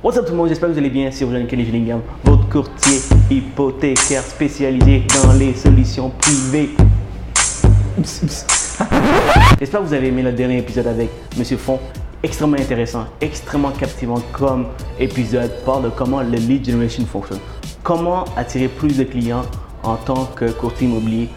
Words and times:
What's 0.00 0.16
up 0.16 0.26
tout 0.26 0.30
le 0.30 0.38
monde, 0.38 0.48
j'espère 0.48 0.68
que 0.68 0.74
vous 0.74 0.78
allez 0.78 0.90
bien. 0.90 1.10
C'est 1.10 1.24
Eugène 1.24 1.48
Kenny 1.48 1.64
Gillingham, 1.64 2.02
votre 2.22 2.48
courtier 2.48 3.00
hypothécaire 3.32 4.22
spécialisé 4.22 5.02
dans 5.20 5.32
les 5.32 5.52
solutions 5.54 6.10
privées. 6.10 6.70
J'espère 9.58 9.80
que 9.80 9.86
vous 9.86 9.92
avez 9.92 10.06
aimé 10.06 10.22
le 10.22 10.30
dernier 10.30 10.58
épisode 10.58 10.86
avec 10.86 11.10
Monsieur 11.36 11.56
Font. 11.56 11.80
Extrêmement 12.22 12.58
intéressant, 12.58 13.06
extrêmement 13.20 13.72
captivant 13.72 14.22
comme 14.30 14.66
épisode. 15.00 15.50
Parle 15.66 15.86
de 15.86 15.88
comment 15.88 16.22
le 16.22 16.36
lead 16.36 16.64
generation 16.64 17.04
fonctionne. 17.04 17.40
Comment 17.82 18.24
attirer 18.36 18.68
plus 18.68 18.96
de 18.96 19.02
clients 19.02 19.46
en 19.82 19.96
tant 19.96 20.26
que 20.26 20.48
courtier 20.52 20.86
immobilier 20.86 21.28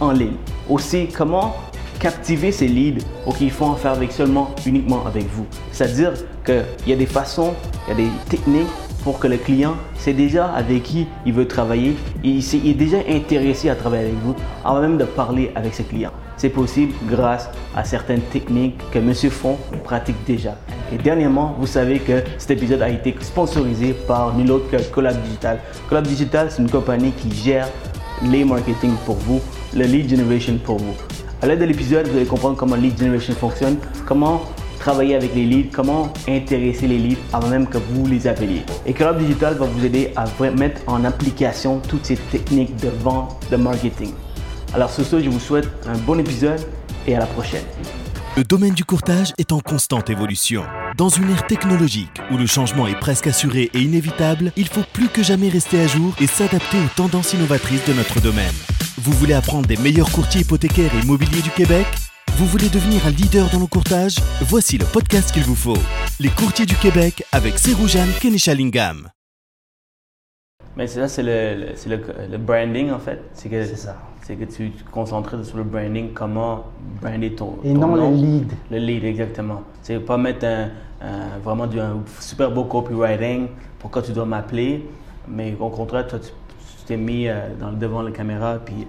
en 0.00 0.12
ligne. 0.12 0.36
Aussi, 0.70 1.08
comment 1.08 1.56
captiver 1.98 2.52
ces 2.52 2.68
leads 2.68 3.04
ou 3.26 3.32
qu'il 3.32 3.50
faut 3.50 3.64
en 3.66 3.76
faire 3.76 3.92
avec 3.92 4.12
seulement, 4.12 4.50
uniquement 4.66 5.06
avec 5.06 5.26
vous. 5.32 5.46
C'est-à-dire 5.72 6.12
qu'il 6.44 6.64
y 6.86 6.92
a 6.92 6.96
des 6.96 7.06
façons, 7.06 7.54
il 7.86 7.90
y 7.90 7.92
a 7.92 7.96
des 8.06 8.10
techniques 8.28 8.66
pour 9.04 9.18
que 9.18 9.26
le 9.26 9.36
client 9.36 9.74
sait 9.96 10.12
déjà 10.12 10.46
avec 10.52 10.82
qui 10.82 11.06
il 11.24 11.32
veut 11.32 11.46
travailler, 11.46 11.96
il, 12.24 12.38
il 12.38 12.70
est 12.70 12.74
déjà 12.74 12.98
intéressé 13.08 13.70
à 13.70 13.74
travailler 13.74 14.06
avec 14.06 14.18
vous, 14.22 14.34
avant 14.64 14.80
même 14.80 14.98
de 14.98 15.04
parler 15.04 15.50
avec 15.54 15.74
ses 15.74 15.84
clients. 15.84 16.12
C'est 16.36 16.50
possible 16.50 16.92
grâce 17.08 17.48
à 17.74 17.84
certaines 17.84 18.20
techniques 18.20 18.78
que 18.92 18.98
Monsieur 18.98 19.30
Font 19.30 19.56
pratique 19.84 20.16
déjà. 20.26 20.56
Et 20.92 20.96
dernièrement, 20.96 21.56
vous 21.58 21.66
savez 21.66 21.98
que 21.98 22.22
cet 22.38 22.52
épisode 22.52 22.82
a 22.82 22.88
été 22.88 23.14
sponsorisé 23.20 23.92
par 23.92 24.34
nul 24.36 24.52
autre 24.52 24.70
que 24.70 24.82
Collab 24.90 25.20
Digital. 25.22 25.58
Collab 25.88 26.06
Digital, 26.06 26.48
c'est 26.50 26.62
une 26.62 26.70
compagnie 26.70 27.12
qui 27.12 27.32
gère 27.34 27.68
les 28.30 28.44
marketing 28.44 28.92
pour 29.04 29.16
vous, 29.16 29.40
le 29.74 29.84
lead 29.84 30.08
generation 30.08 30.58
pour 30.64 30.78
vous. 30.78 30.94
À 31.40 31.46
l'aide 31.46 31.60
de 31.60 31.66
l'épisode, 31.66 32.08
vous 32.08 32.16
allez 32.16 32.26
comprendre 32.26 32.56
comment 32.56 32.74
lead 32.74 32.98
generation 32.98 33.32
fonctionne, 33.32 33.76
comment 34.06 34.42
travailler 34.80 35.14
avec 35.14 35.36
les 35.36 35.44
leads, 35.44 35.70
comment 35.72 36.12
intéresser 36.28 36.88
les 36.88 36.98
leads 36.98 37.20
avant 37.32 37.48
même 37.48 37.68
que 37.68 37.78
vous 37.78 38.06
les 38.06 38.26
appeliez. 38.26 38.62
Et 38.86 38.92
Collab 38.92 39.20
Digital 39.20 39.54
va 39.54 39.66
vous 39.66 39.84
aider 39.84 40.12
à 40.16 40.24
mettre 40.50 40.80
en 40.88 41.04
application 41.04 41.78
toutes 41.78 42.06
ces 42.06 42.16
techniques 42.16 42.74
de 42.76 42.88
vente, 42.88 43.36
de 43.52 43.56
marketing. 43.56 44.12
Alors 44.74 44.90
sur 44.90 45.04
ce, 45.04 45.20
je 45.20 45.30
vous 45.30 45.38
souhaite 45.38 45.68
un 45.86 45.96
bon 45.98 46.18
épisode 46.18 46.60
et 47.06 47.14
à 47.14 47.20
la 47.20 47.26
prochaine. 47.26 47.64
Le 48.36 48.42
domaine 48.42 48.74
du 48.74 48.84
courtage 48.84 49.32
est 49.38 49.52
en 49.52 49.60
constante 49.60 50.10
évolution. 50.10 50.64
Dans 50.96 51.08
une 51.08 51.30
ère 51.30 51.46
technologique 51.46 52.20
où 52.32 52.36
le 52.36 52.46
changement 52.46 52.88
est 52.88 52.98
presque 52.98 53.28
assuré 53.28 53.70
et 53.74 53.80
inévitable, 53.80 54.52
il 54.56 54.66
faut 54.66 54.84
plus 54.92 55.08
que 55.08 55.22
jamais 55.22 55.48
rester 55.48 55.80
à 55.80 55.86
jour 55.86 56.14
et 56.20 56.26
s'adapter 56.26 56.78
aux 56.78 56.90
tendances 56.96 57.32
innovatrices 57.32 57.84
de 57.86 57.92
notre 57.92 58.20
domaine. 58.20 58.54
Vous 59.00 59.12
voulez 59.12 59.34
apprendre 59.34 59.66
des 59.68 59.76
meilleurs 59.76 60.10
courtiers 60.10 60.40
hypothécaires 60.40 60.90
et 60.94 61.04
immobiliers 61.04 61.42
du 61.42 61.50
Québec? 61.50 61.86
Vous 62.36 62.46
voulez 62.46 62.68
devenir 62.68 63.06
un 63.06 63.10
leader 63.10 63.48
dans 63.50 63.60
le 63.60 63.66
courtage 63.66 64.16
Voici 64.42 64.76
le 64.78 64.84
podcast 64.84 65.32
qu'il 65.32 65.44
vous 65.44 65.54
faut. 65.54 65.76
Les 66.20 66.28
courtiers 66.30 66.66
du 66.66 66.74
Québec 66.74 67.24
avec 67.32 67.58
Seroujane 67.58 68.08
Kenishalingam. 68.20 69.08
Mais 70.76 70.86
c'est 70.86 71.00
ça, 71.00 71.08
c'est 71.08 71.22
le, 71.22 71.60
le- 71.66 71.72
c'est 71.76 71.88
le, 71.88 72.00
le 72.30 72.38
branding 72.38 72.90
en 72.90 72.98
fait. 72.98 73.22
C'est 73.34 73.48
que, 73.48 73.64
C'est 73.64 73.76
ça. 73.76 73.96
c'est 74.22 74.34
que 74.36 74.44
tu 74.44 74.70
te 74.70 74.90
concentres 74.90 75.44
sur 75.44 75.56
le 75.58 75.64
branding, 75.64 76.12
comment 76.12 76.64
brander 77.00 77.34
ton, 77.34 77.58
Et 77.64 77.72
ton 77.74 77.80
non 77.80 77.96
nom. 77.96 78.10
le 78.10 78.16
lead. 78.16 78.52
Le 78.70 78.78
lead, 78.78 79.04
exactement. 79.04 79.62
C'est 79.82 79.98
pas 80.00 80.16
mettre 80.18 80.44
un, 80.44 80.70
un- 81.00 81.38
vraiment 81.42 81.66
du, 81.68 81.78
un 81.80 81.98
super 82.20 82.50
beau 82.50 82.64
copywriting 82.64 83.46
pour 83.78 83.90
quand 83.90 84.02
tu 84.02 84.12
dois 84.12 84.26
m'appeler, 84.26 84.84
mais 85.28 85.56
au 85.60 85.68
contraire, 85.70 86.06
toi, 86.06 86.18
tu 86.20 86.30
t'es 86.88 86.96
mis 86.96 87.28
euh, 87.28 87.34
dans, 87.60 87.70
devant 87.70 88.00
la 88.00 88.10
caméra, 88.10 88.56
puis 88.64 88.86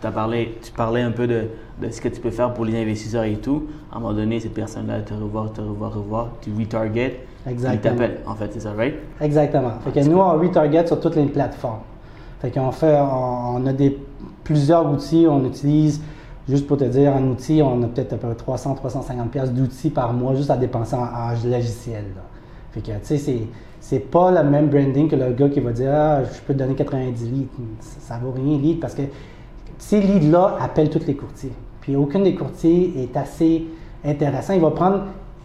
tu, 0.00 0.06
as 0.06 0.10
parlé, 0.12 0.56
tu 0.62 0.70
parlais 0.70 1.02
un 1.02 1.10
peu 1.10 1.26
de, 1.26 1.48
de 1.82 1.90
ce 1.90 2.00
que 2.00 2.08
tu 2.08 2.20
peux 2.20 2.30
faire 2.30 2.54
pour 2.54 2.64
les 2.64 2.80
investisseurs 2.80 3.24
et 3.24 3.34
tout. 3.34 3.64
À 3.92 3.96
un 3.96 4.00
moment 4.00 4.14
donné, 4.14 4.38
cette 4.38 4.54
personne-là 4.54 5.00
te 5.00 5.12
revoit, 5.14 5.50
te 5.52 5.60
revoit, 5.60 5.88
revoit, 5.88 6.30
tu 6.40 6.52
retarget, 6.56 7.26
il 7.44 7.52
Exactement. 7.52 7.96
t'appelle. 7.96 8.20
En 8.24 8.36
fait, 8.36 8.50
c'est 8.52 8.60
ça, 8.60 8.72
right? 8.72 8.94
Exactement. 9.20 9.72
Fait 9.84 9.90
que 10.00 10.06
nous, 10.08 10.16
on 10.18 10.38
retarget 10.38 10.86
sur 10.86 11.00
toutes 11.00 11.16
les 11.16 11.24
plateformes. 11.26 11.80
Fait 12.40 12.52
qu'on 12.52 12.70
fait, 12.70 12.96
on, 13.00 13.56
on 13.56 13.66
a 13.66 13.72
des, 13.72 13.98
plusieurs 14.44 14.88
outils, 14.88 15.26
on 15.28 15.44
utilise, 15.44 16.00
juste 16.48 16.68
pour 16.68 16.76
te 16.76 16.84
dire, 16.84 17.16
un 17.16 17.24
outil, 17.24 17.62
on 17.62 17.82
a 17.82 17.86
peut-être 17.88 18.12
à 18.12 18.16
peu 18.16 18.32
près 18.32 18.54
300-350$ 18.54 19.28
piastres 19.28 19.54
d'outils 19.54 19.90
par 19.90 20.12
mois 20.12 20.36
juste 20.36 20.50
à 20.50 20.56
dépenser 20.56 20.94
en, 20.94 21.02
en 21.02 21.30
logiciel. 21.44 22.04
là. 22.14 22.22
Fait 22.70 22.80
que, 22.80 22.92
tu 23.04 23.18
sais, 23.18 23.38
c'est, 23.84 23.98
pas 23.98 24.30
le 24.30 24.48
même 24.48 24.68
branding 24.68 25.08
que 25.08 25.16
le 25.16 25.32
gars 25.32 25.50
qui 25.50 25.60
va 25.60 25.70
dire, 25.70 25.90
ah, 25.92 26.24
je 26.24 26.40
peux 26.40 26.54
te 26.54 26.58
donner 26.58 26.74
90 26.74 27.30
leads. 27.30 27.48
Ça, 27.80 28.14
ça 28.14 28.18
vaut 28.18 28.32
rien, 28.32 28.56
lead, 28.56 28.80
parce 28.80 28.94
que 28.94 29.02
ces 29.76 30.00
leads-là 30.00 30.56
appellent 30.58 30.88
tous 30.88 31.06
les 31.06 31.14
courtiers. 31.14 31.52
Puis 31.82 31.94
aucun 31.94 32.20
des 32.20 32.34
courtiers 32.34 32.94
est 32.96 33.14
assez 33.14 33.66
intéressant. 34.02 34.54
Il 34.54 34.62
va 34.62 34.70
prendre, 34.70 35.02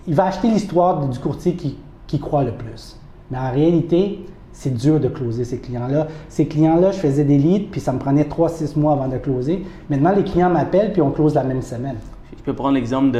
il 0.07 0.15
va 0.15 0.27
acheter 0.27 0.47
l'histoire 0.47 1.05
du 1.05 1.19
courtier 1.19 1.55
qui, 1.55 1.77
qui 2.07 2.17
croit 2.19 2.45
le 2.45 2.53
plus. 2.53 2.97
Mais 3.29 3.37
en 3.37 3.51
réalité, 3.51 4.25
c'est 4.53 4.73
dur 4.73 5.01
de 5.01 5.09
closer 5.09 5.43
ces 5.43 5.59
clients-là. 5.59 6.07
Ces 6.29 6.47
clients-là, 6.47 6.91
je 6.91 6.97
faisais 6.97 7.25
des 7.25 7.37
leads, 7.37 7.67
puis 7.71 7.81
ça 7.81 7.91
me 7.91 7.99
prenait 7.99 8.23
3-6 8.23 8.79
mois 8.79 8.93
avant 8.93 9.09
de 9.09 9.17
closer. 9.17 9.65
Maintenant, 9.89 10.13
les 10.15 10.23
clients 10.23 10.49
m'appellent, 10.49 10.93
puis 10.93 11.01
on 11.01 11.11
close 11.11 11.35
la 11.35 11.43
même 11.43 11.61
semaine. 11.61 11.97
Je 12.37 12.41
peux 12.41 12.53
prendre 12.53 12.75
l'exemple 12.75 13.11
de 13.11 13.19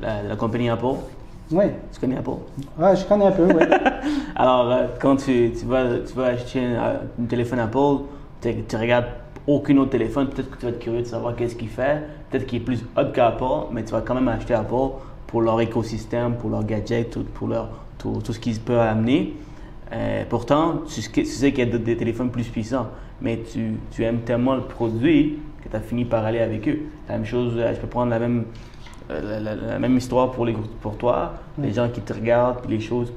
la, 0.00 0.22
de 0.22 0.28
la 0.28 0.36
compagnie 0.36 0.70
Apple. 0.70 0.96
Oui, 1.50 1.64
Tu 1.92 2.00
connais 2.00 2.16
Apple? 2.18 2.30
ouais, 2.78 2.96
je 2.96 3.04
connais 3.06 3.26
un 3.26 3.32
peu, 3.32 3.44
oui. 3.44 3.62
Alors, 4.36 4.70
euh, 4.70 4.86
quand 5.00 5.16
tu, 5.16 5.50
tu, 5.58 5.64
vas, 5.64 5.98
tu 6.06 6.12
vas 6.14 6.26
acheter 6.26 6.60
un, 6.64 7.00
un 7.20 7.24
téléphone 7.26 7.58
Apple, 7.60 8.04
tu, 8.42 8.54
tu 8.68 8.76
regardes 8.76 9.06
aucun 9.46 9.76
autre 9.78 9.90
téléphone, 9.92 10.28
peut-être 10.28 10.50
que 10.50 10.56
tu 10.58 10.66
vas 10.66 10.72
être 10.72 10.78
curieux 10.78 11.00
de 11.00 11.06
savoir 11.06 11.34
qu'est-ce 11.34 11.54
qu'il 11.56 11.68
fait, 11.68 12.02
peut-être 12.30 12.44
qu'il 12.46 12.60
est 12.60 12.64
plus 12.64 12.84
hot 12.98 13.06
qu'Apple, 13.14 13.44
mais 13.72 13.82
tu 13.82 13.92
vas 13.92 14.02
quand 14.02 14.14
même 14.14 14.28
acheter 14.28 14.52
Apple 14.52 14.92
pour 15.26 15.40
leur 15.40 15.58
écosystème, 15.62 16.34
pour 16.36 16.50
leurs 16.50 16.64
gadgets, 16.64 17.08
tout, 17.10 17.24
pour 17.24 17.48
leur, 17.48 17.70
tout, 17.98 18.20
tout 18.22 18.32
ce 18.34 18.38
qu'ils 18.40 18.60
peuvent 18.60 18.78
amener. 18.80 19.34
Euh, 19.92 20.24
pourtant, 20.28 20.82
tu, 20.86 21.00
sais- 21.00 21.10
tu 21.10 21.24
sais 21.24 21.52
qu'il 21.52 21.66
y 21.66 21.74
a 21.74 21.78
des 21.78 21.96
téléphones 21.96 22.30
plus 22.30 22.46
puissants, 22.48 22.88
mais 23.22 23.40
tu, 23.50 23.76
tu 23.90 24.04
aimes 24.04 24.20
tellement 24.20 24.54
le 24.54 24.60
produit 24.62 25.38
que 25.64 25.70
tu 25.70 25.76
as 25.76 25.80
fini 25.80 26.04
par 26.04 26.26
aller 26.26 26.40
avec 26.40 26.68
eux. 26.68 26.80
La 27.08 27.14
même 27.16 27.24
chose, 27.24 27.54
euh, 27.56 27.72
je 27.74 27.80
peux 27.80 27.86
prendre 27.86 28.10
la 28.10 28.18
même, 28.18 28.44
la, 29.08 29.40
la- 29.40 29.54
la 29.54 29.78
même 29.78 29.96
histoire 29.96 30.30
pour, 30.30 30.44
les, 30.46 30.56
pour 30.80 30.96
toi, 30.96 31.32
les 31.60 31.72
gens 31.72 31.88
qui 31.88 32.00
te 32.00 32.12
regardent, 32.12 32.58
les 32.68 32.80
choses, 32.80 33.12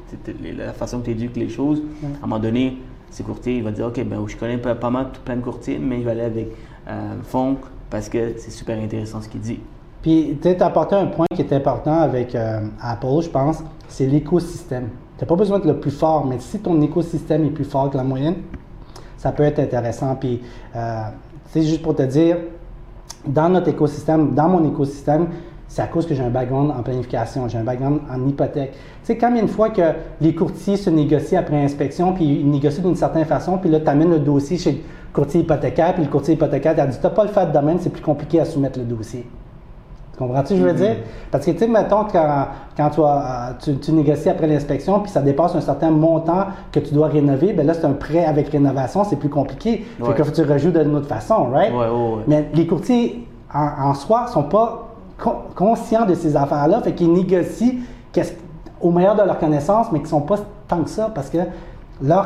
la 0.57 0.73
façon 0.73 0.99
que 0.99 1.05
tu 1.05 1.11
éduques 1.11 1.35
les 1.37 1.49
choses. 1.49 1.81
À 2.03 2.07
un 2.25 2.27
moment 2.27 2.39
donné, 2.39 2.77
ces 3.09 3.23
courtiers, 3.23 3.57
il 3.57 3.63
va 3.63 3.71
dire, 3.71 3.87
OK, 3.87 4.01
ben, 4.05 4.23
je 4.27 4.37
connais 4.37 4.57
pas, 4.57 4.73
pas 4.75 4.89
mal 4.89 5.07
plein 5.25 5.35
de 5.35 5.41
courtiers, 5.41 5.77
mais 5.79 5.99
je 5.99 6.05
vais 6.05 6.11
aller 6.11 6.21
avec 6.21 6.47
euh, 6.87 7.13
Fonk 7.23 7.57
parce 7.89 8.07
que 8.09 8.33
c'est 8.37 8.51
super 8.51 8.77
intéressant 8.81 9.21
ce 9.21 9.27
qu'il 9.27 9.41
dit. 9.41 9.59
Puis, 10.01 10.37
tu 10.41 10.47
as 10.47 10.65
apporté 10.65 10.95
un 10.95 11.07
point 11.07 11.25
qui 11.35 11.41
est 11.41 11.53
important 11.53 11.99
avec 11.99 12.33
euh, 12.35 12.61
Apple, 12.81 13.21
je 13.21 13.29
pense, 13.29 13.63
c'est 13.87 14.07
l'écosystème. 14.07 14.87
Tu 15.17 15.23
n'as 15.23 15.27
pas 15.27 15.35
besoin 15.35 15.57
d'être 15.59 15.67
le 15.67 15.79
plus 15.79 15.91
fort, 15.91 16.25
mais 16.25 16.39
si 16.39 16.59
ton 16.59 16.81
écosystème 16.81 17.43
est 17.45 17.49
plus 17.51 17.65
fort 17.65 17.89
que 17.91 17.97
la 17.97 18.03
moyenne, 18.03 18.35
ça 19.17 19.31
peut 19.31 19.43
être 19.43 19.59
intéressant. 19.59 20.15
Puis, 20.15 20.41
euh, 20.75 21.01
tu 21.53 21.59
sais, 21.61 21.67
juste 21.67 21.81
pour 21.83 21.95
te 21.95 22.01
dire, 22.03 22.37
dans 23.27 23.49
notre 23.49 23.67
écosystème, 23.67 24.33
dans 24.33 24.49
mon 24.49 24.67
écosystème, 24.67 25.27
c'est 25.73 25.81
à 25.81 25.87
cause 25.87 26.05
que 26.05 26.13
j'ai 26.13 26.21
un 26.21 26.29
background 26.29 26.69
en 26.77 26.83
planification, 26.83 27.47
j'ai 27.47 27.57
un 27.57 27.63
background 27.63 28.01
en 28.13 28.27
hypothèque. 28.27 28.71
Tu 28.73 28.77
sais, 29.03 29.17
quand 29.17 29.29
il 29.29 29.37
y 29.37 29.39
a 29.39 29.41
une 29.41 29.47
fois 29.47 29.69
que 29.69 29.81
les 30.19 30.35
courtiers 30.35 30.75
se 30.75 30.89
négocient 30.89 31.39
après 31.39 31.63
inspection, 31.63 32.11
puis 32.11 32.25
ils 32.25 32.49
négocient 32.49 32.83
d'une 32.83 32.97
certaine 32.97 33.23
façon, 33.23 33.57
puis 33.57 33.69
là, 33.69 33.79
tu 33.79 33.87
amènes 33.87 34.09
le 34.09 34.19
dossier 34.19 34.57
chez 34.57 34.71
le 34.73 34.77
courtier 35.13 35.39
hypothécaire, 35.41 35.93
puis 35.93 36.03
le 36.03 36.09
courtier 36.09 36.33
hypothécaire 36.33 36.75
t'a 36.75 36.85
dit, 36.85 36.97
tu 36.97 37.03
n'as 37.03 37.09
pas 37.11 37.23
le 37.23 37.29
fait 37.29 37.45
de 37.45 37.53
domaine, 37.53 37.77
c'est 37.79 37.89
plus 37.89 38.01
compliqué 38.01 38.41
à 38.41 38.45
soumettre 38.45 38.79
le 38.79 38.85
dossier. 38.85 39.25
Tu 40.11 40.17
comprends-tu 40.19 40.47
ce 40.49 40.53
que 40.55 40.59
je 40.59 40.65
veux 40.65 40.73
dire? 40.73 40.95
Parce 41.31 41.45
que, 41.45 41.51
tu 41.51 41.59
sais, 41.59 41.67
mettons, 41.67 42.03
quand, 42.11 42.47
quand 42.75 42.89
tu, 42.89 42.99
as- 43.01 43.55
tu, 43.63 43.77
tu 43.77 43.93
négocies 43.93 44.27
après 44.27 44.47
l'inspection, 44.47 44.99
puis 44.99 45.09
ça 45.09 45.21
dépasse 45.21 45.55
un 45.55 45.61
certain 45.61 45.89
montant 45.89 46.47
que 46.73 46.81
tu 46.81 46.93
dois 46.93 47.07
rénover, 47.07 47.53
ben 47.53 47.65
là, 47.65 47.73
c'est 47.73 47.85
un 47.85 47.93
prêt 47.93 48.25
avec 48.25 48.49
rénovation, 48.49 49.05
c'est 49.05 49.15
plus 49.15 49.29
compliqué. 49.29 49.85
Ouais. 50.01 50.07
Fait 50.07 50.13
que 50.15 50.23
faut 50.25 50.31
que 50.31 50.35
tu 50.35 50.43
rejoues 50.43 50.71
d'une 50.71 50.95
autre 50.97 51.07
façon, 51.07 51.45
right? 51.49 51.71
Ouais, 51.71 51.77
ouais, 51.77 51.87
ouais. 51.87 52.23
Mais 52.27 52.49
les 52.53 52.67
courtiers, 52.67 53.25
en, 53.53 53.89
en 53.89 53.93
soi, 53.93 54.27
sont 54.27 54.43
pas 54.43 54.89
con- 55.21 55.35
conscients 55.55 56.05
de 56.05 56.15
ces 56.15 56.35
affaires-là, 56.35 56.81
fait 56.81 56.93
qu'ils 56.93 57.11
négocient 57.13 57.75
au 58.81 58.91
meilleur 58.91 59.15
de 59.15 59.21
leur 59.21 59.37
connaissance, 59.37 59.91
mais 59.91 60.01
qui 60.01 60.09
sont 60.09 60.21
pas 60.21 60.37
tant 60.67 60.83
que 60.83 60.89
ça, 60.89 61.11
parce 61.13 61.29
que 61.29 61.37
leur 62.01 62.25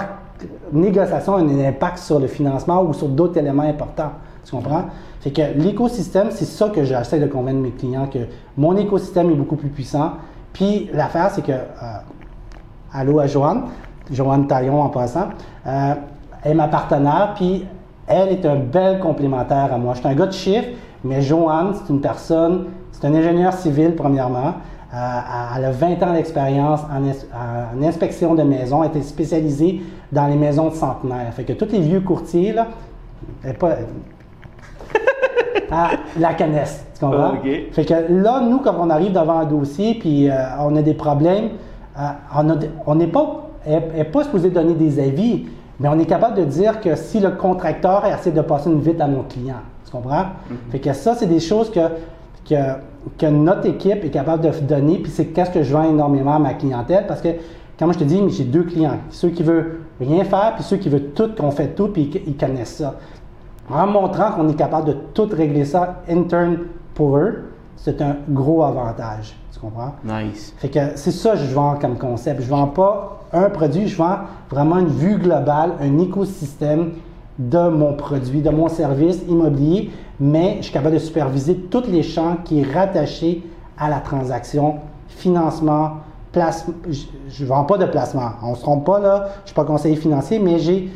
négociation 0.71 1.35
a 1.35 1.39
un 1.39 1.59
impact 1.67 1.97
sur 1.97 2.19
le 2.19 2.27
financement 2.27 2.81
ou 2.81 2.93
sur 2.93 3.07
d'autres 3.07 3.37
éléments 3.37 3.63
importants. 3.63 4.11
Tu 4.43 4.51
comprends? 4.51 4.85
Fait 5.21 5.31
que 5.31 5.41
l'écosystème, 5.55 6.27
c'est 6.29 6.45
ça 6.45 6.69
que 6.69 6.83
j'essaie 6.83 7.19
de 7.19 7.27
convaincre 7.27 7.59
mes 7.59 7.71
clients, 7.71 8.07
que 8.07 8.19
mon 8.57 8.75
écosystème 8.77 9.31
est 9.31 9.35
beaucoup 9.35 9.55
plus 9.55 9.69
puissant. 9.69 10.11
Puis 10.53 10.89
l'affaire, 10.93 11.31
c'est 11.31 11.41
que, 11.41 11.51
euh, 11.51 11.97
allô 12.93 13.19
à 13.19 13.27
Joanne, 13.27 13.63
Joanne 14.11 14.47
Taillon 14.47 14.81
en 14.81 14.89
passant, 14.89 15.29
euh, 15.65 15.95
elle 16.43 16.51
est 16.51 16.55
ma 16.55 16.67
partenaire, 16.67 17.33
puis 17.35 17.65
elle 18.07 18.29
est 18.29 18.45
un 18.45 18.55
bel 18.57 18.99
complémentaire 18.99 19.73
à 19.73 19.77
moi. 19.77 19.95
Je 19.95 19.99
suis 19.99 20.07
un 20.07 20.13
gars 20.13 20.27
de 20.27 20.31
chiffres, 20.31 20.69
mais 21.03 21.21
Joanne, 21.21 21.73
c'est 21.73 21.91
une 21.91 22.01
personne, 22.01 22.65
c'est 22.99 23.07
un 23.07 23.13
ingénieur 23.13 23.53
civil 23.53 23.95
premièrement. 23.95 24.53
Euh, 24.93 24.97
elle 25.57 25.65
a 25.65 25.71
20 25.71 26.03
ans 26.03 26.13
d'expérience 26.13 26.81
en, 26.83 27.03
ins- 27.03 27.75
en 27.77 27.83
inspection 27.83 28.33
de 28.35 28.43
maisons. 28.43 28.83
Elle 28.83 28.89
était 28.91 29.01
spécialisée 29.01 29.81
dans 30.11 30.27
les 30.27 30.35
maisons 30.37 30.69
de 30.69 30.75
centenaires. 30.75 31.33
Fait 31.33 31.43
que 31.43 31.53
tous 31.53 31.71
les 31.71 31.81
vieux 31.81 31.99
courtiers, 31.99 32.53
là, 32.53 32.67
elle 33.43 33.51
est 33.51 33.53
pas, 33.53 33.75
ah, 35.71 35.91
la 36.17 36.33
connaissent. 36.33 36.85
Tu 36.93 36.99
comprends? 37.01 37.33
Ah. 37.35 37.47
Fait 37.71 37.85
que 37.85 37.93
là, 38.09 38.41
nous, 38.41 38.59
quand 38.59 38.75
on 38.79 38.89
arrive 38.89 39.11
devant 39.11 39.39
un 39.39 39.45
dossier 39.45 39.95
puis 39.95 40.29
euh, 40.29 40.33
on 40.61 40.75
a 40.77 40.81
des 40.81 40.93
problèmes, 40.93 41.49
euh, 41.99 42.01
on 42.85 42.95
n'est 42.95 43.07
pas 43.07 43.41
n'est 43.67 44.03
pas 44.05 44.23
supposée 44.23 44.51
donner 44.51 44.75
des 44.75 44.99
avis, 44.99 45.47
mais 45.79 45.89
on 45.89 45.97
est 45.99 46.05
capable 46.05 46.37
de 46.37 46.43
dire 46.45 46.79
que 46.79 46.95
si 46.95 47.19
le 47.19 47.31
contracteur 47.31 48.05
essaie 48.05 48.31
de 48.31 48.41
passer 48.41 48.69
une 48.69 48.79
vite 48.79 49.01
à 49.01 49.07
mon 49.07 49.23
client, 49.23 49.55
tu 49.83 49.91
comprends? 49.91 50.21
Mm-hmm. 50.21 50.71
Fait 50.71 50.79
que 50.79 50.93
ça, 50.93 51.15
c'est 51.15 51.25
des 51.25 51.39
choses 51.39 51.71
que, 51.71 51.79
que, 52.47 52.55
que 53.17 53.25
notre 53.27 53.65
équipe 53.67 54.03
est 54.03 54.09
capable 54.09 54.43
de 54.43 54.49
donner, 54.61 54.99
puis 54.99 55.11
c'est 55.11 55.25
qu'est-ce 55.27 55.51
que 55.51 55.63
je 55.63 55.73
vends 55.73 55.83
énormément 55.89 56.35
à 56.35 56.39
ma 56.39 56.53
clientèle, 56.53 57.05
parce 57.07 57.21
que, 57.21 57.29
comme 57.77 57.93
je 57.93 57.99
te 57.99 58.03
dis, 58.03 58.21
j'ai 58.29 58.43
deux 58.45 58.63
clients, 58.63 58.97
ceux 59.09 59.29
qui 59.29 59.43
veulent 59.43 59.79
rien 59.99 60.23
faire, 60.23 60.53
puis 60.55 60.63
ceux 60.63 60.77
qui 60.77 60.89
veulent 60.89 61.11
tout, 61.15 61.29
qu'on 61.37 61.51
fait 61.51 61.69
tout, 61.75 61.87
puis 61.89 62.09
ils- 62.13 62.29
ils 62.29 62.37
connaissent 62.37 62.77
ça. 62.77 62.95
En 63.69 63.87
montrant 63.87 64.31
qu'on 64.31 64.47
est 64.49 64.55
capable 64.55 64.87
de 64.87 64.93
tout 65.13 65.27
régler 65.31 65.65
ça 65.65 66.01
interne 66.09 66.57
pour 66.93 67.17
eux, 67.17 67.45
c'est 67.77 68.01
un 68.01 68.15
gros 68.29 68.63
avantage, 68.63 69.35
tu 69.51 69.59
comprends? 69.59 69.93
Nice. 70.03 70.53
Fait 70.57 70.69
que 70.69 70.79
c'est 70.95 71.11
ça 71.11 71.31
que 71.31 71.37
je 71.39 71.53
vends 71.53 71.75
comme 71.79 71.97
concept. 71.97 72.41
Je 72.41 72.47
vends 72.49 72.67
pas 72.67 73.21
un 73.33 73.49
produit, 73.49 73.87
je 73.87 73.97
vends 73.97 74.19
vraiment 74.49 74.77
une 74.77 74.87
vue 74.87 75.17
globale, 75.17 75.71
un 75.81 75.97
écosystème 75.99 76.91
de 77.37 77.67
mon 77.69 77.93
produit, 77.93 78.41
de 78.41 78.49
mon 78.49 78.69
service 78.69 79.21
immobilier, 79.27 79.91
mais 80.19 80.57
je 80.57 80.63
suis 80.63 80.73
capable 80.73 80.95
de 80.95 80.99
superviser 80.99 81.55
tous 81.55 81.85
les 81.87 82.03
champs 82.03 82.37
qui 82.43 82.61
est 82.61 82.73
rattaché 82.73 83.43
à 83.77 83.89
la 83.89 83.99
transaction, 83.99 84.75
financement, 85.07 85.97
placement. 86.31 86.75
Je 87.29 87.43
ne 87.43 87.47
vends 87.47 87.63
pas 87.63 87.77
de 87.77 87.85
placement. 87.85 88.31
On 88.43 88.51
ne 88.51 88.55
se 88.55 88.61
trompe 88.61 88.85
pas 88.85 88.99
là, 88.99 89.27
je 89.37 89.41
ne 89.41 89.45
suis 89.47 89.55
pas 89.55 89.65
conseiller 89.65 89.95
financier, 89.95 90.39
mais 90.39 90.59
j'ai 90.59 90.89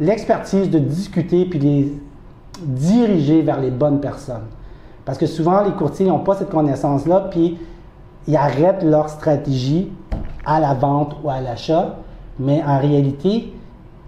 l'expertise 0.00 0.70
de 0.70 0.78
discuter 0.78 1.46
puis 1.46 1.58
les 1.58 1.92
diriger 2.60 3.42
vers 3.42 3.60
les 3.60 3.70
bonnes 3.70 4.00
personnes. 4.00 4.46
Parce 5.04 5.18
que 5.18 5.26
souvent, 5.26 5.62
les 5.62 5.72
courtiers 5.72 6.06
n'ont 6.06 6.18
pas 6.18 6.34
cette 6.34 6.50
connaissance-là, 6.50 7.28
puis 7.30 7.58
ils 8.26 8.36
arrêtent 8.36 8.82
leur 8.82 9.08
stratégie 9.08 9.90
à 10.44 10.60
la 10.60 10.74
vente 10.74 11.16
ou 11.22 11.30
à 11.30 11.40
l'achat, 11.40 11.96
mais 12.38 12.62
en 12.66 12.78
réalité, 12.78 13.52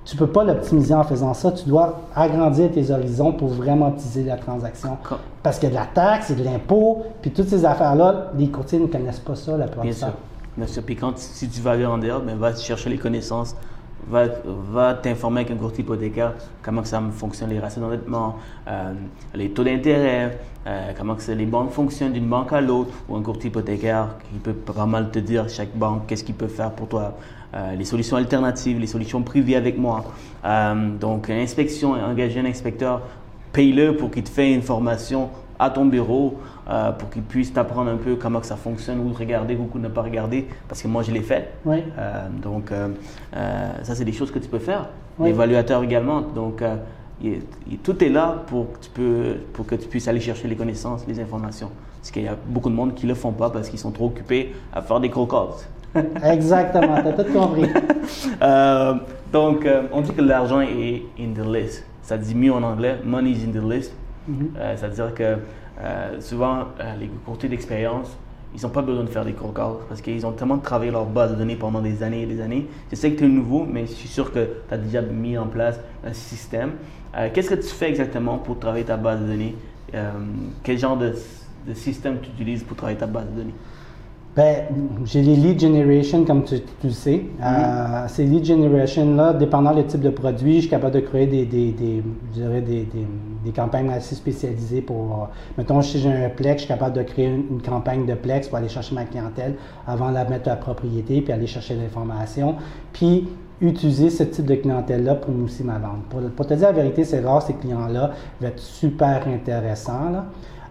tu 0.09 0.15
ne 0.15 0.21
peux 0.21 0.27
pas 0.27 0.43
l'optimiser 0.43 0.95
en 0.95 1.05
faisant 1.05 1.35
ça. 1.35 1.53
Tu 1.53 1.69
dois 1.69 2.01
agrandir 2.17 2.71
tes 2.73 2.91
horizons 2.91 3.33
pour 3.33 3.49
vraiment 3.49 3.89
optimiser 3.89 4.25
la 4.25 4.39
transaction. 4.39 4.97
Parce 5.43 5.59
qu'il 5.59 5.69
y 5.69 5.73
a 5.73 5.75
de 5.75 5.81
la 5.81 5.87
taxe, 5.87 6.31
il 6.31 6.39
y 6.39 6.41
a 6.41 6.45
de 6.45 6.51
l'impôt, 6.51 7.03
puis 7.21 7.31
toutes 7.31 7.49
ces 7.49 7.67
affaires-là, 7.67 8.33
les 8.39 8.49
courtiers 8.49 8.79
ne 8.79 8.87
connaissent 8.87 9.21
pas 9.21 9.35
ça 9.35 9.59
la 9.59 9.67
plupart 9.67 9.83
Bien 9.83 9.93
du 9.93 9.99
sûr. 9.99 10.07
temps. 10.07 10.15
Bien 10.57 10.67
sûr. 10.67 10.83
Puis 10.83 10.97
quand, 10.97 11.19
si 11.19 11.47
tu 11.51 11.61
vas 11.61 11.73
aller 11.73 11.85
en 11.85 11.99
dehors, 11.99 12.23
ben, 12.23 12.39
va 12.39 12.57
chercher 12.57 12.89
les 12.89 12.97
connaissances, 12.97 13.55
va, 14.09 14.25
va 14.73 14.95
t'informer 14.95 15.43
avec 15.43 15.51
un 15.51 15.57
courtier 15.57 15.85
hypothécaire, 15.85 16.33
comment 16.63 16.81
que 16.81 16.89
ça 16.89 17.03
fonctionne, 17.13 17.51
les 17.51 17.61
ratios 17.61 17.85
d'endettement, 17.85 18.37
euh, 18.67 18.95
les 19.35 19.51
taux 19.51 19.63
d'intérêt, 19.63 20.39
euh, 20.67 20.93
comment 20.97 21.17
que 21.17 21.33
les 21.33 21.45
banques 21.45 21.73
fonctionnent 21.73 22.13
d'une 22.15 22.29
banque 22.29 22.55
à 22.55 22.63
l'autre, 22.63 22.93
ou 23.11 23.17
un 23.17 23.23
courtier 23.23 23.51
hypothécaire 23.51 24.09
qui 24.33 24.39
peut 24.39 24.55
pas 24.55 24.87
mal 24.87 25.11
te 25.11 25.19
dire, 25.19 25.51
chaque 25.51 25.77
banque, 25.77 26.07
qu'est-ce 26.07 26.25
qu'il 26.25 26.35
peut 26.35 26.49
faire 26.49 26.71
pour 26.71 26.89
toi, 26.89 27.13
euh, 27.55 27.75
les 27.75 27.85
solutions 27.85 28.17
alternatives, 28.17 28.79
les 28.79 28.87
solutions 28.87 29.23
privées 29.23 29.57
avec 29.57 29.79
moi. 29.79 30.05
Euh, 30.45 30.91
donc, 30.99 31.31
inspection, 31.31 31.93
engager 31.93 32.41
un 32.41 32.45
inspecteur, 32.47 33.03
paye-le 33.53 33.97
pour 33.97 34.11
qu'il 34.11 34.23
te 34.25 34.29
fasse 34.29 34.47
une 34.47 34.63
formation 34.63 35.31
à 35.59 35.71
ton 35.71 35.87
bureau 35.87 36.39
euh, 36.71 36.93
pour 36.93 37.11
qu'il 37.11 37.23
puisse 37.23 37.53
t'apprendre 37.53 37.91
un 37.91 37.97
peu 37.97 38.15
comment 38.17 38.39
que 38.41 38.47
ça 38.47 38.57
fonctionne 38.57 39.01
ou 39.01 39.13
regarder 39.13 39.57
ou 39.57 39.79
ne 39.79 39.89
pas 39.89 40.03
regarder 40.03 40.47
parce 40.69 40.83
que 40.83 40.87
moi 40.89 41.03
je 41.03 41.11
l'ai 41.11 41.23
fait. 41.23 41.53
Oui. 41.65 41.79
Euh, 41.99 42.29
donc 42.43 42.71
euh, 42.71 42.89
ça 43.83 43.95
c'est 43.95 44.05
des 44.05 44.13
choses 44.13 44.31
que 44.31 44.39
tu 44.39 44.49
peux 44.49 44.59
faire. 44.61 44.89
Oui. 45.19 45.29
L'évaluateur 45.29 45.83
également. 45.83 46.21
Donc 46.21 46.63
il- 47.23 47.41
il- 47.69 47.79
tout 47.79 48.05
est 48.05 48.09
là 48.09 48.45
pour 48.47 48.73
que, 48.75 48.79
tu 48.85 48.91
peux, 48.91 49.37
pour 49.53 49.67
que 49.67 49.75
tu 49.75 49.89
puisses 49.89 50.07
aller 50.07 50.21
chercher 50.21 50.47
les 50.47 50.55
connaissances, 50.55 51.05
les 51.09 51.19
informations. 51.19 51.71
Parce 52.01 52.13
qu'il 52.13 52.23
y 52.23 52.29
a 52.29 52.37
beaucoup 52.47 52.71
de 52.71 52.75
monde 52.77 52.95
qui 52.95 53.07
ne 53.07 53.09
le 53.09 53.15
font 53.17 53.33
pas 53.33 53.51
parce 53.51 53.69
qu'ils 53.69 53.81
sont 53.81 53.91
trop 53.91 54.07
occupés 54.07 54.55
à 54.73 54.81
faire 54.83 55.01
des 55.01 55.11
calls. 55.11 55.27
Exactement, 56.25 57.03
tu 57.03 57.09
as 57.09 57.25
tout 57.25 57.33
compris. 57.33 57.69
Euh, 58.41 58.95
donc, 59.33 59.67
euh, 59.67 59.83
on 59.93 60.01
dit 60.01 60.13
que 60.13 60.23
l'argent 60.23 60.61
est 60.63 61.03
in 61.21 61.35
the 61.35 61.47
list. 61.47 61.85
Ça 62.03 62.17
dit 62.17 62.35
mieux 62.35 62.53
en 62.53 62.63
anglais, 62.63 62.97
money 63.05 63.33
is 63.33 63.45
in 63.45 63.53
the 63.53 63.63
list. 63.63 63.93
Euh, 64.57 64.75
C'est-à-dire 64.77 65.15
que 65.15 65.23
euh, 65.23 66.21
souvent, 66.21 66.61
euh, 66.81 66.95
les 66.99 67.09
courtiers 67.25 67.49
d'expérience, 67.49 68.17
ils 68.55 68.63
n'ont 68.63 68.71
pas 68.71 68.83
besoin 68.83 69.05
de 69.05 69.09
faire 69.09 69.25
des 69.25 69.33
calls 69.35 69.77
parce 69.89 70.01
qu'ils 70.01 70.25
ont 70.25 70.33
tellement 70.33 70.59
travaillé 70.59 70.91
leur 70.91 71.05
base 71.05 71.33
de 71.33 71.37
données 71.37 71.57
pendant 71.57 71.83
des 71.83 72.03
années 72.03 72.23
et 72.23 72.27
des 72.27 72.41
années. 72.41 72.67
Je 72.91 72.97
sais 72.97 73.13
que 73.13 73.19
tu 73.19 73.25
es 73.25 73.29
nouveau, 73.29 73.67
mais 73.71 73.87
je 73.87 73.93
suis 73.93 74.09
sûr 74.09 74.33
que 74.33 74.49
tu 74.69 74.75
as 74.75 74.79
déjà 74.79 75.03
mis 75.03 75.37
en 75.37 75.47
place 75.47 75.79
un 76.05 76.15
système. 76.15 76.73
Qu'est-ce 77.35 77.51
que 77.51 77.55
tu 77.57 77.69
fais 77.69 77.91
exactement 77.91 78.39
pour 78.39 78.59
travailler 78.59 78.85
ta 78.85 78.97
base 78.97 79.21
de 79.21 79.27
données? 79.27 79.55
Quel 80.63 80.79
genre 80.79 80.97
de, 80.97 81.15
de 81.67 81.75
système 81.75 82.21
tu 82.23 82.31
utilises 82.31 82.63
pour 82.63 82.77
travailler 82.77 82.99
ta 82.99 83.07
base 83.07 83.27
de 83.33 83.41
données? 83.41 83.55
Ben, 84.39 84.67
j'ai 85.05 85.21
les 85.21 85.35
lead 85.35 85.59
generation, 85.59 86.25
comme 86.25 86.45
tu, 86.45 86.61
tu 86.61 86.87
le 86.87 86.93
sais. 86.93 87.23
Euh, 87.43 88.05
ces 88.07 88.23
lead 88.23 88.45
generation-là, 88.45 89.33
dépendant 89.33 89.73
le 89.73 89.85
type 89.85 90.01
de 90.01 90.11
produit, 90.11 90.55
je 90.55 90.61
suis 90.61 90.71
capable 90.71 90.95
de 90.95 91.01
créer 91.01 91.27
des, 91.27 91.45
des, 91.45 91.73
des, 91.73 92.05
je 92.29 92.41
dirais 92.41 92.61
des, 92.61 92.85
des, 92.85 93.05
des 93.45 93.51
campagnes 93.51 93.91
assez 93.91 94.15
spécialisées 94.15 94.81
pour. 94.81 94.97
euh, 94.97 95.35
mettons, 95.57 95.83
si 95.83 95.99
j'ai 95.99 96.13
un 96.13 96.29
Plex, 96.29 96.53
je 96.53 96.67
suis 96.67 96.69
capable 96.69 96.95
de 96.95 97.03
créer 97.03 97.27
une, 97.27 97.47
une 97.51 97.63
campagne 97.63 98.07
de 98.07 98.15
Plex 98.15 98.47
pour 98.47 98.59
aller 98.59 98.69
chercher 98.69 98.95
ma 98.95 99.07
clientèle 99.07 99.57
avant 99.89 100.11
de 100.11 100.15
la 100.15 100.25
mettre 100.25 100.47
à 100.47 100.53
la 100.53 100.57
propriété, 100.57 101.21
puis 101.21 101.33
aller 101.33 101.49
chercher 101.49 101.75
l'information. 101.75 102.55
Puis, 102.93 103.27
utiliser 103.61 104.09
ce 104.09 104.23
type 104.23 104.47
de 104.47 104.55
clientèle-là 104.55 105.17
pour 105.17 105.35
aussi 105.45 105.65
ma 105.65 105.79
vente. 105.79 106.05
Pour, 106.11 106.21
pour 106.21 106.47
te 106.47 106.55
dire 106.55 106.69
la 106.69 106.73
vérité, 106.75 107.03
c'est 107.03 107.19
rare, 107.19 107.43
ces 107.43 107.55
clients-là 107.55 108.13
vont 108.41 108.47
être 108.47 108.61
super 108.61 109.27
intéressants. 109.27 110.11
Là. 110.13 110.27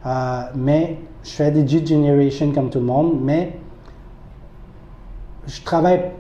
Euh, 0.08 0.42
mais 0.56 0.98
je 1.24 1.30
fais 1.32 1.52
des 1.52 1.64
lead 1.64 1.86
generation 1.88 2.52
comme 2.52 2.70
tout 2.70 2.80
le 2.80 2.86
monde, 2.86 3.20
mais 3.22 3.58
je 5.46 5.62
travaille, 5.64 6.12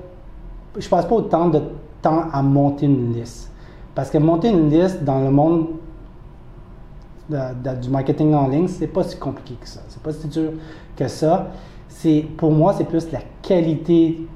je 0.77 0.87
passe 0.89 1.05
pas 1.05 1.15
autant 1.15 1.47
de 1.49 1.61
temps 2.01 2.25
à 2.31 2.41
monter 2.41 2.85
une 2.85 3.13
liste. 3.13 3.51
Parce 3.95 4.09
que 4.09 4.17
monter 4.17 4.49
une 4.49 4.69
liste 4.69 5.03
dans 5.03 5.21
le 5.21 5.31
monde 5.31 5.67
de- 7.29 7.37
de- 7.63 7.81
du 7.81 7.89
marketing 7.89 8.33
en 8.33 8.47
ligne, 8.47 8.67
c'est 8.67 8.87
pas 8.87 9.03
si 9.03 9.17
compliqué 9.17 9.55
que 9.61 9.67
ça. 9.67 9.81
C'est 9.87 10.01
pas 10.01 10.11
si 10.11 10.27
dur 10.27 10.51
que 10.95 11.07
ça. 11.07 11.47
C'est, 11.89 12.25
pour 12.37 12.51
moi, 12.51 12.73
c'est 12.77 12.83
plus 12.85 13.09
la 13.11 13.19
qualité 13.41 14.27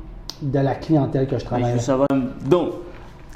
de 0.42 0.60
la 0.60 0.76
clientèle 0.76 1.28
que 1.28 1.38
je 1.38 1.46
travaille. 1.46 1.74
je 1.76 1.80
savoir. 1.80 2.08
Donc, 2.50 2.70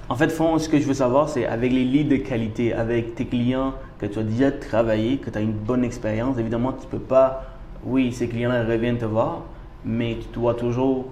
en 0.10 0.16
fait, 0.16 0.30
fond, 0.30 0.58
ce 0.58 0.68
que 0.68 0.80
je 0.80 0.86
veux 0.88 0.94
savoir, 0.96 1.30
c'est 1.30 1.46
avec 1.46 1.72
les 1.72 1.84
leads 1.84 2.10
de 2.10 2.18
qualité, 2.18 2.74
avec 2.74 3.16
tes 3.16 3.26
clients 3.26 3.74
que 4.00 4.06
tu 4.06 4.20
as 4.20 4.24
déjà 4.24 4.52
travaillé, 4.52 5.18
que 5.18 5.30
tu 5.30 5.38
as 5.38 5.42
une 5.42 5.54
bonne 5.54 5.84
expérience, 5.84 6.38
évidemment, 6.38 6.74
tu 6.74 6.88
peux 6.88 7.00
pas. 7.00 7.44
Oui, 7.86 8.12
ces 8.12 8.28
clients-là 8.28 8.64
reviennent 8.64 8.98
te 8.98 9.06
voir, 9.06 9.44
mais 9.84 10.18
tu 10.22 10.28
dois 10.40 10.54
toujours 10.54 11.06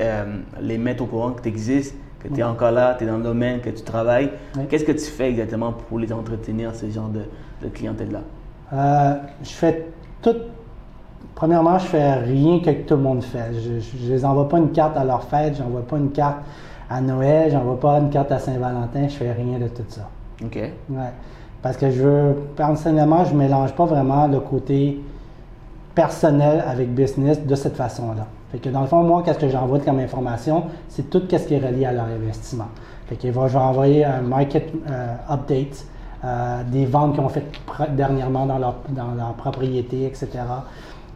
euh, 0.00 0.24
les 0.60 0.78
mettre 0.78 1.02
au 1.02 1.06
courant 1.06 1.32
que 1.32 1.42
tu 1.42 1.48
existes, 1.48 1.96
que 2.22 2.28
tu 2.28 2.40
es 2.40 2.42
encore 2.42 2.72
là, 2.72 2.94
tu 2.96 3.04
es 3.04 3.06
dans 3.06 3.16
le 3.16 3.22
domaine, 3.22 3.60
que 3.60 3.70
tu 3.70 3.82
travailles. 3.82 4.30
Oui. 4.56 4.64
Qu'est-ce 4.68 4.84
que 4.84 4.92
tu 4.92 5.04
fais 5.04 5.30
exactement 5.30 5.72
pour 5.72 5.98
les 5.98 6.12
entretenir, 6.12 6.74
ce 6.74 6.88
genre 6.90 7.08
de, 7.08 7.22
de 7.62 7.68
clientèle-là? 7.68 8.20
Euh, 8.72 9.14
je 9.42 9.50
fais 9.50 9.86
tout. 10.20 10.36
Premièrement, 11.34 11.78
je 11.78 11.86
fais 11.86 12.14
rien 12.14 12.60
que 12.60 12.70
tout 12.70 12.96
le 12.96 13.02
monde 13.02 13.22
fait. 13.22 13.54
Je, 13.54 13.80
je, 13.80 13.96
je 14.04 14.12
les 14.12 14.24
envoie 14.24 14.48
pas 14.48 14.58
une 14.58 14.72
carte 14.72 14.96
à 14.96 15.04
leur 15.04 15.22
fête, 15.24 15.56
j'envoie 15.56 15.86
pas 15.86 15.96
une 15.96 16.10
carte 16.10 16.38
à 16.90 17.00
Noël, 17.00 17.50
j'envoie 17.50 17.78
pas 17.78 17.98
une 17.98 18.10
carte 18.10 18.32
à 18.32 18.38
Saint-Valentin, 18.38 19.08
je 19.08 19.14
fais 19.14 19.32
rien 19.32 19.58
de 19.58 19.68
tout 19.68 19.84
ça. 19.88 20.08
OK. 20.44 20.56
Ouais. 20.56 21.12
Parce 21.68 21.76
que 21.76 21.90
je 21.90 22.02
veux, 22.02 22.34
personnellement, 22.56 23.26
je 23.26 23.34
mélange 23.34 23.72
pas 23.74 23.84
vraiment 23.84 24.26
le 24.26 24.40
côté 24.40 24.98
personnel 25.94 26.64
avec 26.66 26.94
business 26.94 27.44
de 27.44 27.54
cette 27.54 27.76
façon-là. 27.76 28.26
Fait 28.50 28.56
que 28.56 28.70
dans 28.70 28.80
le 28.80 28.86
fond, 28.86 29.02
moi, 29.02 29.22
qu'est-ce 29.22 29.38
que 29.38 29.50
j'envoie 29.50 29.78
comme 29.80 29.98
information, 29.98 30.62
c'est 30.88 31.10
tout 31.10 31.20
ce 31.30 31.36
qui 31.36 31.52
est 31.52 31.58
relié 31.58 31.84
à 31.84 31.92
leur 31.92 32.06
investissement. 32.06 32.68
Je 33.22 33.28
vais 33.28 33.56
envoyer 33.58 34.02
un 34.02 34.22
market 34.22 34.72
euh, 34.90 35.14
update, 35.28 35.84
euh, 36.24 36.62
des 36.72 36.86
ventes 36.86 37.12
qu'ils 37.16 37.20
ont 37.22 37.28
faites 37.28 37.52
dernièrement 37.94 38.46
dans 38.46 38.56
leur, 38.56 38.76
dans 38.88 39.12
leur 39.14 39.34
propriété, 39.34 40.06
etc. 40.06 40.26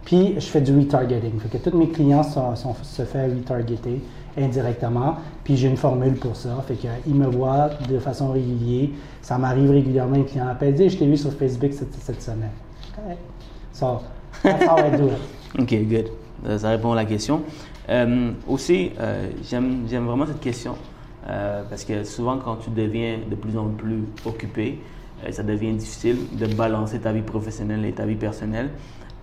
Puis, 0.04 0.34
je 0.34 0.44
fais 0.46 0.60
du 0.60 0.76
retargeting. 0.78 1.38
Fait 1.40 1.56
que 1.58 1.70
tous 1.70 1.74
mes 1.74 1.88
clients 1.88 2.24
sont- 2.24 2.54
se 2.54 3.04
font 3.06 3.24
retargeter 3.24 4.02
indirectement. 4.38 5.16
Puis, 5.44 5.56
j'ai 5.56 5.68
une 5.68 5.76
formule 5.76 6.14
pour 6.14 6.36
ça. 6.36 6.64
Fait 6.66 6.74
qu'ils 6.74 7.14
me 7.14 7.26
voient 7.26 7.70
de 7.88 7.98
façon 7.98 8.32
régulière. 8.32 8.88
Ça 9.20 9.38
m'arrive 9.38 9.70
régulièrement, 9.70 10.16
un 10.16 10.22
client 10.22 10.48
appelle, 10.48 10.74
dit, 10.74 10.88
je 10.88 10.98
t'ai 10.98 11.06
vu 11.06 11.16
sur 11.16 11.32
Facebook 11.32 11.72
cette, 11.72 12.22
semaine. 12.22 12.50
Okay. 12.98 13.16
So, 13.72 14.00
that's 14.42 14.66
how 14.66 14.78
I. 14.78 15.60
Ok, 15.60 15.74
good. 15.88 16.58
Ça 16.58 16.70
répond 16.70 16.92
à 16.92 16.96
la 16.96 17.04
question. 17.04 17.42
Euh, 17.88 18.32
aussi, 18.48 18.90
euh, 19.00 19.30
j'aime 19.42 19.86
vraiment 19.88 20.26
cette 20.26 20.40
question 20.40 20.76
euh, 21.28 21.62
parce 21.68 21.84
que 21.84 22.04
souvent, 22.04 22.38
quand 22.38 22.56
tu 22.56 22.70
deviens 22.70 23.18
de 23.28 23.34
plus 23.34 23.56
en 23.56 23.68
plus 23.68 24.04
occupé, 24.24 24.78
euh, 25.24 25.32
ça 25.32 25.42
devient 25.42 25.72
difficile 25.72 26.16
de 26.32 26.46
balancer 26.46 27.00
ta 27.00 27.12
vie 27.12 27.22
professionnelle 27.22 27.84
et 27.84 27.92
ta 27.92 28.06
vie 28.06 28.16
personnelle. 28.16 28.70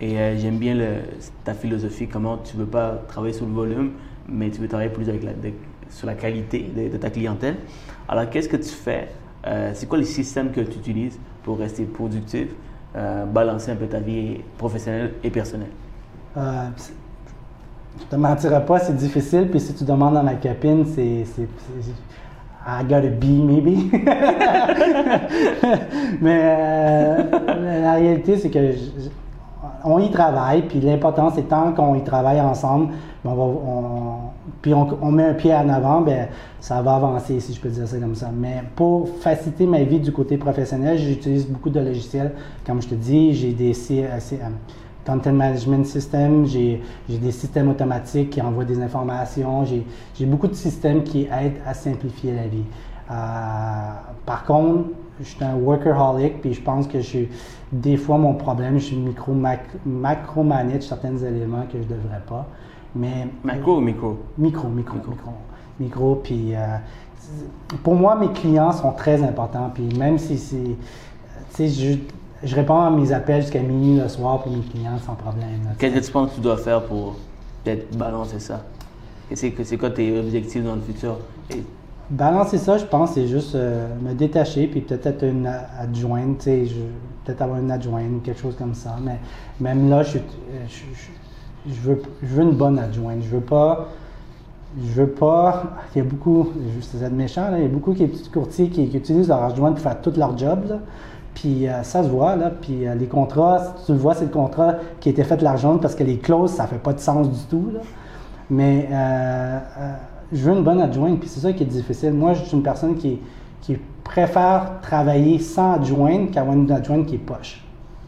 Et 0.02 0.16
j'aime 0.38 0.60
bien 0.60 0.78
ta 1.44 1.54
philosophie, 1.54 2.08
comment 2.08 2.38
tu 2.38 2.56
ne 2.56 2.62
veux 2.62 2.68
pas 2.70 3.02
travailler 3.10 3.34
sur 3.34 3.46
le 3.46 3.52
volume, 3.52 3.92
mais 4.32 4.50
tu 4.50 4.62
veux 4.62 4.68
travailler 4.68 4.90
plus 4.90 5.10
avec 5.10 5.22
sur 5.90 6.08
la 6.08 6.14
qualité 6.14 6.72
de, 6.76 6.98
ta 6.98 7.10
clientèle. 7.10 7.56
Alors, 8.08 8.30
qu'est-ce 8.30 8.50
que 8.50 8.58
tu 8.58 8.70
fais 8.70 9.10
Euh, 9.48 9.72
C'est 9.74 9.88
quoi 9.88 9.98
les 9.98 10.06
systèmes 10.06 10.52
que 10.52 10.62
tu 10.62 10.78
utilises 10.78 11.18
pour 11.44 11.58
rester 11.58 11.86
productif, 11.86 12.50
euh, 12.96 13.26
balancer 13.26 13.72
un 13.72 13.76
peu 13.76 13.88
ta 13.88 14.00
vie 14.00 14.42
professionnelle 14.58 15.14
et 15.24 15.30
personnelle? 15.30 15.70
Euh, 16.38 16.68
je 18.00 18.06
te 18.06 18.16
mentirai 18.16 18.66
pas, 18.66 18.80
c'est 18.80 18.96
difficile. 18.96 19.48
Puis 19.50 19.60
si 19.60 19.74
tu 19.74 19.84
demandes 19.84 20.18
à 20.18 20.24
ma 20.24 20.36
copine, 20.36 20.86
c'est. 20.86 21.26
I 22.68 22.84
got 22.84 22.98
a 22.98 23.10
B, 23.10 23.26
maybe. 23.26 23.90
Mais 26.22 26.42
euh, 26.44 27.82
la 27.82 27.94
réalité, 27.94 28.38
c'est 28.38 28.50
que 28.50 28.74
on 29.84 30.00
y 30.00 30.10
travaille. 30.12 30.64
Puis 30.64 30.80
l'important, 30.80 31.32
c'est 31.34 31.48
tant 31.48 31.72
qu'on 31.74 31.96
y 31.96 32.04
travaille 32.04 32.42
ensemble, 32.42 32.94
ben, 33.24 33.32
puis 34.62 34.74
on, 34.74 35.12
met 35.12 35.24
un 35.24 35.34
pied 35.34 35.54
en 35.54 35.70
avant, 35.70 36.02
ben, 36.02 36.28
ça 36.60 36.82
va 36.82 36.96
avancer, 36.96 37.40
si 37.40 37.54
je 37.54 37.62
peux 37.62 37.70
dire 37.70 37.88
ça 37.88 37.98
comme 37.98 38.16
ça. 38.16 38.30
Mais 38.34 38.64
pour 38.76 39.10
faciliter 39.20 39.66
ma 39.66 39.84
vie 39.84 40.00
du 40.00 40.12
côté 40.12 40.38
professionnel, 40.38 40.98
j'utilise 40.98 41.48
beaucoup 41.48 41.70
de 41.70 41.80
logiciels. 41.80 42.34
Comme 42.66 42.82
je 42.82 42.90
te 42.90 42.96
dis, 42.96 43.34
j'ai 43.34 43.54
des 43.54 43.74
euh, 43.92 44.20
euh, 44.34 44.50
Content 45.06 45.34
Management 45.34 45.86
System, 45.86 46.46
j'ai 46.46 46.82
des 47.08 47.32
systèmes 47.32 47.70
automatiques 47.70 48.32
qui 48.32 48.42
envoient 48.42 48.66
des 48.66 48.82
informations, 48.82 49.66
j'ai 49.66 49.86
j'ai 50.14 50.26
beaucoup 50.26 50.48
de 50.48 50.54
systèmes 50.54 51.04
qui 51.04 51.24
aident 51.24 51.60
à 51.66 51.74
simplifier 51.74 52.36
la 52.36 52.48
vie. 52.48 52.66
Euh, 53.10 53.14
par 54.26 54.46
contre, 54.46 54.90
je 55.20 55.26
suis 55.26 55.44
un 55.44 55.56
workaholic, 55.56 56.42
puis 56.42 56.54
je 56.54 56.62
pense 56.62 56.88
que 56.88 57.00
je 57.00 57.06
suis, 57.06 57.30
des 57.72 57.98
fois, 57.98 58.18
mon 58.18 58.34
problème, 58.34 58.80
je 58.80 58.86
suis 58.86 58.96
micro, 58.96 59.34
mac, 59.34 59.66
macro-manage 59.86 60.84
certains 60.84 61.18
éléments 61.18 61.64
que 61.72 61.78
je 61.78 61.84
ne 61.84 62.00
devrais 62.00 62.22
pas. 62.28 62.48
Mais 62.96 63.28
Macro 63.44 63.78
ou 63.78 63.82
micro? 63.82 64.18
Micro, 64.38 64.68
micro, 64.68 64.96
micro. 64.96 65.32
Micro, 65.80 66.16
puis 66.16 66.56
euh, 66.56 66.78
pour 67.84 67.96
moi, 67.96 68.16
mes 68.16 68.30
clients 68.30 68.72
sont 68.72 68.92
très 68.92 69.22
importants. 69.22 69.72
Puis 69.74 69.88
même 69.98 70.18
si 70.18 70.38
c'est. 70.38 70.76
Tu 71.56 71.68
sais, 71.68 71.70
je, 71.70 72.48
je 72.48 72.56
réponds 72.56 72.80
à 72.80 72.90
mes 72.90 73.12
appels 73.12 73.42
jusqu'à 73.42 73.62
minuit 73.62 74.00
le 74.00 74.08
soir 74.08 74.42
pour 74.42 74.52
mes 74.52 74.64
clients 74.64 74.98
sans 75.06 75.16
problème. 75.16 75.76
Qu'est-ce 75.78 75.96
que 75.96 76.06
tu 76.06 76.12
penses 76.12 76.30
que 76.32 76.36
tu 76.36 76.42
dois 76.42 76.58
faire 76.58 76.84
pour 76.84 77.16
peut-être 77.64 77.96
balancer 77.98 78.40
ça? 78.40 78.64
C'est 79.34 79.78
quoi 79.78 79.92
tes 79.92 80.18
objectifs 80.18 80.64
dans 80.64 80.76
le 80.76 80.82
futur? 80.82 81.18
Et 81.52 81.64
Balancer 82.10 82.58
ça, 82.58 82.80
je 82.80 82.86
pense, 82.86 83.12
c'est 83.12 83.28
juste 83.28 83.54
euh, 83.54 83.88
me 84.02 84.14
détacher, 84.16 84.66
puis 84.66 84.82
peut-être 84.82 85.06
être 85.06 85.24
une 85.24 85.46
adjointe, 85.46 86.44
peut-être 86.44 87.42
avoir 87.42 87.60
une 87.60 87.70
adjointe, 87.70 88.24
quelque 88.24 88.42
chose 88.42 88.56
comme 88.58 88.74
ça. 88.74 88.96
Mais 89.04 89.20
même 89.60 89.90
là, 89.92 90.02
je, 90.02 90.18
euh, 90.18 90.22
je, 91.68 91.92
veux, 91.92 92.42
une 92.42 92.54
bonne 92.54 92.80
adjointe. 92.80 93.22
Je 93.22 93.30
veux 93.30 93.42
pas. 93.42 93.90
Je 94.76 94.92
veux 95.02 95.10
pas. 95.10 95.64
Il 95.94 96.00
y 96.00 96.02
a 96.02 96.04
beaucoup, 96.04 96.50
c'est 96.82 97.12
méchant, 97.12 97.52
là, 97.52 97.60
il 97.60 97.64
y 97.64 97.66
a 97.66 97.70
beaucoup 97.70 97.94
de 97.94 98.06
petits 98.08 98.30
courtiers 98.30 98.70
qui, 98.70 98.90
qui 98.90 98.98
utilisent 98.98 99.28
leur 99.28 99.44
adjointe 99.44 99.76
pour 99.76 99.84
faire 99.84 100.02
tout 100.02 100.14
leur 100.18 100.36
job. 100.36 100.66
là. 100.68 100.80
Puis 101.36 101.68
euh, 101.68 101.84
ça 101.84 102.02
se 102.04 102.10
voit, 102.10 102.36
là. 102.36 102.50
Puis 102.50 102.86
les 102.98 103.08
contrats, 103.08 103.76
si 103.78 103.86
tu 103.86 103.92
le 103.92 104.00
vois, 104.00 104.16
c'est 104.16 104.26
le 104.26 104.32
contrat 104.32 104.78
qui 105.00 105.10
a 105.10 105.12
été 105.12 105.24
fait 105.24 105.40
l'argent 105.44 105.78
parce 105.78 105.94
que 105.94 106.04
les 106.04 106.18
clauses, 106.18 106.54
ça 106.54 106.66
fait 106.66 106.80
pas 106.82 106.94
de 106.94 107.00
sens 107.00 107.30
du 107.30 107.46
tout. 107.52 107.72
Mais 108.50 108.90
je 110.32 110.44
veux 110.44 110.56
une 110.56 110.64
bonne 110.64 110.82
adjointe, 110.82 111.20
puis 111.20 111.30
c'est 111.30 111.40
ça 111.40 111.54
qui 111.54 111.64
est 111.64 111.68
difficile. 111.68 112.14
Moi, 112.14 112.34
je 112.34 112.44
suis 112.44 112.56
une 112.56 112.64
personne 112.64 112.96
qui, 112.96 113.20
qui 113.62 113.78
préfère 114.04 114.80
travailler 114.82 115.40
sans 115.40 115.74
adjointe 115.74 116.32
qu'avoir 116.32 116.56
une 116.56 116.72
adjointe 116.72 117.06
qui 117.06 117.16
est 117.16 117.20
poche 117.20 117.64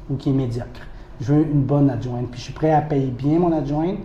ou 0.09 0.15
qui 0.15 0.29
est 0.29 0.33
médiocre. 0.33 0.81
Je 1.19 1.33
veux 1.33 1.43
une 1.43 1.61
bonne 1.61 1.89
adjointe, 1.89 2.29
puis 2.31 2.39
je 2.39 2.45
suis 2.45 2.53
prêt 2.53 2.71
à 2.71 2.81
payer 2.81 3.07
bien 3.07 3.39
mon 3.39 3.51
adjointe, 3.51 3.99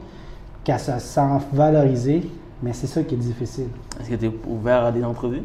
qu'elle 0.65 0.81
se 0.81 0.99
sente 0.99 1.45
valorisée, 1.53 2.29
mais 2.63 2.73
c'est 2.73 2.87
ça 2.87 3.03
qui 3.03 3.15
est 3.15 3.19
difficile. 3.19 3.69
Est-ce 4.01 4.11
que 4.11 4.17
tu 4.17 4.27
es 4.27 4.33
ouvert 4.49 4.85
à 4.85 4.93
des 4.93 5.05
entrevues? 5.05 5.43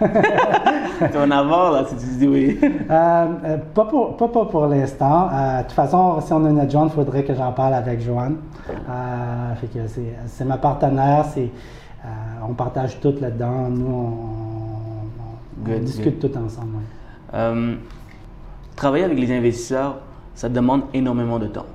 tu 0.00 1.18
en 1.18 1.30
avoir 1.30 1.72
là 1.72 1.84
si 1.86 1.96
tu 1.96 2.06
dis 2.16 2.26
oui. 2.26 2.58
Euh, 2.62 3.26
euh, 3.44 3.56
pas, 3.74 3.84
pour, 3.84 4.16
pas, 4.16 4.28
pas 4.28 4.46
pour 4.46 4.66
l'instant. 4.66 5.28
Euh, 5.30 5.58
de 5.58 5.62
toute 5.64 5.72
façon, 5.72 6.20
si 6.22 6.32
on 6.32 6.44
a 6.46 6.48
une 6.48 6.60
adjointe, 6.60 6.90
il 6.92 6.94
faudrait 6.94 7.24
que 7.24 7.34
j'en 7.34 7.52
parle 7.52 7.74
avec 7.74 8.00
Joanne. 8.00 8.36
Fait 9.60 9.66
que 9.66 9.86
c'est, 9.88 10.14
c'est 10.26 10.44
ma 10.44 10.56
partenaire. 10.56 11.26
C'est, 11.34 11.50
on 12.48 12.54
partage 12.54 13.00
tout 13.00 13.14
là-dedans. 13.20 13.68
Nous, 13.68 13.86
on, 13.86 14.08
on- 14.08 15.62
on 15.62 15.64
Good, 15.64 15.84
discute 15.84 16.18
tout 16.20 16.36
ensemble. 16.38 16.76
ouais. 16.76 16.82
Euh, 17.34 17.74
travailler 18.76 19.04
avec 19.04 19.18
les 19.18 19.30
investisseurs, 19.36 19.98
ça 20.34 20.48
demande 20.48 20.82
énormément 20.94 21.38
de 21.38 21.46
temps. 21.46 21.66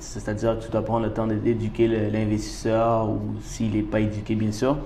C'est-à-dire 0.00 0.58
que 0.58 0.64
tu 0.64 0.70
dois 0.70 0.82
prendre 0.82 1.04
le 1.04 1.12
temps 1.12 1.26
d'éduquer 1.26 1.86
l'investisseur 2.10 3.08
ou 3.08 3.20
s'il 3.42 3.74
n'est 3.76 3.82
pas 3.82 4.00
éduqué, 4.00 4.34
bien 4.34 4.50
sûr, 4.50 4.78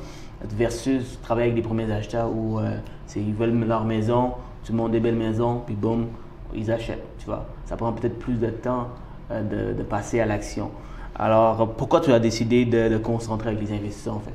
versus 0.45 1.19
travailler 1.23 1.51
avec 1.53 1.63
des 1.63 1.67
premiers 1.67 1.91
acheteurs 1.91 2.31
où 2.35 2.59
euh, 2.59 2.77
ils 3.15 3.33
veulent 3.33 3.59
leur 3.67 3.85
maison, 3.85 4.33
tu 4.65 4.73
montes 4.73 4.91
des 4.91 5.01
belles 5.01 5.17
maisons, 5.17 5.63
puis 5.65 5.75
boum, 5.77 6.09
ils 6.55 6.71
achètent. 6.71 7.05
Tu 7.19 7.27
vois? 7.27 7.47
Ça 7.65 7.77
prend 7.77 7.93
peut-être 7.93 8.19
plus 8.19 8.35
de 8.35 8.49
temps 8.51 8.89
euh, 9.31 9.73
de, 9.73 9.79
de 9.79 9.83
passer 9.83 10.21
à 10.21 10.27
l'action. 10.27 10.71
Alors, 11.15 11.69
pourquoi 11.75 12.01
tu 12.01 12.13
as 12.13 12.19
décidé 12.19 12.65
de, 12.67 12.89
de 12.89 12.99
concentrer 12.99 13.51
avec 13.51 13.61
les 13.63 13.75
investisseurs 13.75 14.17
en 14.17 14.21
fait? 14.21 14.35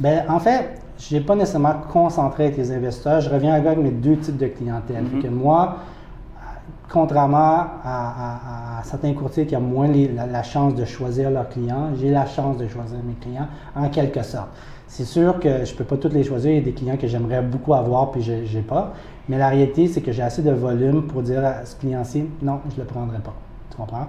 Ben, 0.00 0.24
en 0.28 0.38
fait, 0.38 0.80
je 0.98 1.14
n'ai 1.14 1.20
pas 1.20 1.34
nécessairement 1.34 1.74
concentré 1.92 2.44
avec 2.46 2.56
les 2.56 2.72
investisseurs. 2.72 3.20
Je 3.20 3.30
reviens 3.30 3.54
avec 3.54 3.78
mes 3.78 3.90
deux 3.90 4.16
types 4.16 4.36
de 4.36 4.46
clientèle. 4.46 5.04
Que 5.22 5.28
moi, 5.28 5.76
contrairement 6.88 7.36
à, 7.36 7.68
à- 7.84 8.78
à 8.80 8.82
certains 8.84 9.12
courtiers 9.12 9.46
qui 9.46 9.56
ont 9.56 9.60
moins 9.60 9.88
les- 9.88 10.08
la, 10.08 10.26
la 10.26 10.42
chance 10.42 10.74
de 10.74 10.84
choisir 10.84 11.30
leurs 11.30 11.48
clients, 11.48 11.90
j'ai 12.00 12.10
la 12.10 12.26
chance 12.26 12.56
de 12.56 12.66
choisir 12.68 12.98
mes 13.04 13.14
clients 13.14 13.46
en 13.76 13.88
quelque 13.88 14.22
sorte. 14.22 14.48
C'est 14.86 15.04
sûr 15.04 15.38
que 15.38 15.64
je 15.64 15.72
ne 15.72 15.76
peux 15.78 15.84
pas 15.84 15.96
tous 15.98 16.08
les 16.14 16.24
choisir. 16.24 16.50
Il 16.52 16.56
y 16.56 16.60
a 16.60 16.64
des 16.64 16.72
clients 16.72 16.96
que 16.96 17.06
j'aimerais 17.06 17.42
beaucoup 17.42 17.74
avoir 17.74 18.10
puis 18.10 18.22
je 18.22 18.32
n'ai 18.56 18.62
pas. 18.62 18.92
Mais 19.28 19.36
la 19.36 19.48
réalité, 19.48 19.86
c'est 19.88 20.00
que 20.00 20.12
j'ai 20.12 20.22
assez 20.22 20.40
de 20.42 20.50
volume 20.50 21.02
pour 21.02 21.20
dire 21.22 21.44
à 21.44 21.66
ce 21.66 21.76
client-ci, 21.76 22.24
non, 22.40 22.60
je 22.70 22.74
ne 22.76 22.80
le 22.80 22.86
prendrai 22.86 23.18
pas. 23.18 23.34
Tu 23.70 23.76
comprends? 23.76 24.06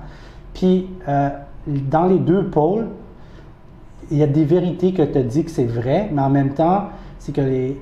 Puis, 0.53 0.87
euh, 1.09 1.29
dans 1.67 2.05
les 2.05 2.19
deux 2.19 2.45
pôles, 2.45 2.87
il 4.11 4.17
y 4.17 4.23
a 4.23 4.27
des 4.27 4.45
vérités 4.45 4.93
que 4.93 5.03
tu 5.03 5.23
dit 5.23 5.43
que 5.43 5.51
c'est 5.51 5.65
vrai, 5.65 6.09
mais 6.11 6.21
en 6.21 6.29
même 6.29 6.53
temps, 6.53 6.85
c'est 7.19 7.33
que 7.33 7.41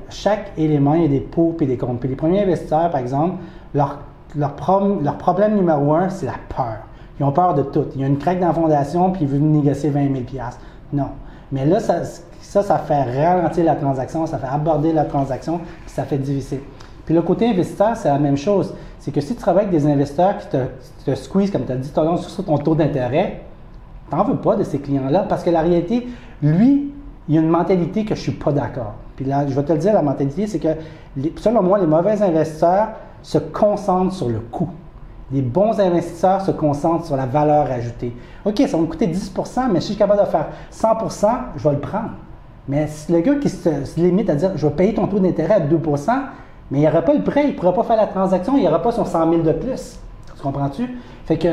chaque 0.10 0.51
élément, 0.57 0.93
il 0.96 1.03
y 1.03 1.05
a 1.05 1.10
des 1.10 1.19
pour 1.19 1.55
et 1.62 1.65
des 1.65 1.77
contre. 1.77 2.00
Puis 2.00 2.10
les 2.10 2.15
premiers 2.15 2.43
investisseurs, 2.43 2.89
par 2.89 3.00
exemple, 3.00 3.36
leur, 3.74 4.00
leur, 4.36 4.55
prom- 4.55 5.03
leur 5.03 5.17
problème 5.17 5.55
numéro 5.55 5.93
un, 5.93 6.10
c'est 6.10 6.25
la 6.25 6.36
peur. 6.55 6.77
Ils 7.19 7.24
ont 7.24 7.31
peur 7.31 7.53
de 7.55 7.63
tout. 7.63 7.86
Il 7.96 8.01
y 8.01 8.03
a 8.03 8.07
une 8.07 8.17
craque 8.17 8.39
dans 8.39 8.48
la 8.48 8.53
fondation, 8.53 9.12
puis 9.12 9.24
ils 9.24 9.27
veulent 9.27 9.41
négocier 9.41 9.89
20 9.89 10.03
000 10.03 10.43
Non. 10.93 11.10
Mais 11.51 11.65
là, 11.65 11.79
ça, 11.79 12.03
ça, 12.41 12.77
fait 12.79 13.03
ralentir 13.03 13.63
la 13.63 13.75
transaction, 13.75 14.25
ça 14.25 14.38
fait 14.38 14.48
aborder 14.48 14.91
la 14.91 15.05
transaction, 15.05 15.60
puis 15.60 15.89
ça 15.89 16.03
fait 16.03 16.17
difficile. 16.17 16.60
Puis 17.05 17.15
le 17.15 17.22
côté 17.22 17.48
investisseur, 17.48 17.96
c'est 17.96 18.10
la 18.10 18.19
même 18.19 18.38
chose. 18.38 18.74
C'est 19.00 19.12
que 19.12 19.22
si 19.22 19.34
tu 19.34 19.39
travailles 19.41 19.67
avec 19.67 19.79
des 19.79 19.89
investisseurs 19.89 20.38
qui 20.39 20.48
te, 20.48 20.57
te 21.05 21.15
squeeze, 21.15 21.51
comme 21.51 21.65
tu 21.65 21.72
as 21.72 21.77
dit 21.77 21.89
tout 21.89 22.17
sur 22.17 22.43
ton 22.43 22.57
taux 22.57 22.75
d'intérêt, 22.75 23.43
T'en 24.09 24.23
veux 24.23 24.37
pas 24.37 24.55
de 24.55 24.63
ces 24.63 24.79
clients-là? 24.79 25.25
Parce 25.27 25.43
que 25.43 25.49
la 25.49 25.61
réalité, 25.61 26.07
lui, 26.41 26.93
il 27.27 27.37
a 27.37 27.41
une 27.41 27.49
mentalité 27.49 28.05
que 28.05 28.15
je 28.15 28.21
suis 28.21 28.31
pas 28.31 28.51
d'accord. 28.51 28.93
Puis 29.15 29.25
là, 29.25 29.45
je 29.47 29.53
vais 29.53 29.63
te 29.63 29.73
le 29.73 29.79
dire, 29.79 29.93
la 29.93 30.01
mentalité, 30.01 30.47
c'est 30.47 30.59
que 30.59 30.69
selon 31.37 31.63
moi, 31.63 31.79
les 31.79 31.87
mauvais 31.87 32.21
investisseurs 32.21 32.89
se 33.21 33.37
concentrent 33.37 34.13
sur 34.13 34.29
le 34.29 34.39
coût. 34.39 34.69
Les 35.31 35.41
bons 35.41 35.77
investisseurs 35.79 36.41
se 36.41 36.51
concentrent 36.51 37.05
sur 37.05 37.17
la 37.17 37.25
valeur 37.25 37.69
ajoutée. 37.69 38.15
OK, 38.45 38.59
ça 38.59 38.77
va 38.77 38.83
me 38.83 38.87
coûter 38.87 39.07
10% 39.07 39.71
mais 39.71 39.81
si 39.81 39.87
je 39.87 39.91
suis 39.91 39.95
capable 39.97 40.21
de 40.21 40.25
faire 40.27 40.47
100% 40.71 41.27
je 41.57 41.67
vais 41.67 41.75
le 41.75 41.81
prendre. 41.81 42.11
Mais 42.69 42.87
le 43.09 43.19
gars 43.19 43.35
qui 43.35 43.49
se, 43.49 43.99
limite 43.99 44.29
à 44.29 44.35
dire 44.35 44.51
je 44.55 44.65
vais 44.65 44.73
payer 44.73 44.93
ton 44.93 45.07
taux 45.07 45.19
d'intérêt 45.19 45.55
à 45.55 45.59
2% 45.59 46.11
mais 46.71 46.79
il 46.79 46.85
n'aura 46.85 47.01
pas 47.01 47.13
le 47.13 47.23
prêt, 47.23 47.43
il 47.45 47.51
ne 47.51 47.57
pourra 47.57 47.73
pas 47.73 47.83
faire 47.83 47.97
la 47.97 48.07
transaction, 48.07 48.57
il 48.57 48.63
n'aura 48.63 48.81
pas 48.81 48.91
son 48.91 49.03
100 49.03 49.29
000 49.29 49.41
de 49.41 49.51
plus. 49.51 49.99
Tu 50.35 50.41
comprends-tu? 50.41 50.97
Fait 51.25 51.37
que 51.37 51.49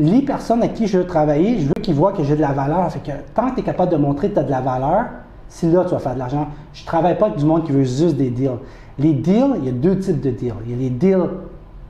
les 0.00 0.22
personnes 0.22 0.62
à 0.62 0.68
qui 0.68 0.86
je 0.86 0.98
veux 0.98 1.06
travailler, 1.06 1.60
je 1.60 1.66
veux 1.68 1.74
qu'ils 1.82 1.94
voient 1.94 2.12
que 2.12 2.24
j'ai 2.24 2.34
de 2.34 2.40
la 2.40 2.52
valeur. 2.52 2.90
Fait 2.90 3.00
que 3.00 3.12
tant 3.34 3.50
que 3.50 3.56
tu 3.56 3.60
es 3.60 3.62
capable 3.62 3.92
de 3.92 3.96
montrer 3.96 4.30
que 4.30 4.34
tu 4.34 4.40
as 4.40 4.44
de 4.44 4.50
la 4.50 4.60
valeur, 4.60 5.04
c'est 5.48 5.70
là 5.70 5.82
que 5.82 5.88
tu 5.88 5.94
vas 5.94 6.00
faire 6.00 6.14
de 6.14 6.18
l'argent. 6.18 6.48
Je 6.72 6.82
ne 6.82 6.86
travaille 6.86 7.18
pas 7.18 7.26
avec 7.26 7.38
du 7.38 7.44
monde 7.44 7.64
qui 7.64 7.72
veut 7.72 7.84
juste 7.84 8.16
des 8.16 8.30
deals. 8.30 8.58
Les 8.98 9.12
deals, 9.12 9.56
il 9.58 9.64
y 9.66 9.68
a 9.68 9.72
deux 9.72 9.98
types 9.98 10.20
de 10.20 10.30
deals. 10.30 10.54
Il 10.66 10.72
y 10.72 10.74
a 10.74 10.78
les 10.78 10.90
deals 10.90 11.28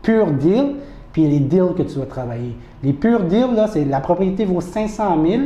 purs 0.02 0.33
deals, 0.33 0.76
puis 1.12 1.23
il 1.23 1.33
y 1.33 1.37
a 1.37 1.38
les 1.38 1.45
deals 1.45 1.75
que 1.76 1.83
tu 1.83 1.99
vas 1.99 2.07
travailler. 2.07 2.57
Les 2.83 2.93
purs 2.93 3.25
deals, 3.25 3.55
là, 3.55 3.69
c'est 3.69 3.85
la 3.85 4.00
propriété 4.00 4.45
vaut 4.45 4.61
500 4.61 5.19
000, 5.25 5.43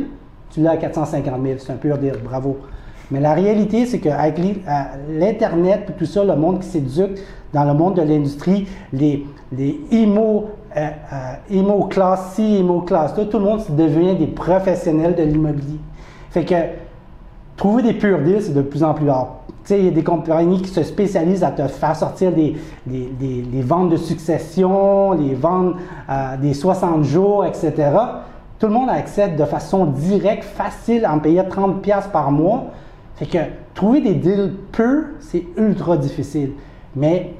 tu 0.49 0.61
l'as 0.61 0.71
à 0.71 0.77
450 0.77 1.33
000. 1.43 1.55
C'est 1.59 1.73
un 1.73 1.75
pur 1.75 1.97
deal, 1.97 2.15
bravo. 2.23 2.57
Mais 3.11 3.19
la 3.19 3.33
réalité, 3.33 3.85
c'est 3.85 3.99
qu'avec 3.99 4.39
euh, 4.39 4.71
l'Internet 5.09 5.87
et 5.89 5.93
tout 5.93 6.05
ça, 6.05 6.23
le 6.23 6.35
monde 6.35 6.59
qui 6.61 6.67
s'éduque 6.67 7.19
dans 7.53 7.63
le 7.63 7.73
monde 7.73 7.95
de 7.95 8.01
l'industrie, 8.01 8.67
les, 8.91 9.25
les 9.55 9.79
IMO, 9.91 10.45
euh, 10.77 10.87
euh, 11.13 11.33
IMO 11.55 11.85
classe 11.85 12.33
C, 12.33 12.43
IMO 12.43 12.81
classe 12.81 13.13
2, 13.15 13.25
tout 13.27 13.37
le 13.39 13.45
monde 13.45 13.61
devient 13.69 14.15
des 14.15 14.27
professionnels 14.27 15.15
de 15.15 15.23
l'immobilier. 15.23 15.79
Fait 16.31 16.43
que 16.45 16.55
trouver 17.57 17.83
des 17.83 17.93
purs 17.93 18.19
deals, 18.19 18.41
c'est 18.41 18.53
de 18.53 18.61
plus 18.61 18.83
en 18.83 18.93
plus 18.93 19.09
rare. 19.09 19.37
Il 19.69 19.85
y 19.85 19.87
a 19.87 19.91
des 19.91 20.03
compagnies 20.03 20.61
qui 20.61 20.69
se 20.69 20.83
spécialisent 20.83 21.43
à 21.43 21.49
te 21.49 21.65
faire 21.67 21.95
sortir 21.95 22.31
des, 22.31 22.55
des- 22.85 23.61
ventes 23.63 23.89
de 23.89 23.97
succession, 23.97 25.13
les 25.13 25.33
ventes 25.33 25.75
euh, 26.09 26.37
des 26.37 26.53
60 26.53 27.03
jours, 27.03 27.45
etc. 27.45 27.73
Tout 28.59 28.67
le 28.67 28.73
monde 28.73 28.89
accède 28.89 29.35
de 29.35 29.43
façon 29.45 29.85
directe, 29.85 30.43
facile, 30.43 31.07
en 31.07 31.17
payant 31.19 31.43
30$ 31.45 31.79
piastres 31.81 32.11
par 32.11 32.31
mois. 32.31 32.65
Fait 33.15 33.25
que 33.25 33.37
trouver 33.73 34.01
des 34.01 34.13
deals 34.13 34.53
purs, 34.71 35.05
c'est 35.19 35.45
ultra 35.57 35.97
difficile. 35.97 36.51
Mais 36.95 37.33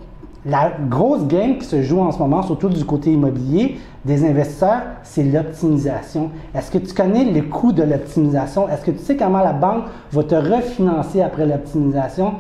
la 0.46 0.72
grosse 0.90 1.26
game 1.26 1.58
qui 1.58 1.66
se 1.66 1.82
joue 1.82 2.00
en 2.00 2.12
ce 2.12 2.20
moment, 2.20 2.44
surtout 2.44 2.70
du 2.70 2.86
côté 2.86 3.12
immobilier 3.12 3.80
des 4.06 4.24
investisseurs, 4.24 4.84
c'est 5.02 5.24
l'optimisation. 5.24 6.30
Est-ce 6.54 6.70
que 6.70 6.78
tu 6.78 6.94
connais 6.94 7.26
le 7.26 7.42
coût 7.42 7.72
de 7.72 7.82
l'optimisation? 7.82 8.70
Est-ce 8.70 8.86
que 8.86 8.92
tu 8.92 9.00
sais 9.00 9.18
comment 9.18 9.40
la 9.40 9.54
banque 9.54 9.86
va 10.12 10.24
te 10.24 10.36
refinancer 10.36 11.22
après 11.22 11.48
l'optimisation? 11.48 12.34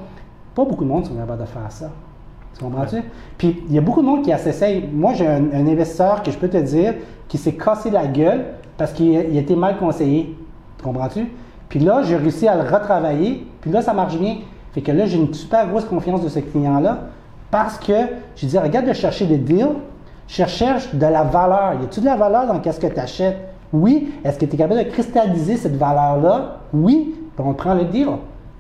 Pas 0.54 0.64
beaucoup 0.64 0.84
de 0.84 0.90
monde 0.90 1.06
sont 1.06 1.16
capables 1.16 1.42
de 1.42 1.48
faire 1.48 1.72
ça. 1.72 1.90
Tu 2.56 2.64
comprends-tu? 2.64 2.98
Puis 3.40 3.64
il 3.68 3.74
y 3.74 3.78
a 3.80 3.82
beaucoup 3.82 4.02
de 4.02 4.06
monde 4.06 4.22
qui 4.22 4.32
s'essaye. 4.38 4.88
Moi, 4.94 5.14
j'ai 5.16 5.28
un, 5.28 5.68
investisseur 5.68 6.22
que 6.22 6.30
je 6.30 6.38
peux 6.38 6.48
te 6.48 6.58
dire 6.58 6.94
qui 7.28 7.40
s'est 7.40 7.56
cassé 7.56 7.90
la 7.90 8.06
gueule 8.06 8.46
parce 8.78 8.94
qu'il 8.94 9.08
il 9.08 9.38
était 9.38 9.56
mal 9.56 9.78
conseillé. 9.78 10.38
Tu 10.78 10.84
comprends-tu? 10.84 11.28
Puis 11.70 11.80
là, 11.80 12.04
j'ai 12.04 12.16
réussi 12.16 12.48
à 12.48 12.56
le 12.56 12.70
retravailler, 12.70 13.48
puis 13.60 13.72
là, 13.72 13.82
ça 13.82 13.94
marche 13.94 14.18
bien. 14.18 14.38
Fait 14.74 14.82
que 14.82 14.92
là, 14.92 15.08
j'ai 15.08 15.18
une 15.18 15.34
super 15.34 15.68
grosse 15.68 15.86
confiance 15.86 16.22
de 16.22 16.30
ce 16.30 16.40
client-là 16.40 17.10
parce 17.56 17.78
que 17.78 17.94
je 18.36 18.48
dis, 18.48 18.58
regarde 18.58 18.86
de 18.86 18.92
chercher 18.92 19.26
des 19.26 19.38
deals, 19.38 19.78
je 20.28 20.44
cherche 20.44 20.94
de 20.94 21.06
la 21.06 21.24
valeur. 21.24 21.76
Y 21.82 21.86
a-t-il 21.86 22.02
de 22.02 22.06
la 22.06 22.18
valeur 22.18 22.48
dans 22.48 22.60
qu'est-ce 22.60 22.82
que 22.82 22.88
tu 22.88 23.00
achètes? 23.00 23.38
Oui. 23.72 24.12
Est-ce 24.26 24.38
que 24.38 24.44
tu 24.44 24.56
es 24.56 24.58
capable 24.58 24.84
de 24.84 24.90
cristalliser 24.90 25.56
cette 25.56 25.78
valeur-là? 25.78 26.58
Oui. 26.74 27.16
Puis 27.34 27.46
on 27.48 27.54
prend 27.54 27.74
le 27.74 27.86
deal. 27.86 28.10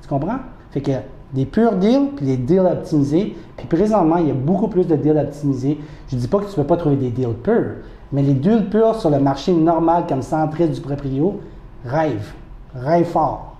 Tu 0.02 0.08
comprends? 0.08 0.38
Fait 0.72 0.80
que 0.80 0.92
des 1.34 1.46
purs 1.46 1.74
deals, 1.74 2.12
puis 2.16 2.25
des 2.25 2.38
deals 2.38 2.60
optimisés. 2.60 3.36
Puis 3.58 3.68
présentement, 3.68 4.16
il 4.16 4.30
y 4.30 4.32
a 4.32 4.34
beaucoup 4.34 4.70
plus 4.70 4.88
de 4.88 4.96
deals 4.96 5.18
optimisés. 5.18 5.78
Je 6.08 6.16
ne 6.16 6.22
dis 6.22 6.30
pas 6.30 6.38
que 6.38 6.46
tu 6.46 6.52
ne 6.52 6.64
peux 6.64 6.68
pas 6.68 6.78
trouver 6.78 6.96
des 6.96 7.10
deals 7.10 7.36
purs, 7.44 7.74
mais 8.14 8.22
les 8.22 8.34
deals 8.34 8.70
purs 8.70 8.96
sur 8.96 9.10
le 9.10 9.20
marché 9.20 9.52
normal 9.52 10.06
comme 10.08 10.22
centriste 10.22 10.72
du 10.72 10.80
proprio, 10.80 11.42
rêve. 11.86 12.32
Rêve 12.74 13.08
fort. 13.08 13.54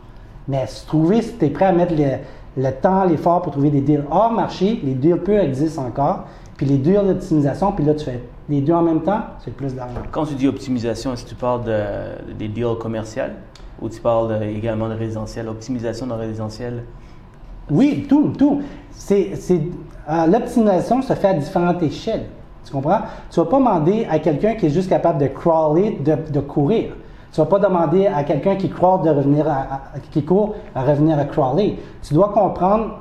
Mais 0.48 0.68
se 0.68 0.86
trouver, 0.86 1.22
si 1.22 1.34
tu 1.38 1.46
es 1.46 1.50
prêt 1.50 1.66
à 1.66 1.72
mettre 1.72 1.94
le, 1.96 2.62
le 2.62 2.72
temps, 2.72 3.04
l'effort 3.06 3.42
pour 3.42 3.52
trouver 3.52 3.70
des 3.72 3.82
deals 3.82 4.04
hors 4.12 4.32
marché, 4.32 4.80
les 4.84 4.94
deals 4.94 5.18
purs 5.22 5.40
existent 5.42 5.84
encore. 5.86 6.26
Puis 6.58 6.66
les 6.66 6.78
deals 6.78 7.06
d'optimisation, 7.08 7.72
puis 7.72 7.84
là, 7.84 7.94
tu 7.96 8.06
fais 8.06 8.22
les 8.48 8.62
deux 8.62 8.74
en 8.74 8.84
même 8.84 9.02
temps, 9.02 9.22
c'est 9.44 9.54
plus 9.54 9.74
d'argent. 9.74 9.96
Quand 10.12 10.26
tu 10.26 10.36
dis 10.36 10.48
optimisation, 10.48 11.14
est-ce 11.14 11.24
que 11.26 11.30
tu 11.30 11.36
parles 11.36 11.64
de, 11.64 12.34
des 12.38 12.48
deals 12.48 12.78
commerciaux 12.80 13.24
ou 13.82 13.90
tu 13.90 14.00
parles 14.00 14.40
de- 14.40 14.46
également 14.46 14.88
de 14.88 14.94
résidentiel? 14.94 15.50
Optimisation 15.50 16.06
de 16.08 16.14
résidentiel? 16.14 16.84
Oui, 17.72 18.06
tout, 18.08 18.32
tout. 18.38 18.62
C'est, 18.92 19.36
c'est- 19.36 19.62
euh, 20.10 20.28
l'optimisation 20.28 21.02
se 21.02 21.14
fait 21.14 21.30
à 21.30 21.34
différentes 21.34 21.82
échelles. 21.82 22.26
Tu 22.64 22.72
comprends? 22.72 23.00
Tu 23.32 23.40
ne 23.40 23.44
vas 23.46 23.50
pas 23.52 23.58
demander 23.58 24.08
à 24.10 24.20
quelqu'un 24.20 24.54
qui 24.56 24.68
est 24.68 24.70
juste 24.70 24.90
capable 24.90 25.20
de 25.20 25.28
crawler, 25.28 26.00
de, 26.04 26.16
de 26.32 26.40
courir. 26.40 26.94
Tu 27.36 27.42
ne 27.42 27.46
vas 27.48 27.60
pas 27.60 27.68
demander 27.68 28.08
à 28.08 28.24
quelqu'un 28.24 28.56
qui, 28.56 28.70
crawl 28.70 29.02
de 29.02 29.10
revenir 29.10 29.46
à, 29.50 29.82
qui 30.12 30.24
court 30.24 30.56
à 30.74 30.84
revenir 30.84 31.20
à 31.20 31.26
crawler. 31.26 31.78
Tu 32.02 32.14
dois 32.14 32.30
comprendre 32.30 33.00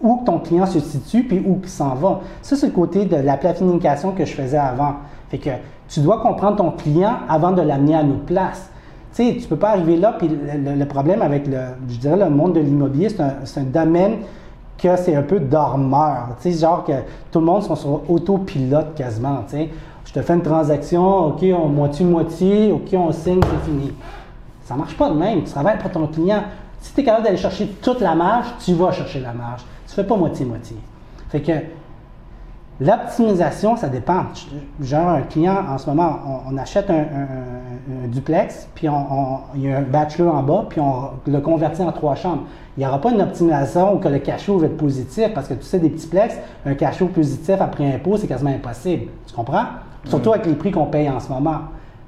où 0.00 0.22
ton 0.26 0.40
client 0.40 0.66
se 0.66 0.80
situe 0.80 1.22
puis 1.22 1.38
où 1.38 1.60
il 1.62 1.68
s'en 1.68 1.94
va. 1.94 2.18
Ça, 2.42 2.56
c'est 2.56 2.66
le 2.66 2.72
côté 2.72 3.04
de 3.04 3.14
la 3.14 3.36
planification 3.36 4.10
que 4.10 4.24
je 4.24 4.34
faisais 4.34 4.58
avant. 4.58 4.94
Fait 5.28 5.38
que 5.38 5.50
tu 5.88 6.00
dois 6.00 6.20
comprendre 6.20 6.56
ton 6.56 6.72
client 6.72 7.18
avant 7.28 7.52
de 7.52 7.62
l'amener 7.62 7.94
à 7.94 8.02
notre 8.02 8.24
place. 8.24 8.68
Tu 9.14 9.22
sais, 9.24 9.36
tu 9.40 9.46
peux 9.46 9.54
pas 9.54 9.70
arriver 9.70 9.98
là, 9.98 10.16
puis 10.18 10.28
le, 10.28 10.84
problème 10.86 11.22
avec 11.22 11.46
le, 11.46 11.58
je 11.88 11.98
dirais, 11.98 12.16
le 12.16 12.28
monde 12.28 12.54
de 12.54 12.60
l'immobilier, 12.60 13.08
c'est 13.08 13.60
un, 13.60 13.64
domaine 13.64 14.16
que 14.78 14.96
c'est 14.96 15.14
un 15.14 15.22
peu 15.22 15.38
dormeur. 15.38 16.30
Tu 16.42 16.50
sais, 16.50 16.58
genre 16.58 16.82
que 16.82 16.92
tout 17.30 17.38
le 17.38 17.46
monde 17.46 17.62
sont 17.62 17.76
sur 17.76 18.10
autopilote 18.10 18.96
quasiment. 18.96 19.44
Je 20.10 20.18
te 20.18 20.22
fais 20.22 20.34
une 20.34 20.42
transaction, 20.42 21.28
OK, 21.28 21.44
on 21.44 21.68
moitié-moitié, 21.68 22.72
OK, 22.72 22.88
on 22.94 23.12
signe, 23.12 23.40
c'est 23.40 23.70
fini. 23.70 23.92
Ça 24.64 24.74
marche 24.74 24.96
pas 24.96 25.08
de 25.08 25.14
même. 25.14 25.44
Tu 25.44 25.52
travailles 25.52 25.78
pour 25.78 25.92
ton 25.92 26.08
client. 26.08 26.42
Si 26.80 26.92
tu 26.92 27.00
es 27.00 27.04
capable 27.04 27.26
d'aller 27.26 27.36
chercher 27.36 27.68
toute 27.80 28.00
la 28.00 28.16
marge, 28.16 28.46
tu 28.64 28.74
vas 28.74 28.90
chercher 28.90 29.20
la 29.20 29.32
marge. 29.32 29.60
Tu 29.86 29.94
fais 29.94 30.02
pas 30.02 30.16
moitié-moitié. 30.16 30.76
Fait 31.28 31.40
que 31.40 31.52
l'optimisation, 32.80 33.76
ça 33.76 33.88
dépend. 33.88 34.24
Genre, 34.80 35.08
un 35.08 35.22
client, 35.22 35.56
en 35.68 35.78
ce 35.78 35.88
moment, 35.90 36.18
on, 36.48 36.54
on 36.54 36.58
achète 36.58 36.88
un, 36.90 36.94
un- 36.94 36.98
un- 36.98 38.04
un 38.04 38.08
duplex, 38.08 38.68
puis 38.74 38.88
on, 38.88 38.94
on- 38.96 39.38
il 39.54 39.62
y 39.62 39.72
a 39.72 39.78
un 39.78 39.82
bachelor 39.82 40.34
en 40.34 40.42
bas, 40.42 40.66
puis 40.68 40.80
on 40.80 41.10
le 41.26 41.40
convertit 41.40 41.82
en 41.82 41.92
trois 41.92 42.14
chambres. 42.14 42.44
Il 42.76 42.80
n'y 42.80 42.86
aura 42.86 43.00
pas 43.00 43.10
une 43.10 43.20
optimisation 43.20 43.94
où 43.94 43.98
que 43.98 44.08
le 44.08 44.18
cash 44.18 44.44
flow 44.44 44.58
va 44.58 44.66
être 44.66 44.76
positif, 44.76 45.32
parce 45.34 45.48
que 45.48 45.54
tu 45.54 45.62
sais, 45.64 45.78
des 45.78 45.90
petits 45.90 46.06
plex, 46.06 46.36
un 46.64 46.74
cash 46.74 46.96
flow 46.96 47.08
positif 47.08 47.60
après 47.60 47.92
impôt, 47.94 48.16
c'est 48.16 48.26
quasiment 48.26 48.50
impossible. 48.50 49.06
Tu 49.26 49.34
comprends? 49.34 49.64
Surtout 50.04 50.32
avec 50.32 50.46
les 50.46 50.54
prix 50.54 50.70
qu'on 50.70 50.86
paye 50.86 51.08
en 51.10 51.20
ce 51.20 51.28
moment. 51.30 51.58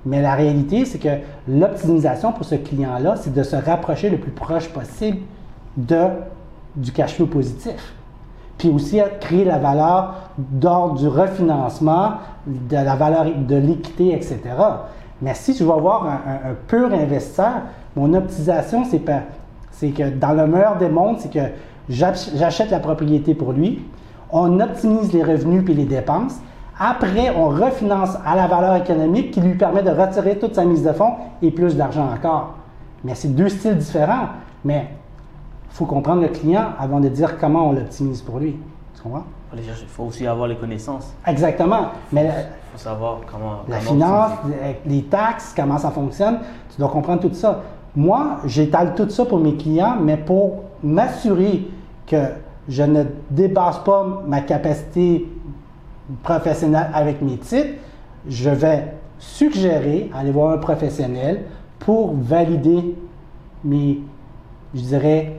Mais 0.06 0.22
la 0.22 0.34
réalité, 0.34 0.84
c'est 0.84 0.98
que 0.98 1.08
l'optimisation 1.46 2.32
pour 2.32 2.44
ce 2.44 2.54
client-là, 2.56 3.14
c'est 3.16 3.32
de 3.34 3.42
se 3.42 3.54
rapprocher 3.54 4.08
le 4.10 4.16
plus 4.16 4.32
proche 4.32 4.68
possible 4.70 5.18
de, 5.76 6.06
du 6.74 6.90
cash 6.90 7.14
flow 7.14 7.26
positif. 7.26 7.92
Puis 8.62 8.70
aussi 8.70 9.00
à 9.00 9.08
créer 9.08 9.44
la 9.44 9.58
valeur 9.58 10.14
d'ordre 10.38 10.94
du 10.94 11.08
refinancement, 11.08 12.10
de 12.46 12.76
la 12.76 12.94
valeur 12.94 13.24
de 13.36 13.56
l'équité, 13.56 14.14
etc. 14.14 14.38
Mais 15.20 15.34
si 15.34 15.52
tu 15.52 15.64
vas 15.64 15.74
voir 15.74 16.06
un, 16.06 16.54
pur 16.68 16.92
investisseur, 16.94 17.54
mon 17.96 18.14
optimisation, 18.14 18.84
c'est 18.84 19.00
pas- 19.00 19.22
c'est 19.72 19.88
que 19.88 20.10
dans 20.10 20.32
le 20.32 20.46
meilleur 20.46 20.76
des 20.76 20.88
mondes, 20.88 21.16
c'est 21.18 21.32
que 21.32 21.40
j'ach- 21.88 22.30
j'achète 22.36 22.70
la 22.70 22.78
propriété 22.78 23.34
pour 23.34 23.50
lui, 23.50 23.82
on 24.30 24.60
optimise 24.60 25.12
les 25.12 25.24
revenus 25.24 25.64
puis 25.64 25.74
les 25.74 25.84
dépenses. 25.84 26.36
Après, 26.78 27.34
on 27.36 27.48
refinance 27.48 28.16
à 28.24 28.36
la 28.36 28.46
valeur 28.46 28.76
économique 28.76 29.32
qui 29.32 29.40
lui 29.40 29.56
permet 29.56 29.82
de 29.82 29.90
retirer 29.90 30.38
toute 30.38 30.54
sa 30.54 30.64
mise 30.64 30.84
de 30.84 30.92
fonds 30.92 31.14
et 31.42 31.50
plus 31.50 31.76
d'argent 31.76 32.06
encore. 32.14 32.54
Mais 33.02 33.16
c'est 33.16 33.34
deux 33.34 33.48
styles 33.48 33.78
différents. 33.78 34.28
Mais 34.64 34.86
faut 35.72 35.86
comprendre 35.86 36.22
le 36.22 36.28
client 36.28 36.68
avant 36.78 37.00
de 37.00 37.08
dire 37.08 37.38
comment 37.38 37.68
on 37.68 37.72
l'optimise 37.72 38.22
pour 38.22 38.38
lui. 38.38 38.56
Tu 38.94 39.02
comprends? 39.02 39.24
Il 39.54 39.62
faut 39.88 40.04
aussi 40.04 40.26
avoir 40.26 40.48
les 40.48 40.56
connaissances. 40.56 41.12
Exactement. 41.26 41.88
Mais 42.12 42.24
la, 42.24 42.40
Il 42.40 42.46
faut 42.72 42.78
savoir 42.78 43.20
comment. 43.30 43.60
la 43.68 43.78
comment 43.78 43.90
finance, 43.90 44.32
les 44.86 45.02
taxes, 45.04 45.52
comment 45.54 45.78
ça 45.78 45.90
fonctionne, 45.90 46.38
tu 46.70 46.78
dois 46.78 46.88
comprendre 46.88 47.20
tout 47.20 47.34
ça. 47.34 47.62
Moi, 47.94 48.38
j'étale 48.46 48.94
tout 48.94 49.08
ça 49.10 49.26
pour 49.26 49.38
mes 49.38 49.56
clients, 49.56 49.96
mais 50.00 50.16
pour 50.16 50.64
m'assurer 50.82 51.68
que 52.06 52.16
je 52.68 52.82
ne 52.82 53.04
dépasse 53.30 53.78
pas 53.80 54.22
ma 54.26 54.40
capacité 54.40 55.28
professionnelle 56.22 56.88
avec 56.94 57.20
mes 57.20 57.36
titres, 57.36 57.74
je 58.26 58.50
vais 58.50 58.94
suggérer 59.18 60.10
aller 60.14 60.30
voir 60.30 60.52
un 60.52 60.58
professionnel 60.58 61.42
pour 61.78 62.14
valider 62.14 62.96
mes, 63.64 64.00
je 64.74 64.80
dirais, 64.80 65.36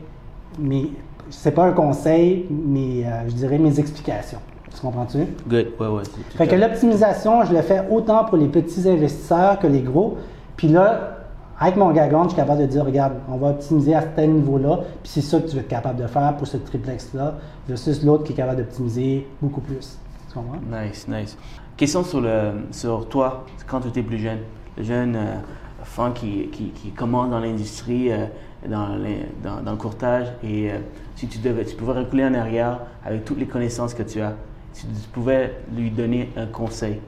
mes, 0.59 0.91
c'est 1.29 1.51
pas 1.51 1.65
un 1.65 1.71
conseil, 1.71 2.45
mais 2.49 3.05
euh, 3.05 3.27
je 3.27 3.33
dirais 3.33 3.57
mes 3.57 3.79
explications. 3.79 4.39
Tu 4.73 4.81
comprends-tu? 4.81 5.19
Good. 5.47 5.67
Ouais, 5.79 5.87
ouais. 5.87 6.03
Fait 6.35 6.47
que 6.47 6.55
l'optimisation, 6.55 7.43
je 7.45 7.53
le 7.53 7.61
fais 7.61 7.83
autant 7.91 8.25
pour 8.25 8.37
les 8.37 8.47
petits 8.47 8.89
investisseurs 8.89 9.59
que 9.59 9.67
les 9.67 9.81
gros. 9.81 10.17
Puis 10.57 10.67
là, 10.67 11.17
avec 11.59 11.77
mon 11.77 11.91
gagon, 11.91 12.23
je 12.23 12.29
suis 12.29 12.35
capable 12.35 12.61
de 12.61 12.65
dire, 12.65 12.83
regarde, 12.83 13.13
on 13.29 13.37
va 13.37 13.49
optimiser 13.49 13.93
à 13.93 14.01
tel 14.01 14.31
niveau-là, 14.31 14.79
puis 15.03 15.11
c'est 15.13 15.21
ça 15.21 15.39
que 15.39 15.47
tu 15.47 15.57
être 15.57 15.67
capable 15.67 16.01
de 16.01 16.07
faire 16.07 16.35
pour 16.35 16.47
ce 16.47 16.57
triplex-là, 16.57 17.35
versus 17.67 18.03
l'autre 18.03 18.23
qui 18.23 18.33
est 18.33 18.35
capable 18.35 18.57
d'optimiser 18.57 19.27
beaucoup 19.41 19.61
plus. 19.61 19.97
Tu 20.27 20.33
comprends? 20.33 20.59
Nice, 20.69 21.07
nice. 21.07 21.37
Question 21.77 22.03
sur, 22.03 22.21
le, 22.21 22.51
sur 22.71 23.07
toi, 23.07 23.45
quand 23.67 23.79
tu 23.81 23.89
étais 23.89 24.01
plus 24.01 24.17
jeune, 24.17 24.39
le 24.77 24.83
jeune 24.83 25.15
euh, 25.15 26.09
qui, 26.15 26.49
qui, 26.51 26.69
qui 26.69 26.89
commence 26.89 27.29
dans 27.29 27.39
l'industrie, 27.39 28.11
euh, 28.11 28.25
dans, 28.67 28.95
les- 28.95 29.25
dans, 29.43 29.61
dans 29.61 29.71
le 29.71 29.77
courtage, 29.77 30.27
et 30.43 30.71
euh, 30.71 30.77
si 31.15 31.27
tu, 31.27 31.37
devais, 31.39 31.65
tu 31.65 31.75
pouvais 31.75 31.93
reculer 31.93 32.25
en 32.25 32.33
arrière 32.33 32.79
avec 33.05 33.25
toutes 33.25 33.39
les 33.39 33.45
connaissances 33.45 33.93
que 33.93 34.03
tu 34.03 34.21
as, 34.21 34.33
si 34.73 34.85
tu 34.87 35.07
pouvais 35.11 35.53
lui 35.75 35.91
donner 35.91 36.31
un 36.37 36.45
conseil, 36.47 36.99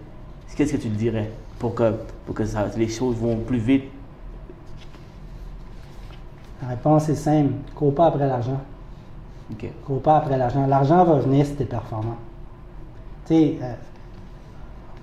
qu'est-ce 0.55 0.73
que 0.73 0.77
tu 0.77 0.89
te 0.89 0.95
dirais 0.97 1.31
pour 1.59 1.73
que, 1.75 1.93
pour 2.25 2.35
que 2.35 2.45
ça, 2.45 2.67
les 2.77 2.87
choses 2.87 3.15
vont 3.15 3.37
plus 3.37 3.57
vite? 3.57 3.83
La 6.61 6.69
réponse 6.69 7.09
est 7.09 7.15
simple. 7.15 7.51
Cours 7.75 7.93
pas 7.93 8.07
après 8.07 8.27
l'argent. 8.27 8.59
Ok. 9.51 9.69
Cours 9.85 10.01
pas 10.01 10.17
après 10.17 10.37
l'argent. 10.37 10.65
L'argent 10.67 11.03
va 11.03 11.15
venir 11.19 11.45
si 11.45 11.55
tu 11.55 11.63
es 11.63 11.65
performant. 11.65 12.15
Tu 13.27 13.33
sais, 13.33 13.55
euh, 13.61 13.73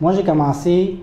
moi 0.00 0.12
j'ai 0.12 0.24
commencé, 0.24 1.02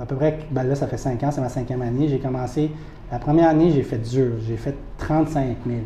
à 0.00 0.04
peu 0.06 0.16
près, 0.16 0.38
ben 0.50 0.64
là 0.64 0.74
ça 0.74 0.86
fait 0.86 0.96
5 0.98 1.22
ans, 1.22 1.30
c'est 1.30 1.40
ma 1.40 1.48
cinquième 1.48 1.82
année, 1.82 2.08
j'ai 2.08 2.18
commencé, 2.18 2.70
la 3.10 3.18
première 3.18 3.48
année 3.48 3.70
j'ai 3.70 3.82
fait 3.82 3.98
dur, 3.98 4.32
j'ai 4.46 4.56
fait 4.56 4.74
35 4.98 5.56
000. 5.66 5.78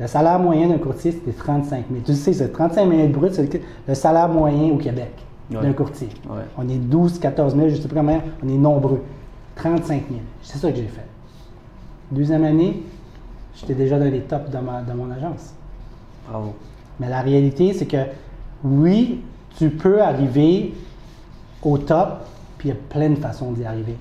Le 0.00 0.06
salaire 0.06 0.38
moyen 0.38 0.68
d'un 0.68 0.78
courtier 0.78 1.12
c'était 1.12 1.32
35 1.32 1.84
000. 1.90 2.00
Tu 2.04 2.14
sais, 2.14 2.32
c'est 2.32 2.48
35 2.50 2.90
000 2.90 3.08
brut, 3.08 3.34
c'est 3.34 3.60
le, 3.86 3.94
salaire 3.94 4.28
moyen 4.28 4.72
au 4.72 4.76
Québec 4.78 5.12
Ouais. 5.50 5.60
d'un 5.60 5.72
courtier. 5.74 6.08
Ouais. 6.30 6.40
On 6.56 6.66
est 6.68 6.76
12, 6.78 7.18
14 7.18 7.54
000, 7.54 7.68
je 7.68 7.74
sais 7.76 7.88
pas 7.88 7.96
combien, 7.96 8.22
on 8.42 8.48
est 8.48 8.56
nombreux. 8.56 9.02
35 9.56 10.04
000. 10.08 10.20
C'est 10.42 10.56
ça 10.58 10.70
que 10.70 10.76
j'ai 10.76 10.86
fait. 10.86 11.04
Deuxième 12.10 12.44
année, 12.44 12.82
j'étais 13.54 13.74
déjà 13.74 13.98
dans 13.98 14.10
les 14.10 14.20
tops 14.20 14.50
de, 14.50 14.58
ma- 14.58 14.80
de 14.80 14.92
mon 14.94 15.10
agence. 15.10 15.52
Bravo. 16.28 16.54
Mais 16.98 17.10
la 17.10 17.20
réalité, 17.20 17.74
c'est 17.74 17.84
que 17.86 17.98
oui, 18.64 19.20
tu 19.58 19.68
peux 19.68 20.00
arriver 20.00 20.72
au 21.62 21.76
top, 21.76 22.20
puis 22.56 22.70
il 22.70 22.72
y 22.72 22.74
a 22.74 22.80
plein 22.88 23.10
de 23.10 23.16
façons 23.16 23.52
d'y 23.52 23.64
arriver. 23.64 23.96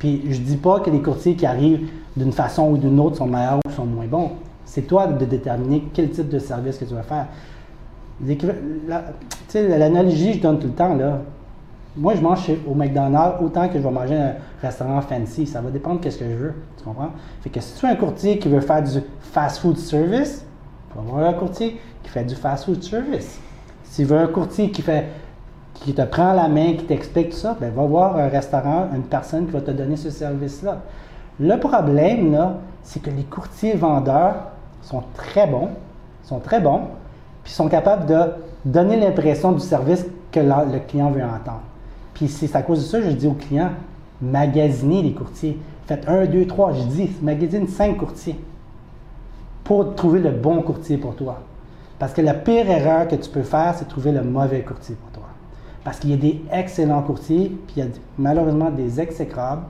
Puis 0.00 0.22
je 0.28 0.40
dis 0.40 0.56
pas 0.56 0.80
que 0.80 0.90
les 0.90 1.00
courtiers 1.02 1.36
qui 1.36 1.46
arrivent 1.46 1.88
d'une 2.16 2.32
façon 2.32 2.70
ou 2.70 2.78
d'une 2.78 2.98
autre 3.00 3.16
sont 3.16 3.26
meilleurs 3.26 3.60
ou 3.66 3.70
sont 3.70 3.86
moins 3.86 4.06
bons. 4.06 4.32
C'est 4.64 4.82
toi 4.82 5.06
de 5.06 5.24
déterminer 5.24 5.88
quel 5.92 6.10
type 6.10 6.28
de 6.28 6.38
service 6.38 6.78
que 6.78 6.84
tu 6.84 6.94
vas 6.94 7.02
faire. 7.02 7.26
l'analogie 9.54 10.32
que 10.32 10.36
je 10.36 10.42
donne 10.42 10.58
tout 10.58 10.68
le 10.68 10.72
temps, 10.72 10.94
là, 10.94 11.20
moi, 11.96 12.14
je 12.14 12.20
mange 12.20 12.50
au 12.66 12.74
McDonald's 12.74 13.40
autant 13.40 13.68
que 13.68 13.78
je 13.78 13.82
vais 13.82 13.90
manger 13.90 14.16
un 14.16 14.34
restaurant 14.60 15.00
fancy. 15.00 15.46
Ça 15.46 15.62
va 15.62 15.70
dépendre 15.70 16.00
de 16.00 16.10
ce 16.10 16.18
que 16.18 16.26
je 16.26 16.34
veux. 16.34 16.54
Tu 16.76 16.84
comprends? 16.84 17.10
Fait 17.40 17.48
que 17.48 17.60
si 17.60 17.78
tu 17.78 17.86
es 17.86 17.88
un 17.88 17.96
courtier 17.96 18.38
qui 18.38 18.48
veut 18.48 18.60
faire 18.60 18.82
du 18.82 19.00
fast 19.20 19.58
food 19.58 19.78
service, 19.78 20.44
tu 20.90 20.98
vas 20.98 21.04
voir 21.04 21.28
un 21.30 21.32
courtier 21.32 21.80
qui 22.02 22.10
fait 22.10 22.24
du 22.24 22.34
fast 22.34 22.66
food 22.66 22.82
service. 22.82 23.40
Si 23.84 24.02
tu 24.02 24.08
veux 24.08 24.18
un 24.18 24.26
courtier 24.26 24.70
qui 24.70 24.82
fait 24.82 25.06
qui 25.74 25.92
te 25.92 26.02
prend 26.02 26.32
la 26.32 26.48
main, 26.48 26.74
qui 26.74 26.84
t'explique 26.84 27.30
tout 27.30 27.36
ça, 27.36 27.56
ben 27.60 27.70
va 27.70 27.82
voir 27.84 28.16
un 28.16 28.28
restaurant, 28.28 28.88
une 28.94 29.02
personne 29.02 29.46
qui 29.46 29.52
va 29.52 29.60
te 29.60 29.70
donner 29.70 29.96
ce 29.96 30.10
service-là. 30.10 30.80
Le 31.38 31.56
problème, 31.58 32.32
là, 32.32 32.58
c'est 32.82 33.02
que 33.02 33.10
les 33.10 33.24
courtiers 33.24 33.74
vendeurs 33.74 34.36
sont 34.82 35.02
très 35.14 35.46
bons, 35.46 35.70
sont 36.22 36.38
très 36.38 36.60
bons, 36.60 36.82
puis 37.44 37.52
sont 37.52 37.68
capables 37.68 38.06
de 38.06 38.20
donner 38.64 38.98
l'impression 38.98 39.52
du 39.52 39.60
service 39.60 40.06
que 40.32 40.40
le 40.40 40.78
client 40.86 41.10
veut 41.10 41.22
entendre. 41.22 41.62
Puis 42.14 42.28
c'est 42.28 42.54
à 42.56 42.62
cause 42.62 42.80
de 42.80 42.84
ça 42.84 42.98
que 42.98 43.10
je 43.10 43.10
dis 43.10 43.26
aux 43.26 43.34
clients, 43.34 43.70
magasinez 44.20 45.02
les 45.02 45.12
courtiers. 45.12 45.58
Faites 45.86 46.08
un, 46.08 46.24
deux, 46.26 46.46
trois. 46.46 46.72
Je 46.72 46.82
dis, 46.82 47.10
magasine 47.22 47.68
cinq 47.68 47.98
courtiers 47.98 48.40
pour 49.62 49.94
trouver 49.94 50.20
le 50.20 50.30
bon 50.30 50.62
courtier 50.62 50.96
pour 50.96 51.14
toi. 51.14 51.40
Parce 51.98 52.12
que 52.12 52.20
la 52.20 52.34
pire 52.34 52.70
erreur 52.70 53.08
que 53.08 53.16
tu 53.16 53.28
peux 53.28 53.42
faire, 53.42 53.74
c'est 53.76 53.86
trouver 53.86 54.12
le 54.12 54.22
mauvais 54.22 54.62
courtier 54.62 54.94
pour 54.94 55.10
toi. 55.10 55.28
Parce 55.84 55.98
qu'il 55.98 56.10
y 56.10 56.14
a 56.14 56.16
des 56.16 56.42
excellents 56.52 57.02
courtiers, 57.02 57.56
puis 57.66 57.76
il 57.76 57.84
y 57.84 57.86
a 57.86 57.90
malheureusement 58.18 58.70
des 58.70 59.00
exécrables, 59.00 59.62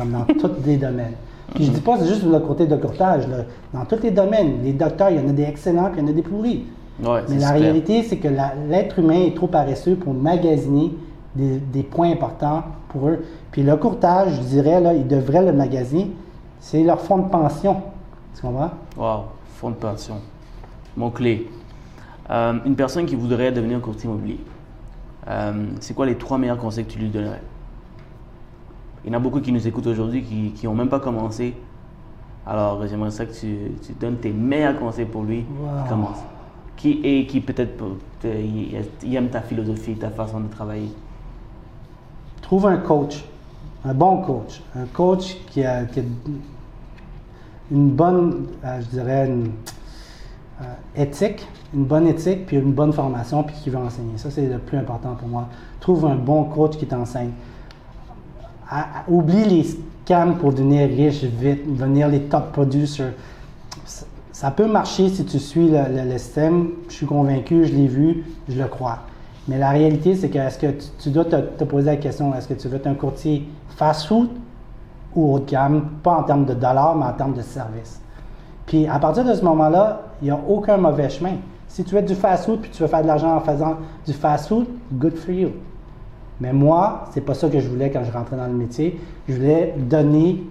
comme 0.00 0.12
dans 0.12 0.24
tous 0.24 0.64
les 0.64 0.76
domaines. 0.76 1.14
Puis 1.54 1.64
je 1.64 1.70
dis 1.72 1.80
pas 1.80 1.98
c'est 1.98 2.06
juste 2.06 2.24
le 2.24 2.38
côté 2.38 2.66
de 2.66 2.76
courtage, 2.76 3.26
là. 3.28 3.38
dans 3.74 3.84
tous 3.84 4.02
les 4.02 4.10
domaines. 4.10 4.62
Les 4.62 4.72
docteurs, 4.72 5.10
il 5.10 5.20
y 5.20 5.20
en 5.20 5.28
a 5.28 5.32
des 5.32 5.42
excellents, 5.42 5.90
puis 5.90 6.00
il 6.00 6.04
y 6.04 6.06
en 6.06 6.10
a 6.10 6.14
des 6.14 6.22
pourris. 6.22 6.64
Ouais, 7.02 7.22
Mais 7.28 7.38
la 7.38 7.50
réalité, 7.50 8.02
c'est 8.02 8.18
que 8.18 8.28
l'être 8.68 8.98
humain 8.98 9.22
est 9.26 9.34
trop 9.34 9.46
paresseux 9.46 9.96
pour 9.96 10.12
magasiner 10.12 10.92
des, 11.34 11.58
des 11.58 11.82
points 11.82 12.12
importants 12.12 12.62
pour 12.88 13.08
eux. 13.08 13.24
Puis 13.50 13.62
le 13.62 13.76
courtage, 13.76 14.34
je 14.36 14.40
dirais, 14.40 14.80
là, 14.80 14.94
ils 14.94 15.06
devraient 15.06 15.44
le 15.44 15.52
magasiner. 15.52 16.10
C'est 16.60 16.82
leur 16.82 17.00
fonds 17.00 17.18
de 17.18 17.28
pension. 17.28 17.76
Tu 18.34 18.42
comprends? 18.42 18.70
Wow, 18.96 19.24
fonds 19.56 19.70
de 19.70 19.76
pension. 19.76 20.16
Mon 20.96 21.10
clé. 21.10 21.48
Euh, 22.30 22.58
une 22.64 22.76
personne 22.76 23.06
qui 23.06 23.16
voudrait 23.16 23.50
devenir 23.50 23.80
courtier 23.80 24.08
immobilier, 24.08 24.38
euh, 25.26 25.66
c'est 25.80 25.94
quoi 25.94 26.06
les 26.06 26.16
trois 26.16 26.38
meilleurs 26.38 26.58
conseils 26.58 26.84
que 26.84 26.92
tu 26.92 26.98
lui 26.98 27.08
donnerais? 27.08 27.40
Il 29.04 29.10
y 29.12 29.14
en 29.14 29.18
a 29.18 29.20
beaucoup 29.20 29.40
qui 29.40 29.52
nous 29.52 29.66
écoutent 29.66 29.86
aujourd'hui 29.86 30.22
qui 30.22 30.66
n'ont 30.66 30.74
même 30.74 30.88
pas 30.88 31.00
commencé. 31.00 31.54
Alors, 32.46 32.86
j'aimerais 32.86 33.10
ça 33.10 33.26
que 33.26 33.32
tu, 33.32 33.56
tu 33.86 33.92
donnes 33.98 34.16
tes 34.16 34.30
meilleurs 34.32 34.78
conseils 34.78 35.04
pour 35.06 35.22
lui 35.24 35.38
Wow. 35.60 35.82
qui 35.82 35.88
commence. 35.88 36.18
Qui, 36.76 37.00
et 37.04 37.26
qui 37.26 37.40
peut-être 37.40 37.76
peut- 37.76 37.96
il, 38.24 38.74
il 39.02 39.14
aime 39.14 39.28
ta 39.28 39.40
philosophie, 39.42 39.94
ta 39.94 40.10
façon 40.10 40.40
de 40.40 40.48
travailler? 40.48 40.90
Trouve 42.42 42.66
un 42.66 42.78
coach, 42.78 43.24
un 43.84 43.94
bon 43.94 44.18
coach, 44.22 44.62
un 44.76 44.86
coach 44.86 45.36
qui 45.50 45.64
a, 45.64 45.84
qui 45.84 46.00
a 46.00 46.02
une 47.70 47.90
bonne, 47.90 48.46
euh, 48.64 48.80
je 48.80 48.86
dirais, 48.86 49.26
une, 49.28 49.52
euh, 50.62 50.64
éthique, 50.96 51.46
une 51.74 51.84
bonne 51.84 52.06
éthique, 52.08 52.46
puis 52.46 52.56
une 52.56 52.72
bonne 52.72 52.92
formation, 52.92 53.42
puis 53.44 53.54
qui 53.62 53.70
veut 53.70 53.78
enseigner. 53.78 54.16
Ça, 54.16 54.30
c'est 54.30 54.46
le 54.46 54.58
plus 54.58 54.78
important 54.78 55.14
pour 55.14 55.28
moi. 55.28 55.48
Trouve 55.78 56.06
un 56.06 56.16
bon 56.16 56.44
coach 56.44 56.76
qui 56.76 56.86
t'enseigne. 56.86 57.30
Oublie 59.08 59.44
les 59.44 59.64
scams 59.64 60.36
pour 60.36 60.52
devenir 60.52 60.88
riche 60.88 61.24
vite, 61.24 61.76
devenir 61.76 62.08
les 62.08 62.20
top 62.20 62.52
producers. 62.52 63.12
Ça, 64.32 64.50
peut 64.50 64.66
marcher 64.66 65.08
si 65.08 65.24
tu 65.24 65.38
suis 65.38 65.68
le, 65.70 66.18
système. 66.18 66.70
Je 66.88 66.94
suis 66.94 67.06
convaincu, 67.06 67.66
je 67.66 67.74
l'ai 67.74 67.88
vu, 67.88 68.24
je 68.48 68.60
le 68.60 68.68
crois. 68.68 69.00
Mais 69.48 69.58
la 69.58 69.70
réalité, 69.70 70.14
c'est 70.14 70.28
que 70.28 70.38
est-ce 70.38 70.58
que 70.58 70.68
tu, 70.98 71.10
dois 71.10 71.24
te, 71.24 71.64
poser 71.64 71.86
la 71.86 71.96
question 71.96 72.34
est-ce 72.34 72.48
que 72.48 72.54
tu 72.54 72.68
veux 72.68 72.76
être 72.76 72.86
un 72.86 72.94
courtier 72.94 73.48
fast-food 73.76 74.28
ou 75.14 75.34
haut 75.34 75.38
de 75.40 75.50
gamme, 75.50 75.88
pas 76.02 76.18
en 76.18 76.22
termes 76.22 76.46
de 76.46 76.54
dollars, 76.54 76.94
mais 76.94 77.06
en 77.06 77.12
termes 77.12 77.34
de 77.34 77.42
service. 77.42 78.00
Puis 78.66 78.86
à 78.86 78.98
partir 79.00 79.24
de 79.24 79.34
ce 79.34 79.44
moment-là, 79.44 80.02
il 80.22 80.26
n'y 80.26 80.30
a 80.30 80.38
aucun 80.48 80.76
mauvais 80.76 81.10
chemin. 81.10 81.34
Si 81.66 81.82
tu 81.82 81.94
veux 81.94 82.02
du 82.02 82.14
fast-food 82.14 82.60
puis 82.60 82.70
tu 82.70 82.82
veux 82.82 82.88
faire 82.88 83.02
de 83.02 83.08
l'argent 83.08 83.36
en 83.36 83.40
faisant 83.40 83.76
du 84.06 84.12
fast-food, 84.12 84.66
good 84.92 85.16
for 85.16 85.34
you. 85.34 85.50
Mais 86.40 86.52
moi, 86.52 87.06
c'est 87.12 87.20
pas 87.20 87.34
ça 87.34 87.48
que 87.48 87.60
je 87.60 87.68
voulais 87.68 87.90
quand 87.90 88.02
je 88.04 88.10
rentrais 88.10 88.36
dans 88.36 88.46
le 88.46 88.54
métier. 88.54 88.98
Je 89.28 89.34
voulais 89.34 89.74
donner 89.76 90.42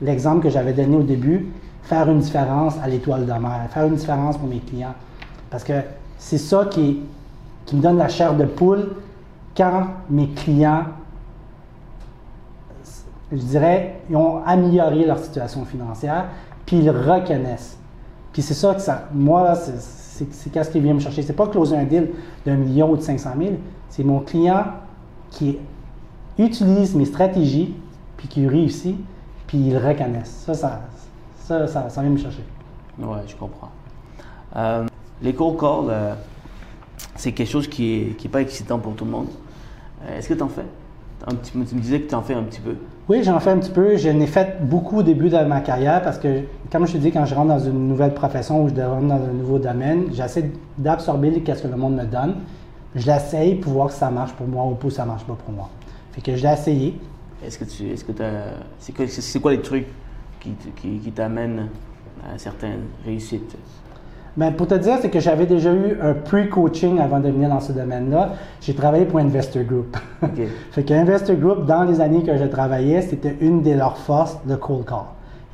l'exemple 0.00 0.42
que 0.42 0.50
j'avais 0.50 0.72
donné 0.72 0.96
au 0.96 1.02
début, 1.02 1.46
faire 1.82 2.08
une 2.10 2.20
différence 2.20 2.74
à 2.82 2.88
l'étoile 2.88 3.26
de 3.26 3.32
mer, 3.32 3.68
faire 3.70 3.84
une 3.84 3.96
différence 3.96 4.38
pour 4.38 4.48
mes 4.48 4.60
clients. 4.60 4.94
Parce 5.50 5.64
que 5.64 5.74
c'est 6.18 6.38
ça 6.38 6.66
qui, 6.70 7.00
me 7.72 7.80
donne 7.80 7.98
la 7.98 8.08
chair 8.08 8.34
de 8.34 8.44
poule 8.44 8.88
quand 9.56 9.86
mes 10.10 10.28
clients, 10.28 10.84
je 13.30 13.36
dirais, 13.36 14.00
ils 14.08 14.16
ont 14.16 14.42
amélioré 14.44 15.04
leur 15.04 15.18
situation 15.18 15.64
financière, 15.64 16.26
puis 16.66 16.78
ils 16.78 16.90
reconnaissent. 16.90 17.76
Puis 18.32 18.42
c'est 18.42 18.54
ça 18.54 18.74
que 18.74 18.80
ça, 18.80 19.08
moi, 19.12 19.44
là, 19.44 19.54
c'est 19.54 20.50
qu'est-ce 20.50 20.70
qui 20.70 20.80
vient 20.80 20.94
me 20.94 21.00
chercher. 21.00 21.22
C'est 21.22 21.34
pas 21.34 21.46
closer 21.46 21.76
un 21.76 21.84
deal 21.84 22.10
d'un 22.44 22.56
million 22.56 22.90
ou 22.90 22.96
de 22.96 23.02
500 23.02 23.30
000, 23.38 23.50
c'est 23.90 24.04
mon 24.04 24.20
client 24.20 24.64
qui 25.34 25.58
utilise 26.38 26.94
mes 26.94 27.04
stratégies, 27.04 27.74
puis 28.16 28.28
qui 28.28 28.46
réussit, 28.46 28.96
puis 29.46 29.58
ils 29.58 29.72
le 29.72 29.78
reconnaissent. 29.78 30.44
Ça, 30.46 30.54
ça, 30.54 30.80
ça, 31.40 31.66
ça, 31.66 31.88
ça 31.88 32.00
vient 32.00 32.10
me 32.10 32.16
chercher. 32.16 32.44
Ouais, 32.98 33.18
je 33.26 33.34
comprends. 33.34 33.70
Euh, 34.56 34.86
les 35.20 35.34
cold 35.34 35.58
calls, 35.58 35.88
euh, 35.90 36.14
c'est 37.16 37.32
quelque 37.32 37.50
chose 37.50 37.68
qui 37.68 38.06
n'est 38.08 38.14
qui 38.14 38.26
est 38.28 38.30
pas 38.30 38.40
excitant 38.40 38.78
pour 38.78 38.94
tout 38.94 39.04
le 39.04 39.10
monde. 39.10 39.26
Euh, 40.04 40.18
Est-ce 40.18 40.28
que 40.28 40.34
tu 40.34 40.42
en 40.42 40.48
fais? 40.48 40.64
Un 41.26 41.34
petit, 41.34 41.52
Tu 41.52 41.58
me 41.58 41.80
disais 41.80 42.00
que 42.00 42.08
tu 42.08 42.14
en 42.14 42.22
fais 42.22 42.34
un 42.34 42.42
petit 42.42 42.60
peu. 42.60 42.74
Oui, 43.08 43.22
j'en 43.22 43.40
fais 43.40 43.50
un 43.50 43.58
petit 43.58 43.70
peu. 43.70 43.96
Je 43.96 44.10
n'ai 44.10 44.26
fait 44.26 44.62
beaucoup 44.62 44.98
au 44.98 45.02
début 45.02 45.30
de 45.30 45.38
ma 45.38 45.60
carrière 45.60 46.02
parce 46.02 46.18
que, 46.18 46.42
comme 46.70 46.86
je 46.86 46.92
te 46.92 46.98
dis, 46.98 47.12
quand 47.12 47.24
je 47.24 47.34
rentre 47.34 47.48
dans 47.48 47.58
une 47.58 47.88
nouvelle 47.88 48.14
profession 48.14 48.62
ou 48.62 48.68
je 48.68 48.80
rentre 48.80 49.06
dans 49.06 49.14
un 49.14 49.32
nouveau 49.32 49.58
domaine, 49.58 50.04
j'essaie 50.12 50.50
d'absorber 50.76 51.32
ce 51.46 51.62
que 51.62 51.68
le 51.68 51.76
monde 51.76 51.96
me 51.96 52.04
donne. 52.04 52.36
Je 52.94 53.06
l'essaye 53.10 53.56
pour 53.56 53.72
voir 53.72 53.90
si 53.90 53.98
ça 53.98 54.10
marche 54.10 54.32
pour 54.34 54.46
moi 54.46 54.64
ou 54.66 54.74
pas 54.74 54.88
si 54.90 54.96
ça 54.96 55.04
marche 55.04 55.24
pas 55.24 55.34
pour 55.34 55.52
moi. 55.54 55.68
Fait 56.12 56.20
que 56.20 56.36
je 56.36 56.42
l'ai 56.46 56.52
essayé. 56.52 56.98
Est-ce 57.44 57.58
que 57.58 57.64
tu, 57.64 57.88
est-ce 57.90 58.04
que 58.04 58.12
c'est 58.78 58.92
quoi, 58.94 59.06
c'est- 59.08 59.40
quoi 59.40 59.52
les 59.52 59.60
trucs 59.60 59.86
qui, 60.40 60.50
qui, 60.76 60.98
qui 60.98 61.12
t'amènent 61.12 61.68
à 62.24 62.38
certaines 62.38 62.84
réussites 63.04 63.56
Ben, 64.36 64.52
pour 64.52 64.66
te 64.66 64.74
dire, 64.74 64.96
c'est 65.02 65.10
que 65.10 65.20
j'avais 65.20 65.46
déjà 65.46 65.72
eu 65.72 65.98
un 66.00 66.14
pre-coaching 66.14 66.98
avant 67.00 67.20
de 67.20 67.28
venir 67.30 67.48
dans 67.48 67.60
ce 67.60 67.72
domaine-là. 67.72 68.34
J'ai 68.60 68.74
travaillé 68.74 69.04
pour 69.04 69.18
Investor 69.18 69.62
Group. 69.64 69.96
Fait 70.70 70.84
que 70.84 70.94
Investor 70.94 71.36
Group, 71.36 71.66
dans 71.66 71.82
les 71.84 72.00
années 72.00 72.22
que 72.22 72.36
je 72.36 72.44
travaillais, 72.44 73.02
c'était 73.02 73.36
une 73.40 73.62
de 73.62 73.72
leurs 73.72 73.98
forces, 73.98 74.38
le 74.46 74.56
cold 74.56 74.84
call. 74.86 74.98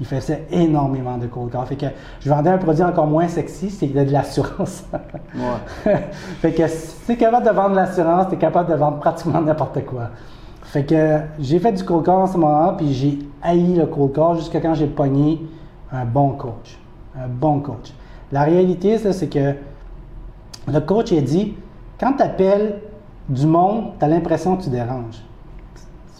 Ils 0.00 0.06
faisaient 0.06 0.46
énormément 0.50 1.18
de 1.18 1.26
cold 1.26 1.50
call. 1.50 1.66
Fait 1.66 1.76
que 1.76 1.86
je 2.20 2.30
vendais 2.30 2.48
un 2.50 2.58
produit 2.58 2.82
encore 2.82 3.06
moins 3.06 3.28
sexy, 3.28 3.68
c'était 3.68 4.04
de 4.04 4.12
l'assurance. 4.12 4.84
Ouais. 5.34 5.96
fait 6.40 6.52
que 6.52 6.66
si 6.68 6.94
tu 7.04 7.12
es 7.12 7.16
capable 7.16 7.46
de 7.46 7.52
vendre 7.52 7.74
l'assurance, 7.74 8.28
tu 8.28 8.34
es 8.34 8.38
capable 8.38 8.70
de 8.70 8.76
vendre 8.76 8.98
pratiquement 8.98 9.40
n'importe 9.40 9.84
quoi. 9.84 10.08
Fait 10.62 10.84
que 10.84 11.18
j'ai 11.38 11.58
fait 11.58 11.72
du 11.72 11.84
cold 11.84 12.04
call 12.04 12.14
en 12.14 12.26
ce 12.26 12.38
moment, 12.38 12.74
puis 12.74 12.94
j'ai 12.94 13.18
haï 13.42 13.74
le 13.74 13.86
cold 13.86 14.12
call 14.12 14.36
jusqu'à 14.36 14.60
quand 14.60 14.72
j'ai 14.74 14.86
pogné 14.86 15.46
un 15.92 16.04
bon 16.04 16.30
coach. 16.30 16.78
Un 17.14 17.28
bon 17.28 17.60
coach. 17.60 17.92
La 18.32 18.44
réalité, 18.44 18.96
ça, 18.96 19.12
c'est 19.12 19.28
que 19.28 19.54
le 20.66 20.80
coach 20.80 21.12
a 21.12 21.20
dit 21.20 21.54
quand 21.98 22.14
tu 22.14 22.22
appelles 22.22 22.80
du 23.28 23.46
monde, 23.46 23.92
tu 23.98 24.04
as 24.04 24.08
l'impression 24.08 24.56
que 24.56 24.62
tu 24.62 24.70
déranges. 24.70 25.22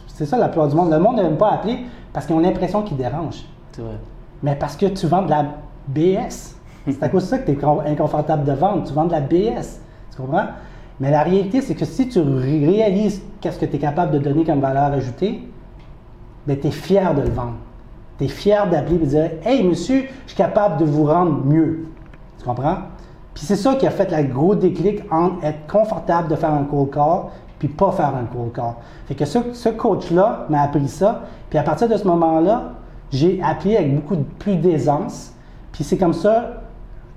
C'est 0.09 0.27
ça 0.27 0.37
la 0.37 0.49
plupart 0.49 0.69
du 0.69 0.77
monde. 0.77 0.91
Le 0.91 0.99
monde 0.99 1.17
n'aime 1.17 1.39
pas 1.39 1.53
appeler 1.53 1.79
parce 2.13 2.27
qu'ils 2.27 2.35
ont 2.37 2.41
l'impression 2.41 2.83
qu'ils 2.83 2.99
dérangent. 2.99 3.47
Mais 4.43 4.55
parce 4.57 4.77
que 4.77 4.87
tu 4.87 5.07
vends 5.07 5.23
de 5.23 5.31
la 5.31 5.45
BS. 5.89 6.57
C'est 6.87 7.03
à 7.03 7.09
cause 7.09 7.25
de 7.25 7.29
ça 7.29 7.39
que 7.39 7.51
tu 7.51 7.59
es 7.59 7.91
inconfortable 7.91 8.45
de 8.45 8.53
vendre. 8.53 8.85
Tu 8.85 8.93
vends 8.93 9.05
de 9.05 9.13
la 9.13 9.21
BS. 9.21 9.81
Tu 10.11 10.17
comprends? 10.17 10.47
Mais 10.99 11.11
la 11.11 11.23
réalité, 11.23 11.61
c'est 11.61 11.75
que 11.75 11.85
si 11.85 12.09
tu 12.09 12.21
ré- 12.21 12.65
réalises 12.67 13.23
qu'est-ce 13.41 13.59
que 13.59 13.67
tu 13.67 13.77
es 13.77 13.79
capable 13.79 14.13
de 14.13 14.19
donner 14.19 14.45
comme 14.45 14.61
valeur 14.61 14.93
ajoutée, 14.93 15.47
ben, 16.47 16.59
tu 16.59 16.67
es 16.69 16.71
fier 16.71 17.15
de 17.15 17.23
le 17.23 17.31
vendre. 17.31 17.55
Tu 18.19 18.25
es 18.25 18.29
fier 18.29 18.69
d'appeler 18.69 18.97
et 18.97 18.99
de 18.99 19.05
dire 19.07 19.31
Hey, 19.45 19.63
monsieur, 19.67 20.05
je 20.27 20.29
suis 20.33 20.37
capable 20.37 20.79
de 20.79 20.85
vous 20.85 21.05
rendre 21.05 21.45
mieux. 21.45 21.87
Tu 22.39 22.45
comprends? 22.45 22.77
Puis 23.35 23.45
c'est 23.47 23.57
ça 23.57 23.75
qui 23.77 23.87
a 23.87 23.91
fait 23.91 24.11
le 24.11 24.25
gros 24.33 24.55
déclic 24.55 25.03
entre 25.11 25.45
être 25.45 25.67
confortable 25.71 26.29
de 26.29 26.35
faire 26.37 26.53
un 26.53 26.65
cold 26.65 26.91
call 26.91 27.31
puis 27.59 27.69
pas 27.69 27.93
faire 27.93 28.15
un 28.17 28.25
cold 28.25 28.53
call. 28.53 28.73
Fait 29.07 29.15
que 29.15 29.25
ce, 29.25 29.39
ce 29.53 29.69
coach-là 29.69 30.47
m'a 30.49 30.63
appris 30.63 30.89
ça. 30.89 31.23
Puis 31.49 31.59
à 31.59 31.63
partir 31.63 31.89
de 31.89 31.97
ce 31.97 32.07
moment-là, 32.07 32.73
j'ai 33.13 33.41
appris 33.43 33.77
avec 33.77 33.95
beaucoup 33.95 34.17
de 34.17 34.25
plus 34.39 34.57
d'aisance. 34.57 35.35
Puis 35.73 35.85
c'est 35.85 35.99
comme 35.99 36.13
ça 36.13 36.63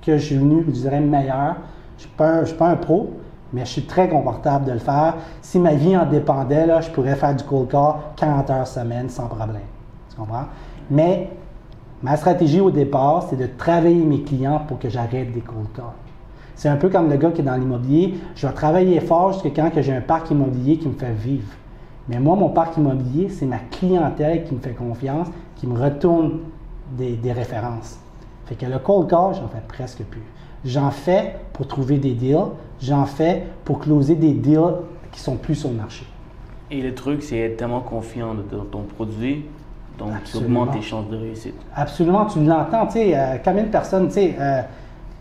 que 0.02 0.18
je 0.18 0.24
suis 0.26 0.38
venu, 0.38 0.64
je 0.68 0.72
dirais, 0.72 1.00
meilleur. 1.00 1.56
Je 1.98 2.06
ne 2.24 2.46
suis 2.46 2.56
pas 2.56 2.70
un 2.70 2.76
pro, 2.76 3.14
mais 3.54 3.62
je 3.66 3.72
suis 3.72 3.86
très 3.86 4.10
confortable 4.10 4.66
de 4.66 4.72
le 4.72 4.80
faire. 4.80 5.16
Si 5.42 5.60
ma 5.60 5.74
vie 5.74 5.96
en 5.96 6.06
dépendait, 6.06 6.66
là, 6.66 6.82
je 6.82 6.90
pourrais 6.90 7.16
faire 7.16 7.36
du 7.36 7.44
cold 7.44 7.70
call 7.70 7.94
40 8.16 8.50
heures 8.50 8.68
semaine 8.68 9.10
sans 9.10 9.28
problème. 9.28 9.62
Tu 10.10 10.16
comprends? 10.16 10.46
Mais 10.90 11.30
ma 12.02 12.18
stratégie 12.18 12.60
au 12.60 12.72
départ, 12.72 13.28
c'est 13.30 13.38
de 13.38 13.48
travailler 13.58 14.04
mes 14.04 14.24
clients 14.24 14.62
pour 14.68 14.80
que 14.80 14.90
j'arrête 14.90 15.32
des 15.32 15.42
cold 15.42 15.72
calls. 15.76 15.86
C'est 16.56 16.70
un 16.70 16.76
peu 16.76 16.90
comme 16.90 17.10
le 17.10 17.18
gars 17.18 17.32
qui 17.32 17.42
est 17.42 17.46
dans 17.46 17.56
l'immobilier. 17.56 18.16
Je 18.36 18.46
vais 18.46 18.54
travailler 18.54 19.00
fort 19.00 19.34
jusqu'à 19.34 19.50
quand 19.50 19.82
j'ai 19.82 19.94
un 19.94 20.02
parc 20.02 20.30
immobilier 20.32 20.78
qui 20.78 20.88
me 20.88 20.94
fait 20.94 21.14
vivre. 21.14 21.48
Mais 22.10 22.20
moi, 22.20 22.36
mon 22.36 22.50
parc 22.50 22.78
immobilier, 22.78 23.30
c'est 23.30 23.46
ma 23.46 23.60
clientèle 23.60 24.44
qui 24.44 24.54
me 24.54 24.60
fait 24.60 24.72
confiance, 24.74 25.28
qui 25.56 25.68
me 25.68 25.80
retourne 25.80 26.40
des, 26.98 27.14
des 27.14 27.32
références. 27.32 28.00
Fait 28.46 28.56
que 28.56 28.66
le 28.66 28.80
cold 28.80 29.10
call, 29.10 29.36
j'en 29.36 29.48
fais 29.48 29.64
presque 29.68 30.04
plus. 30.04 30.22
J'en 30.66 30.92
fais 30.92 31.36
pour 31.54 31.68
trouver 31.68 31.98
des 31.98 32.14
deals, 32.14 32.52
j'en 32.82 33.06
fais 33.06 33.44
pour 33.64 33.80
closer 33.80 34.16
des 34.16 34.34
deals 34.34 34.76
qui 35.12 35.20
sont 35.20 35.36
plus 35.36 35.56
sur 35.56 35.70
le 35.70 35.76
marché. 35.76 36.06
Et 36.72 36.82
le 36.82 36.94
truc, 36.94 37.22
c'est 37.24 37.38
être 37.38 37.58
tellement 37.58 37.82
confiant 37.82 38.34
dans 38.34 38.64
ton 38.66 38.82
produit, 38.82 39.46
donc 39.98 40.10
tu 40.10 40.16
Absolument. 40.38 40.62
augmentes 40.62 40.76
tes 40.76 40.82
chances 40.82 41.08
de 41.10 41.18
réussite. 41.18 41.56
Absolument, 41.76 42.26
tu 42.26 42.44
l'entends, 42.44 42.88
tu 42.88 42.94
sais, 42.94 43.18
euh, 43.18 43.38
combien 43.44 43.64
de 43.64 43.68
personnes, 43.70 44.08
tu 44.08 44.14
sais, 44.14 44.36
euh, 44.40 44.62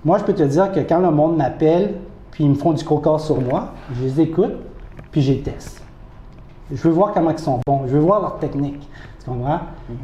moi 0.05 0.19
je 0.19 0.25
peux 0.25 0.33
te 0.33 0.43
dire 0.45 0.73
que 0.73 0.81
quand 0.81 1.01
le 1.01 1.11
monde 1.11 1.37
m'appelle, 1.37 1.95
puis 2.31 2.45
ils 2.45 2.51
me 2.51 2.55
font 2.55 2.73
du 2.73 2.85
cold 2.85 3.03
call 3.03 3.21
sur 3.21 3.41
moi, 3.41 3.73
je 3.95 4.03
les 4.05 4.21
écoute, 4.21 4.55
puis 5.11 5.21
je 5.21 5.33
les 5.33 5.41
teste. 5.41 5.82
Je 6.73 6.83
veux 6.83 6.91
voir 6.91 7.13
comment 7.13 7.31
ils 7.31 7.39
sont 7.39 7.61
bons, 7.67 7.83
je 7.87 7.93
veux 7.93 8.01
voir 8.01 8.21
leur 8.23 8.39
technique, 8.39 8.89
tu 9.23 9.31
comprends? 9.31 9.61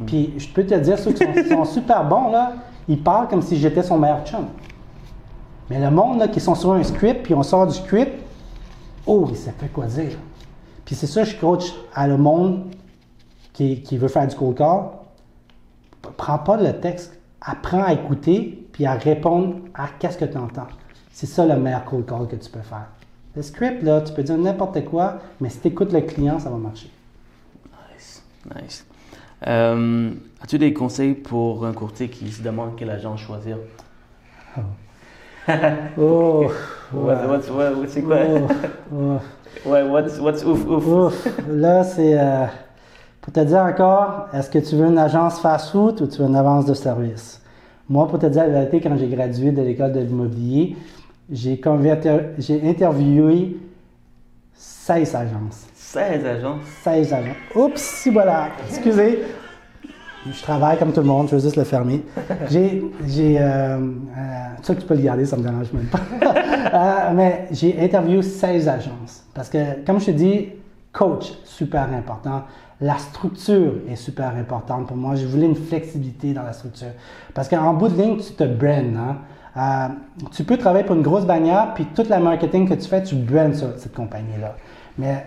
Puis 0.07 0.35
je 0.37 0.49
peux 0.49 0.65
te 0.67 0.75
dire, 0.75 0.99
ceux 0.99 1.13
qui 1.13 1.25
sont, 1.25 1.49
sont 1.49 1.65
super 1.65 2.05
bons, 2.05 2.31
là, 2.31 2.53
ils 2.89 3.03
parlent 3.03 3.29
comme 3.29 3.43
si 3.43 3.57
j'étais 3.57 3.83
son 3.83 3.99
meilleur 3.99 4.25
chum. 4.25 4.47
Mais 5.71 5.81
le 5.81 5.91
monde, 5.91 6.19
là, 6.19 6.29
qui 6.29 6.41
sont 6.41 6.55
sur 6.55 6.73
un 6.73 6.83
script, 6.83 7.23
puis 7.25 7.35
on 7.35 7.43
sort 7.43 7.67
du 7.67 7.75
script, 7.75 8.23
oh, 9.07 9.27
il 9.31 9.37
sait 9.37 9.53
pas 9.53 9.67
quoi 9.73 9.87
dire? 9.87 10.19
Puis 10.85 10.95
c'est 10.95 11.07
ça, 11.07 11.25
je 11.25 11.37
coach 11.37 11.75
à 11.95 12.07
le 12.07 12.17
monde 12.17 12.65
qui, 13.53 13.83
qui 13.83 13.99
veut 13.99 14.09
faire 14.09 14.27
du 14.27 14.35
cold 14.35 14.57
call. 14.57 14.83
Prends 16.17 16.39
pas 16.39 16.57
le 16.57 16.81
texte, 16.81 17.19
apprends 17.41 17.83
à 17.83 17.93
écouter, 17.93 18.67
puis 18.73 18.87
à 18.87 18.95
répondre 18.95 19.57
à 19.75 19.89
qu'est-ce 19.99 20.17
que 20.17 20.25
tu 20.25 20.39
entends. 20.39 20.69
C'est 21.13 21.27
ça 21.27 21.45
le 21.45 21.57
meilleur 21.57 21.85
cold 21.85 22.07
call 22.07 22.27
que 22.29 22.37
tu 22.37 22.51
peux 22.51 22.61
faire. 22.61 22.87
Le 23.39 23.45
script, 23.45 23.85
là, 23.85 24.01
tu 24.01 24.13
peux 24.13 24.25
dire 24.25 24.37
n'importe 24.37 24.85
quoi, 24.87 25.21
mais 25.41 25.49
si 25.49 25.61
tu 25.61 25.69
écoutes 25.69 25.93
le 25.93 26.01
client, 26.01 26.41
ça 26.41 26.51
va 26.51 26.57
marcher. 26.57 26.91
Nice, 27.95 28.21
nice. 28.61 28.85
Euh, 29.47 30.11
As-tu 30.43 30.59
des 30.59 30.73
conseils 30.73 31.15
pour 31.15 31.65
un 31.65 31.73
courtier 31.73 32.09
qui 32.09 32.33
se 32.33 32.43
demande 32.43 32.75
quelle 32.77 32.91
agence 32.91 33.21
choisir? 33.21 33.59
Oh, 35.97 36.47
What- 36.93 37.27
what's- 37.29 37.49
what- 37.49 37.75
what- 37.77 37.87
c'est 37.87 38.03
quoi? 38.03 38.17
oh, 38.93 39.19
Ouais, 39.71 39.83
what's, 39.85 40.19
what's 40.19 40.45
ouf 40.45 40.67
ouf? 40.67 40.85
Ouf, 40.89 41.29
là, 41.49 41.85
c'est 41.85 42.19
euh, 42.19 42.45
pour 43.21 43.33
te 43.33 43.39
dire 43.39 43.59
encore, 43.61 44.27
est-ce 44.33 44.51
que 44.51 44.59
tu 44.59 44.75
veux 44.75 44.87
une 44.87 44.99
agence 44.99 45.39
fast-food 45.39 46.01
ou 46.01 46.07
tu 46.09 46.19
veux 46.21 46.27
une 46.27 46.35
agence 46.35 46.67
de 46.67 46.75
service? 46.75 47.41
Moi, 47.89 48.09
pour 48.09 48.19
te 48.19 48.27
dire 48.27 48.43
la 48.49 48.49
vérité, 48.65 48.81
quand 48.81 48.97
j'ai 48.97 49.07
gradué 49.09 49.53
de 49.53 49.63
l'école 49.63 49.93
de 49.93 50.01
l'immobilier, 50.01 50.77
j'ai 51.31 51.61
interviewé 52.65 53.57
16 54.55 55.15
agences. 55.15 55.67
16 55.75 56.27
agences. 56.27 56.65
16 56.83 57.13
agences. 57.13 57.37
Oups, 57.55 57.81
si 57.81 58.11
voilà, 58.11 58.49
excusez. 58.69 59.21
Je 60.31 60.43
travaille 60.43 60.79
comme 60.79 60.93
tout 60.93 61.01
le 61.01 61.07
monde, 61.07 61.29
je 61.29 61.37
veux 61.37 61.41
juste 61.41 61.57
le 61.57 61.65
fermer. 61.65 62.03
J'ai, 62.51 62.83
j'ai, 63.07 63.39
euh, 63.41 63.79
euh, 63.79 64.75
tu 64.75 64.75
peux 64.87 64.95
le 64.95 65.03
garder, 65.03 65.25
ça 65.25 65.37
me 65.37 65.43
dérange 65.43 65.73
même 65.73 65.87
pas. 65.87 66.01
Euh, 66.69 67.13
mais 67.15 67.47
j'ai 67.51 67.81
interviewé 67.81 68.21
16 68.21 68.69
agences. 68.69 69.25
Parce 69.33 69.49
que, 69.49 69.83
comme 69.87 69.99
je 70.01 70.07
te 70.07 70.11
dis, 70.11 70.49
coach, 70.93 71.33
super 71.45 71.89
important. 71.95 72.43
La 72.79 72.99
structure 72.99 73.73
est 73.89 73.97
super 73.97 74.37
importante 74.37 74.87
pour 74.87 74.97
moi. 74.97 75.15
Je 75.15 75.27
voulais 75.27 75.47
une 75.47 75.57
flexibilité 75.57 76.35
dans 76.35 76.43
la 76.43 76.53
structure. 76.53 76.91
Parce 77.33 77.49
qu'en 77.49 77.73
bout 77.73 77.89
de 77.89 78.03
ligne, 78.03 78.19
tu 78.19 78.35
te 78.35 78.45
brands. 78.45 78.99
Hein? 78.99 79.17
Euh, 79.57 79.89
tu 80.33 80.45
peux 80.45 80.57
travailler 80.57 80.85
pour 80.85 80.97
une 80.97 81.03
grosse 81.03 81.25
bannière, 81.25 81.73
puis 81.75 81.87
toute 81.95 82.09
la 82.09 82.21
marketing 82.21 82.69
que 82.69 82.75
tu 82.75 82.89
fais, 82.89 83.03
tu 83.03 83.15
brands 83.15 83.55
sur 83.55 83.77
cette 83.77 83.95
compagnie-là. 83.95 84.57
Mais 84.99 85.27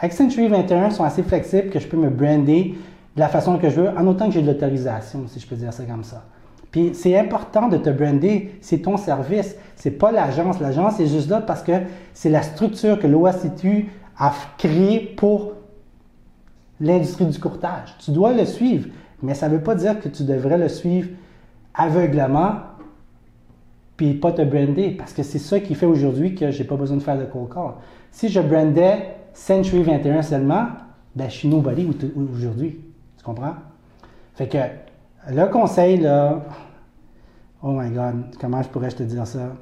Accenture 0.00 0.48
21 0.48 0.90
sont 0.90 1.04
assez 1.04 1.22
flexibles 1.22 1.70
que 1.70 1.78
je 1.78 1.86
peux 1.86 1.96
me 1.96 2.08
brander 2.08 2.74
de 3.14 3.20
la 3.20 3.28
façon 3.28 3.58
que 3.58 3.68
je 3.68 3.80
veux, 3.80 3.88
en 3.88 4.06
autant 4.06 4.26
que 4.26 4.32
j'ai 4.32 4.42
de 4.42 4.46
l'autorisation, 4.46 5.24
si 5.26 5.40
je 5.40 5.46
peux 5.46 5.56
dire 5.56 5.72
ça 5.72 5.84
comme 5.84 6.04
ça. 6.04 6.24
Puis 6.70 6.92
c'est 6.94 7.18
important 7.18 7.68
de 7.68 7.76
te 7.76 7.90
brander, 7.90 8.54
c'est 8.60 8.78
ton 8.78 8.96
service, 8.96 9.56
c'est 9.76 9.90
pas 9.90 10.12
l'agence. 10.12 10.60
L'agence 10.60 11.00
est 11.00 11.06
juste 11.06 11.28
là 11.28 11.40
parce 11.40 11.62
que 11.62 11.72
c'est 12.14 12.30
la 12.30 12.42
structure 12.42 12.98
que 12.98 13.06
l'OACTU 13.06 13.88
a 14.18 14.32
créée 14.56 15.00
pour 15.00 15.52
l'industrie 16.80 17.26
du 17.26 17.38
courtage. 17.38 17.94
Tu 17.98 18.12
dois 18.12 18.32
le 18.32 18.44
suivre, 18.44 18.88
mais 19.22 19.34
ça 19.34 19.48
ne 19.48 19.56
veut 19.56 19.62
pas 19.62 19.74
dire 19.74 20.00
que 20.00 20.08
tu 20.08 20.22
devrais 20.22 20.58
le 20.58 20.68
suivre 20.68 21.08
aveuglement 21.74 22.52
puis 24.00 24.14
pas 24.14 24.32
te 24.32 24.40
brander, 24.40 24.92
parce 24.92 25.12
que 25.12 25.22
c'est 25.22 25.38
ça 25.38 25.60
qui 25.60 25.74
fait 25.74 25.84
aujourd'hui 25.84 26.34
que 26.34 26.50
j'ai 26.50 26.64
pas 26.64 26.76
besoin 26.76 26.96
de 26.96 27.02
faire 27.02 27.18
de 27.18 27.26
cold 27.26 27.52
call. 27.52 27.72
Si 28.10 28.30
je 28.30 28.40
brandais 28.40 29.14
Century 29.34 29.82
21 29.82 30.22
seulement, 30.22 30.68
ben 31.14 31.28
je 31.28 31.34
suis 31.34 31.48
nobody 31.48 31.84
au- 31.84 32.32
aujourd'hui. 32.34 32.80
Tu 33.18 33.22
comprends? 33.22 33.56
Fait 34.36 34.48
que 34.48 34.56
le 35.30 35.44
conseil, 35.48 35.98
là, 35.98 36.40
oh 37.62 37.72
my 37.72 37.90
god, 37.90 38.34
comment 38.40 38.62
je 38.62 38.68
pourrais 38.68 38.88
te 38.88 39.02
dire 39.02 39.26
ça? 39.26 39.52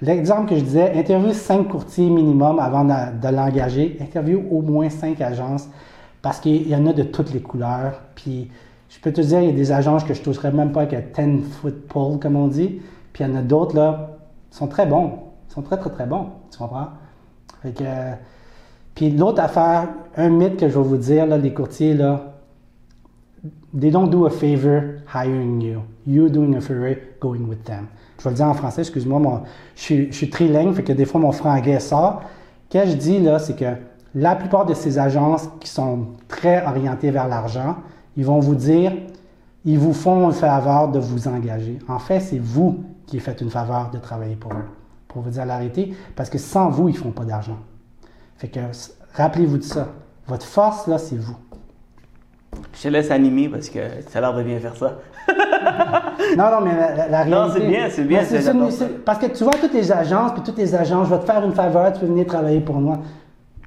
L'exemple 0.00 0.48
que 0.48 0.56
je 0.56 0.64
disais, 0.64 0.98
interview 0.98 1.32
5 1.32 1.68
courtiers 1.68 2.10
minimum 2.10 2.58
avant 2.58 2.84
de, 2.84 3.28
l'engager. 3.28 3.98
Interview 4.00 4.42
au 4.50 4.62
moins 4.62 4.90
5 4.90 5.20
agences 5.20 5.68
parce 6.22 6.40
qu'il 6.40 6.68
y 6.68 6.74
en 6.74 6.88
a 6.88 6.92
de 6.92 7.04
toutes 7.04 7.32
les 7.32 7.40
couleurs. 7.40 8.00
Puis 8.16 8.50
je 8.88 8.98
peux 8.98 9.12
te 9.12 9.20
dire, 9.20 9.42
il 9.42 9.46
y 9.46 9.50
a 9.50 9.54
des 9.54 9.70
agences 9.70 10.02
que 10.02 10.12
je 10.12 10.22
toucherais 10.22 10.50
même 10.50 10.72
pas 10.72 10.82
avec 10.82 11.18
un 11.20 11.28
10 11.28 11.42
foot 11.52 11.86
pole, 11.86 12.18
comme 12.18 12.34
on 12.34 12.48
dit. 12.48 12.80
Puis 13.12 13.24
il 13.24 13.30
y 13.30 13.32
en 13.32 13.36
a 13.36 13.42
d'autres, 13.42 13.76
là, 13.76 14.10
sont 14.50 14.66
très 14.68 14.86
bons. 14.86 15.12
Ils 15.48 15.52
sont 15.54 15.62
très, 15.62 15.76
très, 15.76 15.90
très 15.90 16.06
bons. 16.06 16.28
Tu 16.50 16.58
comprends? 16.58 16.88
Fait 17.62 17.72
que, 17.72 17.84
puis 18.94 19.10
l'autre 19.10 19.40
affaire, 19.42 19.88
un 20.16 20.28
mythe 20.28 20.56
que 20.58 20.68
je 20.68 20.78
vais 20.78 20.84
vous 20.84 20.96
dire, 20.96 21.26
là, 21.26 21.38
les 21.38 21.52
courtiers, 21.52 21.94
là, 21.94 22.32
they 23.78 23.90
don't 23.90 24.08
do 24.10 24.26
a 24.26 24.30
favor 24.30 24.82
hiring 25.12 25.60
you. 25.60 25.80
You're 26.06 26.30
doing 26.30 26.54
a 26.56 26.60
favor 26.60 26.96
going 27.20 27.46
with 27.48 27.64
them. 27.64 27.86
Je 28.18 28.24
vais 28.24 28.30
le 28.30 28.36
dire 28.36 28.46
en 28.46 28.54
français, 28.54 28.82
excuse-moi, 28.82 29.42
je, 29.76 29.80
suis- 29.80 30.06
je 30.12 30.16
suis 30.16 30.30
trilingue, 30.30 30.74
fait 30.74 30.82
que 30.84 30.92
des 30.92 31.04
fois 31.04 31.20
mon 31.20 31.32
franglais 31.32 31.80
sort. 31.80 32.22
Ce 32.70 32.78
que 32.78 32.86
je 32.86 32.94
dis 32.96 33.18
là, 33.18 33.38
c'est 33.38 33.56
que 33.56 33.74
la 34.14 34.36
plupart 34.36 34.66
de 34.66 34.74
ces 34.74 34.98
agences 34.98 35.48
qui 35.60 35.68
sont 35.68 36.06
très 36.28 36.64
orientées 36.66 37.10
vers 37.10 37.28
l'argent, 37.28 37.76
ils 38.16 38.24
vont 38.24 38.40
vous 38.40 38.54
dire, 38.54 38.92
ils 39.64 39.78
vous 39.78 39.92
font 39.92 40.26
une 40.26 40.32
faveur 40.34 40.88
de 40.88 40.98
vous 40.98 41.28
engager. 41.28 41.78
En 41.88 41.98
fait, 41.98 42.20
c'est 42.20 42.38
vous 42.38 42.84
qui 43.12 43.20
faites 43.20 43.42
une 43.42 43.50
faveur 43.50 43.90
de 43.90 43.98
travailler 43.98 44.36
pour 44.36 44.52
eux, 44.54 44.64
pour 45.06 45.20
vous 45.20 45.28
dire 45.30 45.44
la 45.44 45.58
vérité, 45.58 45.94
parce 46.16 46.30
que 46.30 46.38
sans 46.38 46.70
vous, 46.70 46.88
ils 46.88 46.94
ne 46.94 46.98
font 46.98 47.10
pas 47.10 47.24
d'argent. 47.24 47.58
Fait 48.38 48.48
que 48.48 48.60
rappelez-vous 49.14 49.58
de 49.58 49.62
ça. 49.62 49.88
Votre 50.26 50.46
force, 50.46 50.86
là, 50.86 50.96
c'est 50.96 51.16
vous. 51.18 51.36
Je 52.74 52.82
te 52.82 52.88
laisse 52.88 53.10
animer 53.10 53.50
parce 53.50 53.68
que 53.68 53.80
ça 54.08 54.20
l'air 54.22 54.32
de 54.34 54.42
bien 54.42 54.58
faire 54.58 54.76
ça. 54.76 54.98
Non, 56.38 56.50
non, 56.50 56.60
mais 56.62 56.74
la, 56.74 56.96
la- 56.96 57.08
la 57.08 57.24
Non, 57.26 57.48
réalité... 57.48 57.60
c'est 57.60 57.66
bien, 57.68 57.90
c'est 57.90 58.04
bien, 58.04 58.24
c'est- 58.24 58.40
ça, 58.40 58.52
ça. 58.70 58.84
Parce 59.04 59.18
que 59.18 59.26
tu 59.26 59.44
vois 59.44 59.52
toutes 59.60 59.74
les 59.74 59.92
agences, 59.92 60.32
puis 60.32 60.42
toutes 60.42 60.56
les 60.58 60.74
agences, 60.74 61.08
je 61.08 61.14
vais 61.14 61.20
te 61.20 61.26
faire 61.26 61.44
une 61.44 61.52
faveur, 61.52 61.92
tu 61.92 62.00
peux 62.00 62.06
venir 62.06 62.26
travailler 62.26 62.60
pour 62.60 62.76
moi. 62.76 62.98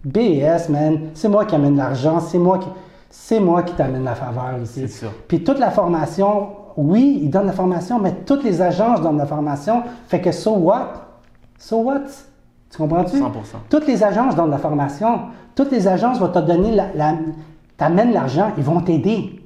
BS, 0.03 0.69
man, 0.69 0.99
c'est 1.13 1.29
moi 1.29 1.45
qui 1.45 1.53
amène 1.55 1.77
l'argent, 1.77 2.19
c'est 2.19 2.39
moi 2.39 2.57
qui... 2.57 2.67
C'est 3.11 3.39
moi 3.39 3.63
qui 3.63 3.73
t'amène 3.75 4.03
la 4.03 4.15
faveur 4.15 4.57
ici. 4.61 4.81
C'est 4.81 4.87
sûr. 4.87 5.11
Puis 5.27 5.43
toute 5.43 5.57
la 5.59 5.71
formation, 5.71 6.49
oui, 6.77 7.19
ils 7.23 7.29
donnent 7.29 7.47
la 7.47 7.53
formation, 7.53 7.99
mais 7.99 8.13
toutes 8.25 8.43
les 8.43 8.61
agences 8.61 9.01
donnent 9.01 9.17
la 9.17 9.25
formation. 9.25 9.83
Fait 10.07 10.21
que 10.21 10.31
so 10.31 10.55
what? 10.55 11.07
So 11.57 11.77
what? 11.77 12.01
Tu 12.69 12.77
comprends-tu? 12.77 13.17
100%. 13.17 13.23
Toutes 13.69 13.87
les 13.87 14.03
agences 14.03 14.35
donnent 14.35 14.51
la 14.51 14.57
formation. 14.57 15.21
Toutes 15.55 15.71
les 15.71 15.87
agences 15.87 16.19
vont 16.19 16.29
te 16.29 16.39
donner 16.39 16.75
la... 16.75 16.93
la 16.93 17.15
t'amènent 17.77 18.13
l'argent, 18.13 18.51
ils 18.57 18.63
vont 18.63 18.81
t'aider. 18.81 19.41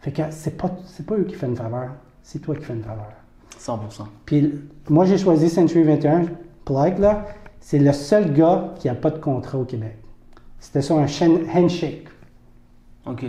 Fait 0.00 0.12
que 0.12 0.22
c'est 0.30 0.56
pas, 0.56 0.70
c'est 0.86 1.04
pas 1.04 1.16
eux 1.16 1.24
qui 1.24 1.34
font 1.34 1.48
une 1.48 1.56
faveur, 1.56 1.90
c'est 2.22 2.38
toi 2.38 2.54
qui 2.56 2.64
fais 2.64 2.74
une 2.74 2.82
faveur. 2.82 3.12
100%. 3.58 4.04
Puis 4.24 4.54
moi, 4.88 5.04
j'ai 5.04 5.18
choisi 5.18 5.50
Century 5.50 5.82
21, 5.82 6.26
Plug, 6.64 6.98
là. 6.98 7.26
C'est 7.60 7.78
le 7.78 7.92
seul 7.92 8.32
gars 8.32 8.72
qui 8.78 8.88
n'a 8.88 8.94
pas 8.94 9.10
de 9.10 9.18
contrat 9.18 9.58
au 9.58 9.64
Québec. 9.64 9.98
C'était 10.58 10.80
sur 10.80 10.96
un 10.98 11.06
handshake. 11.54 12.08
OK. 13.06 13.24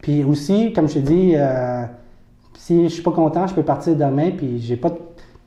Puis 0.00 0.24
aussi, 0.24 0.72
comme 0.72 0.88
je 0.88 0.94
te 0.94 0.98
dis, 0.98 1.34
euh, 1.36 1.84
si 2.54 2.84
je 2.84 2.88
suis 2.88 3.02
pas 3.02 3.12
content, 3.12 3.46
je 3.46 3.54
peux 3.54 3.62
partir 3.62 3.96
demain, 3.96 4.30
puis 4.30 4.58
j'ai 4.58 4.76
pas 4.76 4.90
de 4.90 4.98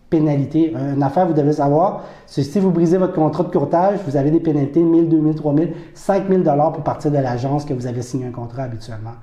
pénalité. 0.10 0.74
Une 0.74 1.04
affaire, 1.04 1.28
vous 1.28 1.34
devez 1.34 1.54
savoir, 1.54 2.04
c'est 2.26 2.44
si 2.44 2.60
vous 2.60 2.72
brisez 2.72 2.98
votre 2.98 3.14
contrat 3.14 3.44
de 3.44 3.50
courtage, 3.50 4.00
vous 4.06 4.16
avez 4.16 4.32
des 4.32 4.40
pénalités 4.40 4.82
1000, 4.82 5.10
2000, 5.10 5.36
3000, 5.36 5.74
5000 5.94 6.44
dollars 6.44 6.72
pour 6.74 6.84
partir 6.84 7.12
de 7.12 7.18
l'agence 7.18 7.66
que 7.66 7.74
vous 7.74 7.88
avez 7.88 8.02
signé 8.02 8.26
un 8.26 8.32
contrat 8.32 8.64
habituellement. 8.64 9.16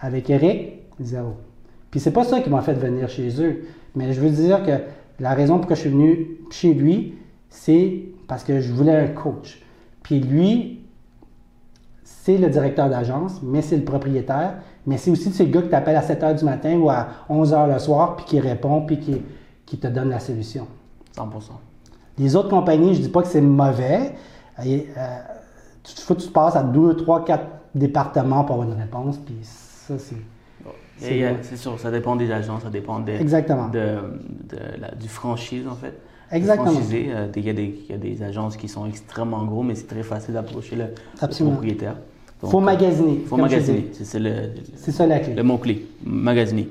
Avec 0.00 0.30
Eric, 0.30 0.82
zéro. 1.00 1.34
Puis 1.90 2.00
c'est 2.00 2.12
pas 2.12 2.24
ça 2.24 2.40
qui 2.40 2.50
m'a 2.50 2.62
fait 2.62 2.74
venir 2.74 3.08
chez 3.08 3.42
eux. 3.42 3.64
Mais 3.94 4.12
je 4.12 4.20
veux 4.20 4.30
dire 4.30 4.62
que 4.64 4.72
la 5.18 5.34
raison 5.34 5.58
pour 5.58 5.62
laquelle 5.62 5.76
je 5.76 5.80
suis 5.82 5.90
venu 5.90 6.28
chez 6.50 6.74
lui, 6.74 7.14
c'est 7.48 8.04
parce 8.28 8.44
que 8.44 8.60
je 8.60 8.72
voulais 8.72 8.96
un 8.96 9.08
coach. 9.08 9.62
Puis 10.02 10.20
lui, 10.20 10.84
c'est 12.04 12.38
le 12.38 12.48
directeur 12.48 12.88
d'agence, 12.88 13.40
mais 13.42 13.62
c'est 13.62 13.76
le 13.76 13.84
propriétaire, 13.84 14.58
mais 14.86 14.96
c'est 14.96 15.10
aussi 15.10 15.30
ce 15.32 15.42
gars 15.42 15.62
qui 15.62 15.68
t'appelle 15.68 15.96
à 15.96 16.02
7 16.02 16.22
h 16.22 16.38
du 16.38 16.44
matin 16.44 16.76
ou 16.78 16.88
à 16.90 17.08
11 17.28 17.52
h 17.52 17.72
le 17.72 17.78
soir, 17.78 18.16
puis 18.16 18.24
qui 18.24 18.40
répond, 18.40 18.82
puis 18.82 18.98
qui, 18.98 19.20
qui 19.66 19.78
te 19.78 19.86
donne 19.86 20.10
la 20.10 20.20
solution. 20.20 20.66
100%. 21.16 21.22
Les 22.18 22.36
autres 22.36 22.48
compagnies, 22.48 22.94
je 22.94 23.00
dis 23.02 23.08
pas 23.08 23.22
que 23.22 23.28
c'est 23.28 23.40
mauvais. 23.40 24.12
Il 24.64 24.84
faut 25.84 26.14
que 26.14 26.20
tu 26.20 26.28
passes 26.30 26.56
à 26.56 26.62
2, 26.62 26.96
3, 26.96 27.24
4 27.24 27.46
départements 27.74 28.44
pour 28.44 28.56
avoir 28.56 28.68
une 28.70 28.80
réponse. 28.80 29.16
Puis 29.18 29.36
ça, 29.42 29.94
c'est. 29.98 30.16
C'est 30.98 31.34
C'est- 31.42 31.56
sûr, 31.56 31.80
ça 31.80 31.90
dépend 31.90 32.14
des 32.14 32.30
agents, 32.30 32.60
ça 32.60 32.68
dépend 32.68 33.00
des, 33.00 33.14
Exactement. 33.14 33.68
de, 33.68 33.78
de 34.50 34.58
la- 34.78 34.90
du 34.94 35.08
franchise 35.08 35.66
en 35.66 35.74
fait. 35.74 35.98
Exactement. 36.30 36.70
euh, 36.70 37.26
Il 37.34 37.44
y, 37.46 37.48
a 37.48 37.52
des- 37.54 37.74
il 37.88 37.90
y 37.90 37.94
a 37.94 37.96
des 37.96 38.22
agences 38.22 38.58
qui 38.58 38.68
sont 38.68 38.84
extremement 38.84 39.44
gros, 39.46 39.62
mais 39.62 39.74
c'est 39.74 39.86
très 39.86 40.02
facile 40.02 40.34
d'approcher 40.34 40.76
le, 40.76 40.88
propriétaire. 41.16 41.96
Donc, 42.42 42.50
faut 42.52 42.60
magasiner. 42.60 43.20
faut 43.26 43.36
magasiner. 43.36 43.90
C'est 43.92 44.92
ça 44.92 45.06
la 45.06 45.18
clé. 45.20 45.34
le 45.34 45.42
mot-clé. 45.42 45.86
Magasiner. 46.04 46.68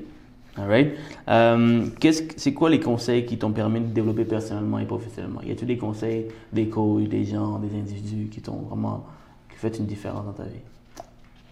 All 0.56 0.66
right? 0.68 0.92
Euh, 1.28 1.86
qu'est-ce 2.00 2.22
que- 2.22 2.34
c'est 2.36 2.52
quoi 2.52 2.68
les 2.70 2.80
conseils 2.80 3.24
qui 3.24 3.38
t'ont 3.38 3.52
permis 3.52 3.80
de 3.80 3.86
développer 3.86 4.24
personnellement 4.24 4.78
et 4.80 4.84
professionnellement? 4.84 5.40
Y 5.42 5.52
a-t-il 5.52 5.68
des 5.68 5.78
conseils, 5.78 6.26
des 6.52 6.66
coachs, 6.66 7.08
des 7.08 7.24
gens, 7.24 7.58
des 7.60 7.78
individus 7.78 8.28
qui 8.28 8.40
t'ont 8.40 8.62
vraiment 8.68 9.04
qui 9.48 9.56
fait 9.56 9.78
une 9.78 9.86
différence 9.86 10.24
dans 10.26 10.32
ta 10.32 10.42
vie? 10.42 10.58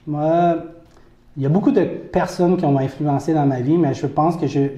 Moi, 0.06 0.56
il 1.36 1.42
y 1.44 1.46
a 1.46 1.48
beaucoup 1.48 1.70
de 1.70 1.84
personnes 1.84 2.56
qui 2.56 2.66
m'ont 2.66 2.78
influencé 2.78 3.32
dans 3.34 3.46
ma 3.46 3.60
vie, 3.60 3.78
mais 3.78 3.94
je 3.94 4.06
pense 4.06 4.36
que 4.36 4.46
j'ai 4.48 4.72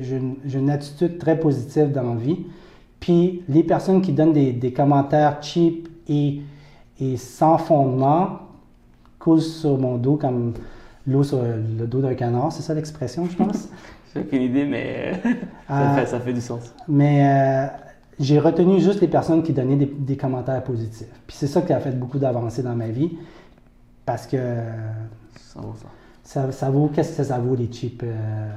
une 0.55 0.68
attitude 0.70 1.16
très 1.18 1.38
positive 1.40 1.90
dans 1.90 2.03
ma 2.05 2.16
vie. 2.20 2.40
Puis 3.00 3.42
les 3.48 3.62
personnes 3.62 4.03
qui 4.03 4.12
donnent 4.12 4.35
des, 4.35 4.53
des 4.53 4.72
commentaires 4.72 5.38
cheap 5.42 5.88
et, 6.09 6.42
et 7.00 7.16
sans 7.16 7.57
fondement 7.57 8.40
coulent 9.20 9.40
sur 9.40 9.78
mon 9.78 9.96
dos 9.98 10.16
comme 10.16 10.54
l'eau 11.06 11.22
sur 11.22 11.40
le 11.42 11.87
dos 11.87 12.00
d'un 12.00 12.14
canard. 12.14 12.50
C'est 12.50 12.62
ça 12.62 12.74
l'expression, 12.74 13.26
je 13.26 13.37
pense? 13.37 13.68
J'ai 14.14 14.20
aucune 14.22 14.42
idée, 14.42 14.64
mais 14.64 15.12
ça, 15.22 15.28
Ah. 15.68 15.94
fait, 15.96 16.06
ça 16.06 16.18
fait 16.18 16.33
du 16.33 16.40
sens. 16.40 16.74
Mais 16.88 17.24
euh, 17.24 17.66
j'ai 18.18 18.40
retenu 18.40 18.80
juste 18.80 19.00
les 19.00 19.06
personnes 19.09 19.44
qui 19.44 19.52
donnaient 19.52 19.76
des, 19.76 19.87
des 19.87 20.16
commentaires 20.16 20.64
positifs. 20.64 21.06
Puis 21.28 21.37
c'est 21.37 21.46
ça 21.46 21.62
qui 21.62 21.72
a 21.72 21.78
fait 21.78 21.92
beaucoup 21.92 22.18
d'avancées 22.18 22.64
dans 22.64 22.74
ma 22.74 22.88
vie. 22.88 23.16
Parce 24.04 24.26
que 24.26 24.37
100%. 24.37 25.62
ça, 26.24 26.50
ça 26.50 26.70
vaut, 26.70 26.88
qu'est-ce 26.92 27.16
que 27.18 27.22
ça 27.24 27.38
vaut 27.38 27.54
les 27.54 27.70
cheap 27.72 28.02
euh, 28.04 28.48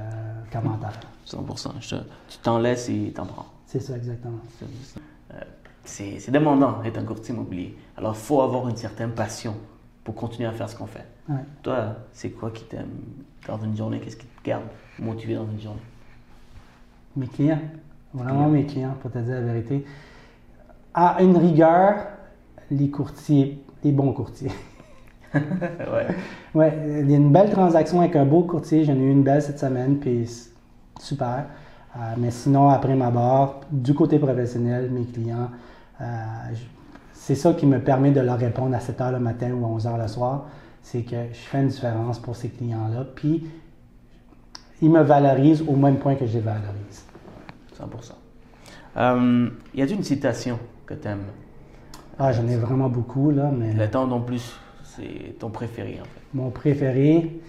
commentaires? 0.52 0.98
100%. 1.26 1.68
Je 1.80 1.90
te- 1.90 2.02
tu 2.28 2.38
t'en 2.42 2.58
laisses 2.58 2.88
et 2.88 3.12
t'en 3.14 3.24
prends. 3.26 3.46
C'est 3.66 3.80
ça 3.80 3.96
exactement. 3.96 4.38
Euh, 5.32 5.36
C'est 5.84 6.18
c'est 6.18 6.32
demandant 6.32 6.80
d'être 6.82 6.98
un 6.98 7.04
courtier 7.04 7.32
immobilier. 7.34 7.76
Alors, 7.96 8.12
il 8.14 8.18
faut 8.20 8.40
avoir 8.42 8.68
une 8.68 8.76
certaine 8.76 9.10
passion 9.10 9.54
pour 10.04 10.14
continuer 10.14 10.48
à 10.48 10.52
faire 10.52 10.68
ce 10.68 10.76
qu'on 10.76 10.86
fait. 10.86 11.06
Ouais. 11.28 11.36
Toi, 11.62 11.96
c'est 12.12 12.30
quoi 12.30 12.50
qui 12.50 12.64
t'aime 12.64 12.90
dans 13.48 13.58
une 13.58 13.76
journée? 13.76 13.98
Qu'est-ce 14.00 14.18
qui 14.18 14.26
te 14.26 14.44
garde 14.44 14.64
motivé 14.98 15.34
dans 15.34 15.46
une 15.46 15.60
journée? 15.60 15.80
Mes 17.16 17.26
clients, 17.26 17.60
vraiment 18.12 18.48
mes 18.48 18.66
clients, 18.66 18.94
pour 19.00 19.10
te 19.10 19.18
dire 19.18 19.34
la 19.34 19.40
vérité. 19.40 19.84
À 20.92 21.22
une 21.22 21.36
rigueur, 21.36 22.06
les 22.70 22.90
courtiers, 22.90 23.64
les 23.82 23.92
bons 23.92 24.12
courtiers. 24.12 24.52
ouais. 25.34 26.06
Ouais, 26.54 27.00
il 27.00 27.10
y 27.10 27.14
a 27.14 27.16
une 27.16 27.32
belle 27.32 27.50
transaction 27.50 28.00
avec 28.00 28.14
un 28.14 28.24
beau 28.24 28.42
courtier. 28.42 28.84
J'en 28.84 28.94
ai 28.94 29.00
eu 29.00 29.10
une 29.10 29.22
belle 29.22 29.42
cette 29.42 29.58
semaine, 29.58 29.98
puis 29.98 30.28
super. 31.00 31.46
Euh, 31.96 32.00
mais 32.18 32.30
sinon, 32.30 32.68
après 32.68 32.94
ma 32.94 33.10
barre, 33.10 33.60
du 33.70 33.94
côté 33.94 34.18
professionnel, 34.18 34.90
mes 34.90 35.04
clients, 35.04 35.50
euh, 36.00 36.04
c'est 37.26 37.36
ça 37.36 37.54
qui 37.54 37.64
me 37.64 37.80
permet 37.80 38.10
de 38.10 38.20
leur 38.20 38.38
répondre 38.38 38.76
à 38.76 38.80
7 38.80 38.98
h 39.00 39.12
le 39.12 39.18
matin 39.18 39.50
ou 39.52 39.64
à 39.64 39.68
11 39.68 39.86
h 39.86 39.98
le 39.98 40.08
soir. 40.08 40.44
C'est 40.82 41.00
que 41.04 41.16
je 41.32 41.38
fais 41.38 41.62
une 41.62 41.68
différence 41.68 42.18
pour 42.18 42.36
ces 42.36 42.50
clients-là, 42.50 43.06
puis 43.14 43.46
ils 44.82 44.90
me 44.90 45.00
valorisent 45.00 45.62
au 45.62 45.74
même 45.74 45.96
point 45.96 46.16
que 46.16 46.26
je 46.26 46.34
les 46.34 46.40
valorise. 46.40 47.06
100%. 47.80 48.12
Euh, 48.98 49.48
y 49.74 49.80
a-t-il 49.80 49.96
une 49.96 50.04
citation 50.04 50.58
que 50.84 50.92
tu 50.92 51.08
aimes? 51.08 51.24
Ah, 52.18 52.30
j'en 52.30 52.46
ai 52.46 52.56
vraiment 52.56 52.90
beaucoup, 52.90 53.30
là, 53.30 53.50
mais 53.50 53.72
Le 53.72 53.88
temps 53.90 54.06
non 54.06 54.20
plus, 54.20 54.54
c'est 54.82 55.38
ton 55.38 55.48
préféré 55.48 56.00
en 56.02 56.04
fait. 56.04 56.20
mon 56.34 56.50
préféré, 56.50 57.40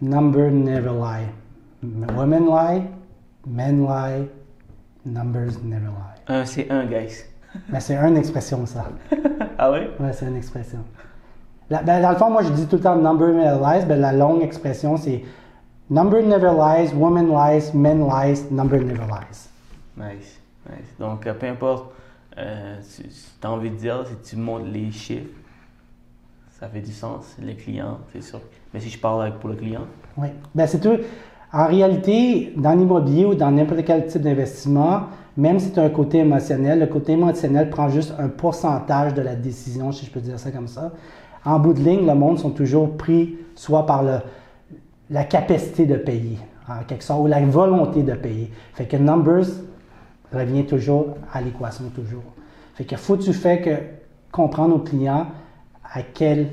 Number 0.00 0.50
Never 0.50 0.92
Lie. 0.92 1.26
Women 2.16 2.46
lie, 2.46 2.82
men 3.46 3.86
lie, 3.86 4.26
numbers 5.04 5.62
never 5.62 5.88
lie. 5.88 6.34
Un, 6.34 6.46
c'est 6.46 6.70
un, 6.70 6.86
guys. 6.86 7.26
Mais 7.68 7.80
c'est 7.80 7.96
une 7.96 8.16
expression, 8.16 8.64
ça. 8.66 8.86
ah 9.58 9.70
oui? 9.72 9.80
Ouais, 10.00 10.12
c'est 10.12 10.26
une 10.26 10.36
expression. 10.36 10.78
La- 11.70 11.82
ben, 11.82 12.00
dans 12.00 12.10
le 12.10 12.16
fond, 12.16 12.30
moi, 12.30 12.42
je 12.42 12.50
dis 12.50 12.66
tout 12.66 12.76
le 12.76 12.82
temps 12.82 12.96
number 12.96 13.28
never 13.28 13.58
lies. 13.60 13.84
Ben, 13.86 14.00
la 14.00 14.12
longue 14.12 14.42
expression, 14.42 14.96
c'est 14.96 15.22
number 15.90 16.22
never 16.22 16.52
lies, 16.52 16.92
woman 16.94 17.28
lies, 17.28 17.70
men 17.74 18.00
lies, 18.06 18.44
number 18.50 18.80
never 18.80 19.04
lies. 19.06 19.48
Nice, 19.96 20.38
nice. 20.68 20.88
Donc, 20.98 21.26
euh, 21.26 21.34
peu 21.34 21.46
importe, 21.46 21.92
euh, 22.38 22.76
tu 22.96 23.02
as 23.46 23.50
envie 23.50 23.70
de 23.70 23.76
dire, 23.76 24.04
si 24.06 24.30
tu 24.30 24.36
montres 24.36 24.66
les 24.66 24.90
chiffres, 24.92 25.30
ça 26.60 26.68
fait 26.68 26.80
du 26.80 26.92
sens. 26.92 27.36
Les 27.40 27.54
clients, 27.54 27.98
c'est 28.12 28.22
sûr. 28.22 28.40
Mais 28.72 28.80
si 28.80 28.88
je 28.90 28.98
parle 28.98 29.22
avec 29.22 29.34
pour 29.40 29.50
le 29.50 29.56
client, 29.56 29.82
Oui. 30.16 30.28
Ben, 30.54 30.66
c'est 30.66 30.80
tout. 30.80 30.96
En 31.52 31.66
réalité, 31.68 32.52
dans 32.56 32.72
l'immobilier 32.72 33.24
ou 33.24 33.34
dans 33.34 33.50
n'importe 33.50 33.84
quel 33.84 34.06
type 34.06 34.22
d'investissement, 34.22 35.02
même 35.36 35.58
si 35.58 35.72
tu 35.72 35.80
as 35.80 35.82
un 35.82 35.90
côté 35.90 36.18
émotionnel, 36.18 36.80
le 36.80 36.86
côté 36.86 37.12
émotionnel 37.12 37.68
prend 37.68 37.88
juste 37.88 38.14
un 38.18 38.28
pourcentage 38.28 39.14
de 39.14 39.22
la 39.22 39.34
décision, 39.34 39.92
si 39.92 40.06
je 40.06 40.10
peux 40.10 40.20
dire 40.20 40.38
ça 40.38 40.50
comme 40.50 40.68
ça. 40.68 40.92
En 41.44 41.58
bout 41.58 41.74
de 41.74 41.80
ligne, 41.80 42.06
le 42.06 42.14
monde 42.14 42.38
sont 42.38 42.50
toujours 42.50 42.96
pris 42.96 43.36
soit 43.54 43.86
par 43.86 44.02
la 45.10 45.24
capacité 45.24 45.86
de 45.86 45.96
payer, 45.96 46.38
en 46.68 46.82
quelque 46.84 47.04
sorte, 47.04 47.22
ou 47.22 47.26
la 47.26 47.40
volonté 47.44 48.02
de 48.02 48.14
payer. 48.14 48.50
Fait 48.74 48.86
que 48.86 48.96
numbers 48.96 49.46
revient 50.32 50.64
toujours 50.64 51.16
à 51.32 51.40
l'équation, 51.40 51.84
toujours. 51.94 52.24
Fait 52.74 52.84
que 52.84 52.96
faut 52.96 53.16
que 53.16 53.22
tu 53.22 53.32
que 53.32 53.76
comprendre 54.32 54.76
aux 54.76 54.80
clients 54.80 55.26
à 55.84 56.02
quel 56.02 56.48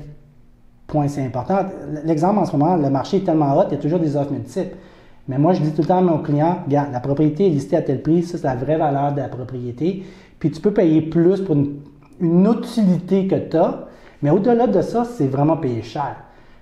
point 0.86 1.08
c'est 1.08 1.24
important. 1.24 1.66
L'exemple 2.04 2.38
en 2.38 2.44
ce 2.44 2.56
moment, 2.56 2.76
le 2.76 2.90
marché 2.90 3.18
est 3.18 3.24
tellement 3.24 3.58
hot, 3.58 3.64
il 3.68 3.74
y 3.74 3.78
a 3.78 3.80
toujours 3.80 3.98
des 3.98 4.16
offres 4.16 4.32
multiples. 4.32 4.76
Mais 5.28 5.38
moi, 5.38 5.52
je 5.54 5.60
dis 5.60 5.72
tout 5.72 5.82
le 5.82 5.88
temps 5.88 5.98
à 5.98 6.02
mon 6.02 6.18
client, 6.18 6.58
regarde, 6.66 6.92
la 6.92 7.00
propriété 7.00 7.46
est 7.46 7.50
listée 7.50 7.76
à 7.76 7.82
tel 7.82 8.02
prix, 8.02 8.22
ça 8.22 8.36
c'est 8.36 8.44
la 8.44 8.56
vraie 8.56 8.76
valeur 8.76 9.12
de 9.12 9.20
la 9.20 9.28
propriété. 9.28 10.04
Puis 10.38 10.50
tu 10.50 10.60
peux 10.60 10.72
payer 10.72 11.00
plus 11.02 11.40
pour 11.40 11.54
une, 11.54 11.76
une 12.20 12.46
utilité 12.46 13.26
que 13.26 13.36
tu 13.36 13.56
as, 13.56 13.86
mais 14.22 14.30
au-delà 14.30 14.66
de 14.66 14.82
ça, 14.82 15.04
c'est 15.04 15.26
vraiment 15.26 15.56
payer 15.56 15.82
cher. 15.82 16.16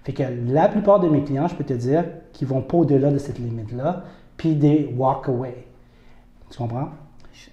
Fait 0.05 0.13
que 0.13 0.23
la 0.49 0.69
plupart 0.69 1.01
de 1.01 1.09
mes 1.09 1.23
clients, 1.23 1.47
je 1.49 1.55
peux 1.55 1.65
te 1.65 1.75
dire, 1.75 2.05
qui 2.33 2.45
vont 2.45 2.61
pas 2.61 2.79
au-delà 2.79 3.11
de 3.11 3.19
cette 3.19 3.39
limite-là, 3.39 4.05
puis 4.37 4.55
des 4.55 4.93
walk 4.97 5.29
away. 5.29 5.65
Tu 6.51 6.59
comprends? 6.59 6.89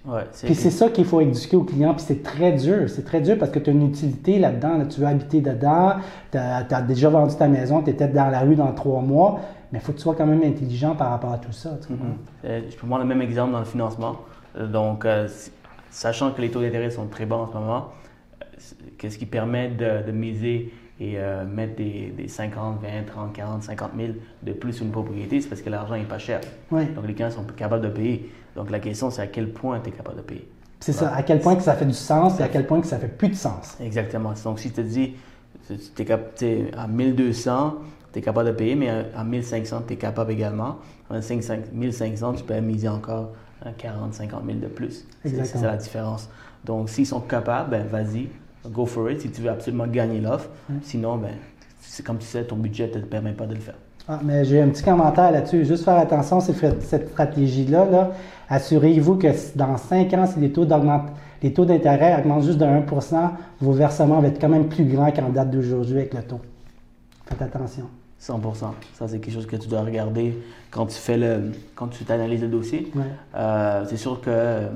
ouais. 0.06 0.22
Puis 0.44 0.54
c'est 0.54 0.70
ça 0.70 0.88
qu'il 0.88 1.04
faut 1.04 1.20
éduquer 1.20 1.56
aux 1.56 1.64
clients, 1.64 1.94
puis 1.94 2.04
c'est 2.06 2.22
très 2.22 2.52
dur. 2.52 2.88
C'est 2.88 3.04
très 3.04 3.20
dur 3.20 3.38
parce 3.38 3.50
que 3.50 3.58
tu 3.58 3.70
as 3.70 3.72
une 3.72 3.86
utilité 3.86 4.38
là-dedans. 4.38 4.78
là. 4.78 4.86
tu 4.86 5.00
veux 5.00 5.06
habiter 5.06 5.40
dedans, 5.40 5.94
tu 6.32 6.38
as, 6.38 6.82
déjà 6.82 7.08
vendu 7.08 7.34
ta 7.36 7.48
maison, 7.48 7.82
tu 7.82 7.90
étais 7.90 8.08
dans 8.08 8.28
la 8.28 8.40
rue 8.40 8.56
dans 8.56 8.72
trois 8.72 9.00
mois, 9.00 9.40
mais 9.72 9.78
il 9.78 9.82
faut 9.82 9.92
que 9.92 9.98
tu 9.98 10.02
sois 10.02 10.14
quand 10.14 10.26
même 10.26 10.42
intelligent 10.42 10.94
par 10.94 11.10
rapport 11.10 11.32
à 11.32 11.38
tout 11.38 11.52
ça. 11.52 11.78
tu 11.80 11.88
comprends? 11.88 12.16
Euh, 12.44 12.62
je 12.68 12.76
peux 12.76 12.86
prendre 12.86 13.02
le 13.02 13.08
même 13.08 13.22
exemple 13.22 13.52
dans 13.52 13.58
le 13.60 13.64
financement. 13.64 14.20
Euh, 14.56 14.66
Donc, 14.66 15.04
euh, 15.04 15.28
sachant 15.90 16.32
que 16.32 16.40
les 16.40 16.50
taux 16.50 16.60
d'intérêt 16.60 16.90
sont 16.90 17.06
très 17.06 17.26
bas 17.26 17.36
en 17.36 17.48
ce 17.48 17.54
moment, 17.54 17.88
qu'est-ce 18.98 19.18
qui 19.18 19.26
permet 19.26 19.68
de, 19.68 20.06
de 20.06 20.12
miser 20.12 20.72
et 21.00 21.14
euh, 21.18 21.46
mettre 21.46 21.76
des, 21.76 22.12
des 22.16 22.28
50, 22.28 22.82
20, 22.82 22.88
30, 23.06 23.32
40, 23.32 23.62
50 23.62 23.90
000 23.96 24.12
de 24.42 24.52
plus 24.52 24.74
sur 24.74 24.84
une 24.84 24.92
propriété, 24.92 25.40
c'est 25.40 25.48
parce 25.48 25.62
que 25.62 25.70
l'argent 25.70 25.96
n'est 25.96 26.02
pas 26.04 26.18
cher. 26.18 26.40
Oui. 26.70 26.84
Donc, 26.94 27.06
les 27.06 27.14
clients 27.14 27.30
sont 27.30 27.44
capables 27.56 27.82
de 27.82 27.88
payer. 27.88 28.30
Donc, 28.54 28.70
la 28.70 28.80
question, 28.80 29.08
c'est 29.10 29.22
à 29.22 29.26
quel 29.26 29.50
point 29.52 29.80
tu 29.80 29.88
es 29.88 29.92
capable 29.92 30.18
de 30.18 30.22
payer. 30.22 30.46
C'est 30.78 30.92
ça, 30.92 31.14
à 31.14 31.22
quel 31.22 31.40
point 31.40 31.56
que 31.56 31.62
ça 31.62 31.74
fait 31.74 31.84
du 31.86 31.92
sens 31.94 32.40
et 32.40 32.42
à 32.42 32.48
quel 32.48 32.66
point 32.66 32.80
que 32.80 32.86
ça 32.86 32.98
fait 32.98 33.08
plus 33.08 33.28
de 33.28 33.34
sens. 33.34 33.76
Exactement. 33.80 34.32
Donc, 34.44 34.58
si 34.58 34.68
tu 34.68 34.76
te 34.76 34.80
dis, 34.82 35.14
tu 35.68 36.02
es 36.02 36.18
t'es 36.36 36.70
à 36.76 36.86
1200, 36.86 37.76
tu 38.12 38.18
es 38.18 38.22
capable 38.22 38.48
de 38.48 38.52
payer, 38.54 38.74
mais 38.74 38.88
à 38.90 39.04
à 39.20 39.24
1500, 39.24 39.82
tu 39.86 39.94
es 39.94 39.96
capable 39.96 40.32
également. 40.32 40.76
À 41.10 41.20
500 41.22 41.54
1500, 41.72 42.32
tu 42.34 42.44
peux 42.44 42.58
miser 42.60 42.88
encore 42.88 43.30
hein, 43.64 43.70
40, 43.76 44.14
50 44.14 44.42
000 44.46 44.58
de 44.58 44.66
plus. 44.66 45.06
C'est- 45.24 45.44
ça 45.44 45.66
la 45.66 45.76
différence. 45.76 46.28
Donc, 46.64 46.88
s'ils 46.90 47.06
sont 47.06 47.20
capables, 47.20 47.70
ben 47.70 47.86
vas-y, 47.86 48.28
go 48.68 48.84
for 48.86 49.10
it 49.10 49.20
si 49.20 49.30
tu 49.30 49.42
veux 49.42 49.50
absolument 49.50 49.86
gagner 49.86 50.20
l'offre. 50.20 50.48
Sinon, 50.82 51.16
ben, 51.16 51.30
c'est 51.80 52.04
comme 52.04 52.18
tu 52.18 52.26
sais, 52.26 52.44
ton 52.44 52.56
budget 52.56 52.86
ne 52.94 53.00
te 53.00 53.06
permet 53.06 53.32
pas 53.32 53.46
de 53.46 53.54
le 53.54 53.60
faire. 53.60 53.74
Ah, 54.08 54.18
mais 54.24 54.44
j'ai 54.44 54.60
un 54.60 54.68
petit 54.68 54.82
commentaire 54.82 55.30
là-dessus. 55.30 55.64
Juste 55.64 55.84
faire 55.84 55.96
attention, 55.98 56.40
c'est 56.40 56.52
fait- 56.52 56.82
cette 56.82 57.10
stratégie-là. 57.10 57.84
Là, 57.90 58.10
Assurez-vous 58.52 59.14
que 59.16 59.28
dans 59.56 59.76
5 59.76 60.12
ans, 60.14 60.26
si 60.26 60.40
les 60.40 60.50
taux, 60.50 60.64
d'augmente- 60.64 61.10
les 61.40 61.52
taux 61.52 61.64
d'intérêt 61.64 62.18
augmentent 62.18 62.42
juste 62.42 62.58
de 62.58 62.64
1% 62.64 63.30
vos 63.60 63.70
versements 63.70 64.20
vont 64.20 64.26
être 64.26 64.40
quand 64.40 64.48
même 64.48 64.66
plus 64.68 64.84
grands 64.84 65.12
qu'en 65.12 65.28
date 65.28 65.52
d'aujourd'hui 65.52 65.98
avec 65.98 66.12
le 66.14 66.22
taux. 66.22 66.40
Faites 67.26 67.42
attention. 67.42 67.84
100 68.20 68.40
Ça, 68.94 69.08
c'est 69.08 69.18
quelque 69.18 69.32
chose 69.34 69.46
que 69.46 69.56
tu 69.56 69.66
dois 69.66 69.80
regarder 69.80 70.36
quand 70.70 70.86
tu 70.86 70.96
fais 70.96 71.16
le, 71.16 71.52
quand 71.74 71.88
tu 71.88 72.04
analyses 72.12 72.42
le 72.42 72.48
dossier. 72.48 72.92
Ouais. 72.94 73.02
Euh, 73.34 73.84
c'est 73.88 73.96
sûr 73.96 74.20
que 74.20 74.28
euh, 74.30 74.68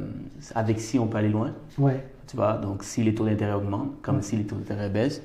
avec 0.55 0.81
si 0.81 0.99
on 0.99 1.07
peut 1.07 1.19
aller 1.19 1.29
loin. 1.29 1.53
Ouais. 1.79 2.03
Tu 2.27 2.37
vois, 2.37 2.55
donc 2.55 2.83
si 2.83 3.05
les 3.05 3.15
taux 3.15 3.27
d'intérêt 3.27 3.53
augmentent, 3.53 4.01
comme 4.03 4.23
si 4.23 4.37
les 4.37 4.45
taux 4.45 4.57
d'intérêt 4.57 4.89
baissent, 4.89 5.23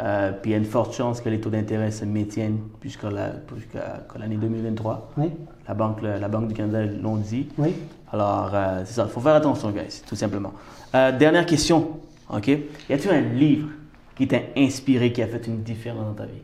Euh, 0.00 0.32
puis 0.32 0.50
il 0.50 0.54
y 0.54 0.56
a 0.56 0.58
une 0.58 0.64
forte 0.64 0.94
chance 0.94 1.20
que 1.20 1.28
les 1.28 1.38
taux 1.38 1.50
d'intérêt 1.50 1.92
se 1.92 2.04
maintiennent 2.04 2.58
jusqu'à 2.82 3.08
la- 3.10 3.34
jusqu'à- 3.54 4.00
jusqu'à 4.02 4.18
l'année 4.18 4.36
2023. 4.36 5.12
Oui, 5.16 5.26
La 5.68 5.74
Banque, 5.74 6.02
la 6.02 6.28
Banque 6.28 6.48
du 6.48 6.54
Canada 6.54 6.84
l'ont 7.00 7.18
dit. 7.18 7.46
oui. 7.58 7.72
Alors, 8.10 8.50
euh, 8.52 8.82
c'est 8.84 8.94
ça, 8.94 9.04
il 9.08 9.12
faut 9.12 9.20
faire 9.20 9.34
attention, 9.34 9.70
guys, 9.70 10.02
tout 10.04 10.16
simplement. 10.16 10.52
Euh, 10.94 11.16
dernière 11.16 11.46
question, 11.46 11.90
OK? 12.30 12.48
Y 12.48 12.92
a-t-il 12.92 13.10
un 13.10 13.20
livre 13.20 13.68
qui 14.16 14.26
t'a 14.26 14.38
inspiré, 14.56 15.12
qui 15.12 15.22
a 15.22 15.28
fait 15.28 15.46
une 15.46 15.62
différence 15.62 16.04
dans 16.06 16.14
ta 16.14 16.24
vie? 16.26 16.42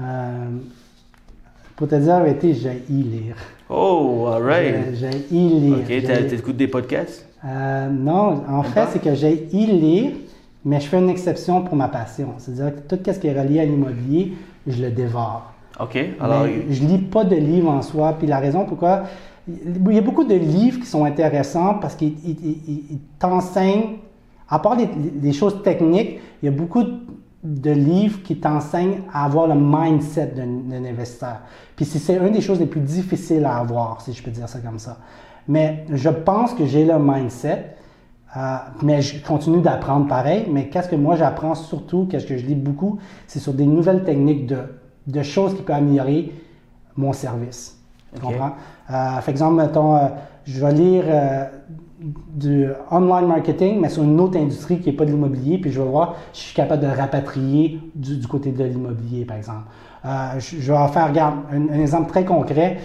Euh, 0.00 0.46
pour 1.76 1.88
te 1.88 1.94
dire 1.94 2.08
la 2.18 2.24
vérité, 2.24 2.54
j'ai 2.54 2.82
lire. 2.88 3.36
Oh, 3.70 4.26
all 4.32 4.42
right. 4.42 4.94
J'ai 4.94 5.10
lire. 5.30 5.78
OK, 5.78 6.28
t'écoutes 6.28 6.56
des 6.56 6.68
podcasts? 6.68 7.26
Euh, 7.44 7.88
non, 7.88 8.42
en 8.48 8.62
fait, 8.64 8.86
c'est 8.92 9.02
que 9.02 9.14
j'ai 9.14 9.34
lire, 9.52 10.12
mais 10.64 10.80
je 10.80 10.88
fais 10.88 10.98
une 10.98 11.08
exception 11.10 11.62
pour 11.62 11.76
ma 11.76 11.88
passion. 11.88 12.34
C'est-à-dire 12.38 12.74
que 12.76 12.94
tout 12.96 13.12
ce 13.12 13.18
qui 13.18 13.28
est 13.28 13.40
relié 13.40 13.60
à 13.60 13.64
l'immobilier, 13.64 14.32
je 14.66 14.82
le 14.82 14.90
dévore. 14.90 15.52
OK, 15.80 15.96
alors... 16.20 16.44
Mais 16.44 16.74
je 16.74 16.84
lis 16.84 16.98
pas 16.98 17.22
de 17.24 17.36
livres 17.36 17.70
en 17.70 17.82
soi. 17.82 18.14
Puis 18.18 18.26
la 18.26 18.40
raison 18.40 18.64
pourquoi, 18.64 19.04
il 19.46 19.92
y 19.94 19.98
a 19.98 20.00
beaucoup 20.02 20.24
de 20.24 20.34
livres 20.34 20.80
qui 20.80 20.86
sont 20.86 21.04
intéressants 21.04 21.74
parce 21.74 21.94
qu'ils 21.94 22.14
ils- 22.24 22.36
ils- 22.44 22.82
ils 22.90 22.98
t'enseignent, 23.20 23.98
à 24.48 24.58
part 24.58 24.74
les, 24.74 24.88
les 25.22 25.32
choses 25.32 25.62
techniques, 25.62 26.18
il 26.42 26.46
y 26.46 26.48
a 26.48 26.52
beaucoup 26.52 26.82
de 26.82 26.92
livres 27.70 28.22
qui 28.22 28.36
t'enseignent 28.38 29.00
à 29.12 29.24
avoir 29.24 29.46
le 29.46 29.54
mindset 29.54 30.34
d'un 30.36 30.84
investisseur. 30.84 31.40
Puis 31.76 31.84
c'est- 31.84 32.16
une 32.16 32.32
des 32.32 32.40
choses 32.40 32.60
les 32.60 32.66
plus 32.66 32.80
difficiles 32.80 33.44
à 33.44 33.56
avoir, 33.56 34.00
si 34.00 34.12
je 34.12 34.22
peux 34.22 34.30
dire 34.30 34.48
ça 34.48 34.58
comme 34.60 34.78
ça. 34.78 34.98
Mais 35.46 35.86
je 35.90 36.10
pense 36.10 36.52
que 36.52 36.66
j'ai 36.66 36.84
le 36.84 36.98
mindset. 36.98 37.74
Euh, 38.36 38.56
mais 38.82 39.00
je 39.00 39.24
continue 39.24 39.62
d'apprendre 39.62 40.06
pareil. 40.06 40.46
Mais 40.50 40.68
qu'est-ce 40.68 40.88
que 40.88 40.96
moi 40.96 41.16
j'apprends 41.16 41.54
surtout, 41.54 42.06
qu'est-ce 42.10 42.26
que 42.26 42.36
je 42.36 42.44
lis 42.44 42.54
beaucoup, 42.54 42.98
c'est 43.26 43.38
sur 43.38 43.54
des 43.54 43.64
nouvelles 43.64 44.04
techniques 44.04 44.46
de, 44.46 44.58
de 45.06 45.22
choses 45.22 45.56
qui 45.56 45.62
peuvent 45.62 45.76
améliorer 45.76 46.32
mon 46.94 47.14
service. 47.14 47.78
Tu 48.14 48.20
comprends? 48.20 48.52
Euh, 48.90 48.90
par 48.90 49.28
exemple, 49.28 49.54
mettons, 49.54 49.96
euh, 49.96 50.08
je 50.44 50.60
vais 50.64 50.72
lire 50.72 51.04
euh, 51.06 51.44
du 52.00 52.68
online 52.90 53.26
marketing, 53.26 53.80
mais 53.80 53.88
sur 53.88 54.04
une 54.04 54.20
autre 54.20 54.38
industrie 54.38 54.78
qui 54.80 54.90
n'est 54.90 54.96
pas 54.96 55.04
de 55.04 55.10
l'immobilier, 55.10 55.58
puis 55.58 55.72
je 55.72 55.80
vais 55.80 55.88
voir 55.88 56.14
si 56.32 56.42
je 56.42 56.46
suis 56.46 56.56
capable 56.56 56.82
de 56.82 56.86
rapatrier 56.86 57.80
du, 57.94 58.16
du 58.16 58.26
côté 58.26 58.52
de 58.52 58.64
l'immobilier, 58.64 59.24
par 59.24 59.36
exemple. 59.36 59.64
Euh, 60.04 60.38
je, 60.38 60.72
vais 60.72 60.88
faire, 60.88 61.08
regarde, 61.08 61.36
un, 61.52 61.80
exemple 61.80 62.10
très 62.10 62.24
concret 62.24 62.78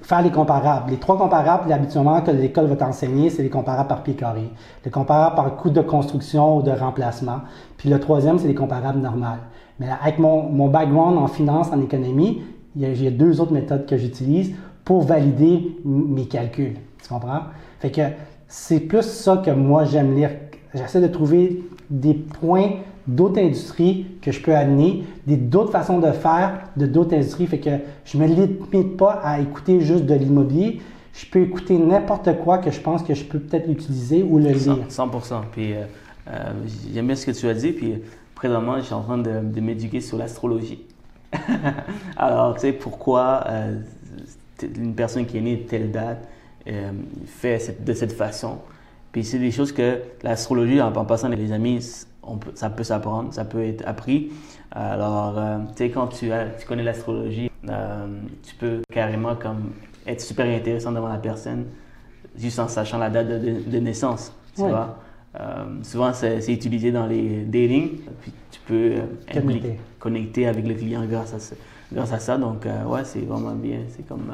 faire 0.00 0.22
les 0.22 0.30
comparables. 0.30 0.90
Les 0.90 0.96
trois 0.96 1.18
comparables, 1.18 1.70
habituellement, 1.70 2.20
que 2.22 2.30
l'école 2.30 2.66
va 2.66 2.76
t'enseigner, 2.76 3.30
c'est 3.30 3.42
les 3.42 3.50
comparables 3.50 3.88
par 3.88 4.02
pied 4.02 4.14
carré. 4.14 4.48
Les 4.84 4.90
comparables 4.90 5.34
par 5.34 5.56
coût 5.56 5.70
de 5.70 5.80
construction 5.80 6.58
ou 6.58 6.62
de 6.62 6.70
remplacement. 6.70 7.40
Puis 7.76 7.90
le 7.90 8.00
troisième, 8.00 8.38
c'est 8.38 8.48
les 8.48 8.54
comparables 8.54 9.00
normales. 9.00 9.40
Mais 9.80 9.88
avec 10.02 10.18
mon, 10.18 10.44
mon 10.44 10.68
background 10.68 11.18
en 11.18 11.26
finance, 11.26 11.70
en 11.72 11.80
économie, 11.82 12.42
il 12.76 12.82
y 12.82 12.86
a, 12.86 12.88
il 12.90 13.02
y 13.02 13.06
a 13.06 13.10
deux 13.10 13.40
autres 13.40 13.52
méthodes 13.52 13.86
que 13.86 13.96
j'utilise 13.96 14.54
pour 14.84 15.02
valider 15.02 15.76
mes 15.84 16.26
calculs. 16.26 16.76
Tu 17.02 17.08
comprends? 17.08 17.40
Fait 17.82 17.90
que 17.90 18.02
c'est 18.46 18.78
plus 18.78 19.02
ça 19.02 19.42
que 19.44 19.50
moi 19.50 19.84
j'aime 19.84 20.14
lire. 20.14 20.30
J'essaie 20.72 21.00
de 21.00 21.08
trouver 21.08 21.64
des 21.90 22.14
points 22.14 22.74
d'autres 23.08 23.40
industries 23.40 24.06
que 24.22 24.30
je 24.30 24.40
peux 24.40 24.54
amener, 24.54 25.02
d'autres 25.26 25.72
façons 25.72 25.98
de 25.98 26.12
faire 26.12 26.68
de 26.76 26.86
d'autres 26.86 27.16
industries. 27.16 27.48
Fait 27.48 27.58
que 27.58 27.70
je 28.04 28.18
me 28.18 28.26
limite 28.26 28.96
pas 28.96 29.20
à 29.24 29.40
écouter 29.40 29.80
juste 29.80 30.06
de 30.06 30.14
l'immobilier. 30.14 30.80
Je 31.12 31.26
peux 31.26 31.40
écouter 31.40 31.76
n'importe 31.76 32.38
quoi 32.44 32.58
que 32.58 32.70
je 32.70 32.80
pense 32.80 33.02
que 33.02 33.14
je 33.14 33.24
peux 33.24 33.40
peut-être 33.40 33.66
l'utiliser 33.66 34.22
ou 34.22 34.38
le 34.38 34.50
lire. 34.50 34.78
100%. 34.88 35.40
Puis 35.50 35.72
euh, 35.72 35.82
euh, 36.28 36.52
j'aime 36.94 37.08
bien 37.08 37.16
ce 37.16 37.26
que 37.26 37.32
tu 37.32 37.48
as 37.48 37.54
dit. 37.54 37.72
Puis 37.72 37.96
présentement, 38.36 38.76
je 38.76 38.82
suis 38.82 38.94
en 38.94 39.02
train 39.02 39.18
de, 39.18 39.60
m'éduquer 39.60 40.00
sur 40.00 40.18
l'astrologie. 40.18 40.86
Alors, 42.16 42.54
tu 42.54 42.60
sais, 42.60 42.72
pourquoi 42.72 43.42
euh, 43.48 43.74
une 44.62 44.94
personne 44.94 45.26
qui 45.26 45.38
est 45.38 45.40
née 45.40 45.66
telle 45.68 45.90
date 45.90 46.28
euh, 46.68 46.92
fait 47.26 47.58
cette- 47.58 47.84
de 47.84 47.92
cette 47.92 48.12
façon. 48.12 48.58
Puis 49.12 49.24
c'est 49.24 49.38
des 49.38 49.50
choses 49.50 49.72
que 49.72 49.98
l'astrologie, 50.22 50.80
en, 50.80 50.92
en 50.94 51.04
passant 51.04 51.28
les 51.28 51.52
amis, 51.52 51.82
c- 51.82 52.06
on 52.22 52.36
peut- 52.36 52.52
ça 52.54 52.70
peut 52.70 52.84
s'apprendre, 52.84 53.32
ça 53.34 53.44
peut 53.44 53.62
être 53.62 53.82
appris. 53.86 54.32
Alors, 54.70 55.34
euh, 55.38 55.58
tu 55.76 55.84
sais, 55.84 55.90
quand 55.90 56.06
tu, 56.08 56.30
connais 56.66 56.82
l'astrologie, 56.84 57.50
euh, 57.68 58.06
tu 58.42 58.54
peux 58.54 58.80
carrément 58.92 59.34
comme 59.36 59.72
être 60.06 60.20
super 60.20 60.46
intéressant 60.46 60.92
devant 60.92 61.08
la 61.08 61.18
personne 61.18 61.66
juste 62.36 62.58
en 62.58 62.68
sachant 62.68 62.98
la 62.98 63.10
date 63.10 63.28
de, 63.28 63.38
de- 63.38 63.70
de 63.70 63.78
naissance, 63.78 64.32
tu 64.54 64.62
Ouais. 64.62 64.70
vois. 64.70 64.98
Souvent, 65.82 66.12
c'est 66.12 66.52
utilisé 66.52 66.90
dans 66.92 67.06
les 67.06 67.44
dating, 67.44 67.98
puis 68.20 68.32
tu 68.50 68.60
peux 68.66 68.94
Connecter. 70.00 70.46
avec 70.46 70.66
le 70.66 70.74
client 70.74 71.04
grâce 71.06 71.32
à, 71.34 71.38
ça- 71.38 71.56
grâce 71.92 72.12
à 72.12 72.18
ça. 72.18 72.36
Donc, 72.38 72.64
ouais, 72.64 73.04
c'est 73.04 73.20
vraiment 73.20 73.54
bien, 73.54 73.80
c'est 73.88 74.06
comme, 74.06 74.32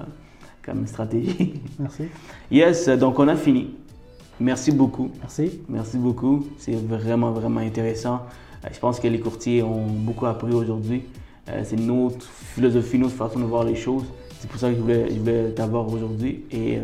comme 0.68 0.86
stratégie. 0.86 1.54
Merci. 1.78 2.04
yes, 2.50 2.88
donc 2.88 3.18
on 3.18 3.28
a 3.28 3.36
fini. 3.36 3.70
Merci 4.40 4.70
beaucoup. 4.70 5.10
Merci. 5.20 5.60
Merci 5.68 5.96
beaucoup. 5.96 6.46
C'est 6.58 6.74
vraiment, 6.74 7.32
vraiment 7.32 7.60
intéressant. 7.60 8.20
Euh, 8.64 8.68
Je 8.72 8.78
pense 8.78 9.00
que 9.00 9.08
les 9.08 9.18
courtiers 9.20 9.62
ont 9.62 9.86
beaucoup 9.86 10.26
appris 10.26 10.52
aujourd'hui. 10.52 11.02
Euh, 11.48 11.62
C'est 11.64 11.76
notre 11.80 12.24
philosophie, 12.54 12.98
notre 12.98 13.14
façon 13.14 13.40
de 13.40 13.44
voir 13.44 13.64
les 13.64 13.74
choses. 13.74 14.04
C'est 14.38 14.48
pour 14.48 14.60
ça 14.60 14.68
que 14.70 14.76
je 14.76 14.80
voulais, 14.80 15.08
je 15.10 15.18
voulais 15.18 15.50
t'avoir 15.50 15.92
aujourd'hui 15.92 16.44
et 16.52 16.78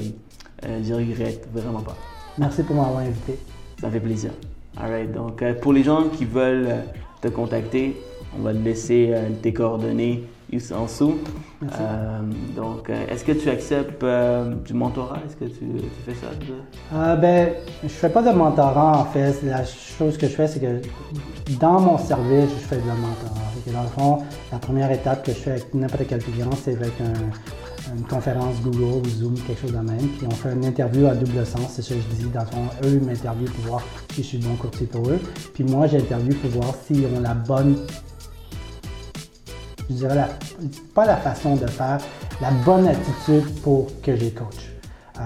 euh, 0.64 0.82
je 0.82 0.94
regrette 0.94 1.46
vraiment 1.52 1.80
pas. 1.80 1.96
Merci 2.38 2.64
pour 2.64 2.74
m'avoir 2.74 2.98
invité. 2.98 3.38
Ça 3.80 3.88
fait 3.90 4.00
plaisir. 4.00 4.32
Alright, 4.76 5.12
donc 5.12 5.40
euh, 5.42 5.54
pour 5.54 5.72
les 5.72 5.84
gens 5.84 6.08
qui 6.08 6.24
veulent 6.24 6.82
te 7.20 7.28
contacter, 7.28 7.94
on 8.36 8.42
va 8.42 8.52
te 8.52 8.58
laisser 8.58 9.14
tes 9.42 9.52
coordonnées 9.52 10.24
en 10.76 10.84
dessous. 10.84 11.14
Euh, 11.62 12.20
donc, 12.56 12.90
euh, 12.90 13.06
est-ce 13.08 13.24
que 13.24 13.32
tu 13.32 13.48
acceptes 13.48 14.02
euh, 14.02 14.54
du 14.56 14.74
mentorat? 14.74 15.18
Est-ce 15.26 15.36
que 15.36 15.44
tu, 15.46 15.60
tu 15.66 16.00
fais 16.04 16.14
ça? 16.14 16.26
Euh, 16.94 17.16
ben, 17.16 17.50
je 17.82 17.88
fais 17.88 18.08
pas 18.08 18.22
de 18.22 18.30
mentorat 18.36 18.98
en 18.98 19.04
fait. 19.06 19.34
La 19.44 19.64
chose 19.64 20.16
que 20.18 20.26
je 20.26 20.32
fais, 20.32 20.46
c'est 20.48 20.60
que 20.60 20.80
dans 21.60 21.80
mon 21.80 21.98
service, 21.98 22.50
je 22.50 22.66
fais 22.66 22.76
de 22.76 22.86
la 22.86 22.94
mentorat. 22.94 23.40
Que 23.64 23.70
dans 23.70 23.82
le 23.82 23.88
fond, 23.88 24.18
la 24.52 24.58
première 24.58 24.90
étape 24.92 25.24
que 25.24 25.32
je 25.32 25.38
fais 25.38 25.50
avec 25.52 25.72
n'importe 25.74 26.02
quel 26.06 26.18
client, 26.22 26.50
c'est 26.62 26.72
avec 26.74 26.92
un- 27.00 27.94
une 27.96 28.02
conférence 28.04 28.56
Google 28.62 29.06
ou 29.06 29.08
Zoom, 29.08 29.34
quelque 29.46 29.60
chose 29.62 29.72
de 29.72 29.78
même. 29.78 29.96
Puis 30.18 30.26
on 30.26 30.30
fait 30.34 30.52
une 30.52 30.64
interview 30.66 31.06
à 31.06 31.14
double 31.14 31.46
sens, 31.46 31.68
c'est 31.70 31.82
ça 31.82 31.94
que 31.94 32.00
je 32.10 32.16
dis. 32.16 32.30
Dans 32.30 32.40
le 32.40 32.46
fond, 32.46 32.64
eux 32.84 33.00
ils 33.00 33.06
m'interviewent 33.06 33.50
pour 33.52 33.64
voir 33.66 33.82
si 34.12 34.22
je 34.22 34.26
suis 34.28 34.38
bon 34.38 34.54
courtier 34.56 34.86
pour 34.86 35.08
eux. 35.08 35.18
Puis 35.54 35.64
moi, 35.64 35.86
j'interviewe 35.86 36.34
pour 36.36 36.50
voir 36.62 36.74
s'ils 36.86 37.04
ont 37.06 37.20
la 37.22 37.32
bonne 37.34 37.76
je 39.90 39.94
dirais, 39.94 40.14
la- 40.14 40.28
pas 40.94 41.04
la 41.06 41.16
façon 41.16 41.56
de 41.56 41.66
faire, 41.66 41.98
la 42.40 42.50
bonne 42.64 42.86
attitude 42.88 43.44
pour 43.62 43.88
que 44.02 44.10
les 44.10 44.30
coach. 44.30 44.70
Euh, 45.20 45.22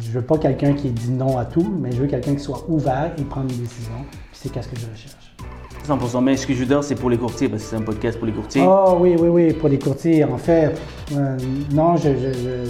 je 0.00 0.10
veux 0.10 0.22
pas 0.22 0.36
quelqu'un 0.38 0.72
qui 0.72 0.90
dit 0.90 1.10
non 1.10 1.38
à 1.38 1.44
tout, 1.44 1.72
mais 1.80 1.92
je 1.92 1.98
veux 2.02 2.08
quelqu'un 2.08 2.34
qui 2.34 2.42
soit 2.42 2.64
ouvert 2.68 3.12
et 3.18 3.22
prendre 3.22 3.50
une 3.52 3.60
décision. 3.60 3.92
Puis 4.10 4.20
c'est 4.42 4.48
qu'est-ce 4.52 4.68
que 4.68 4.76
je 4.78 4.86
recherche. 4.86 5.14
100%. 5.86 6.20
Mais 6.22 6.36
ce 6.36 6.46
que 6.46 6.52
je 6.54 6.64
veux 6.64 6.82
c'est 6.82 6.96
pour 6.96 7.08
les 7.08 7.16
courtiers, 7.16 7.48
parce 7.48 7.62
que 7.62 7.68
c'est 7.70 7.76
un 7.76 7.80
podcast 7.82 8.18
pour 8.18 8.26
les 8.26 8.32
courtiers. 8.32 8.62
Oh 8.66 8.96
oui, 9.00 9.14
oui, 9.18 9.28
oui, 9.28 9.52
pour 9.54 9.68
les 9.70 9.78
courtiers, 9.78 10.22
en 10.24 10.36
fait, 10.36 10.74
euh, 11.12 11.36
non, 11.72 11.96
je, 11.96 12.08
je, 12.10 12.32
je, 12.32 12.64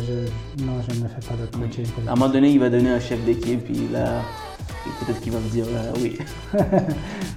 je- 0.58 0.64
non, 0.64 0.74
je 0.88 1.00
ne 1.00 1.08
fais 1.08 1.26
pas 1.26 1.34
de 1.40 1.46
coaching. 1.56 1.86
pour 1.86 2.02
les 2.02 2.08
À 2.08 2.12
un 2.12 2.14
moment 2.14 2.30
donné, 2.32 2.50
il 2.50 2.60
va 2.60 2.68
donner 2.70 2.90
un 2.90 3.00
chef 3.00 3.24
d'équipe, 3.24 3.64
puis 3.64 3.88
là, 3.92 4.20
peut-être 5.04 5.20
qu'il 5.20 5.32
va 5.32 5.40
me 5.40 5.48
dire 5.48 5.64
euh, 5.68 5.92
oui. 6.00 6.18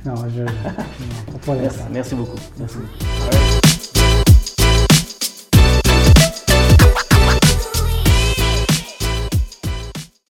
Non, 0.06 0.16
je, 0.36 0.41
non, 0.43 0.47
pas 0.52 1.38
pour 1.41 1.54
Merci, 1.56 1.64
l'instant. 1.78 1.84
merci 1.91 2.16
beaucoup. 2.16 2.38
Merci. 2.60 2.78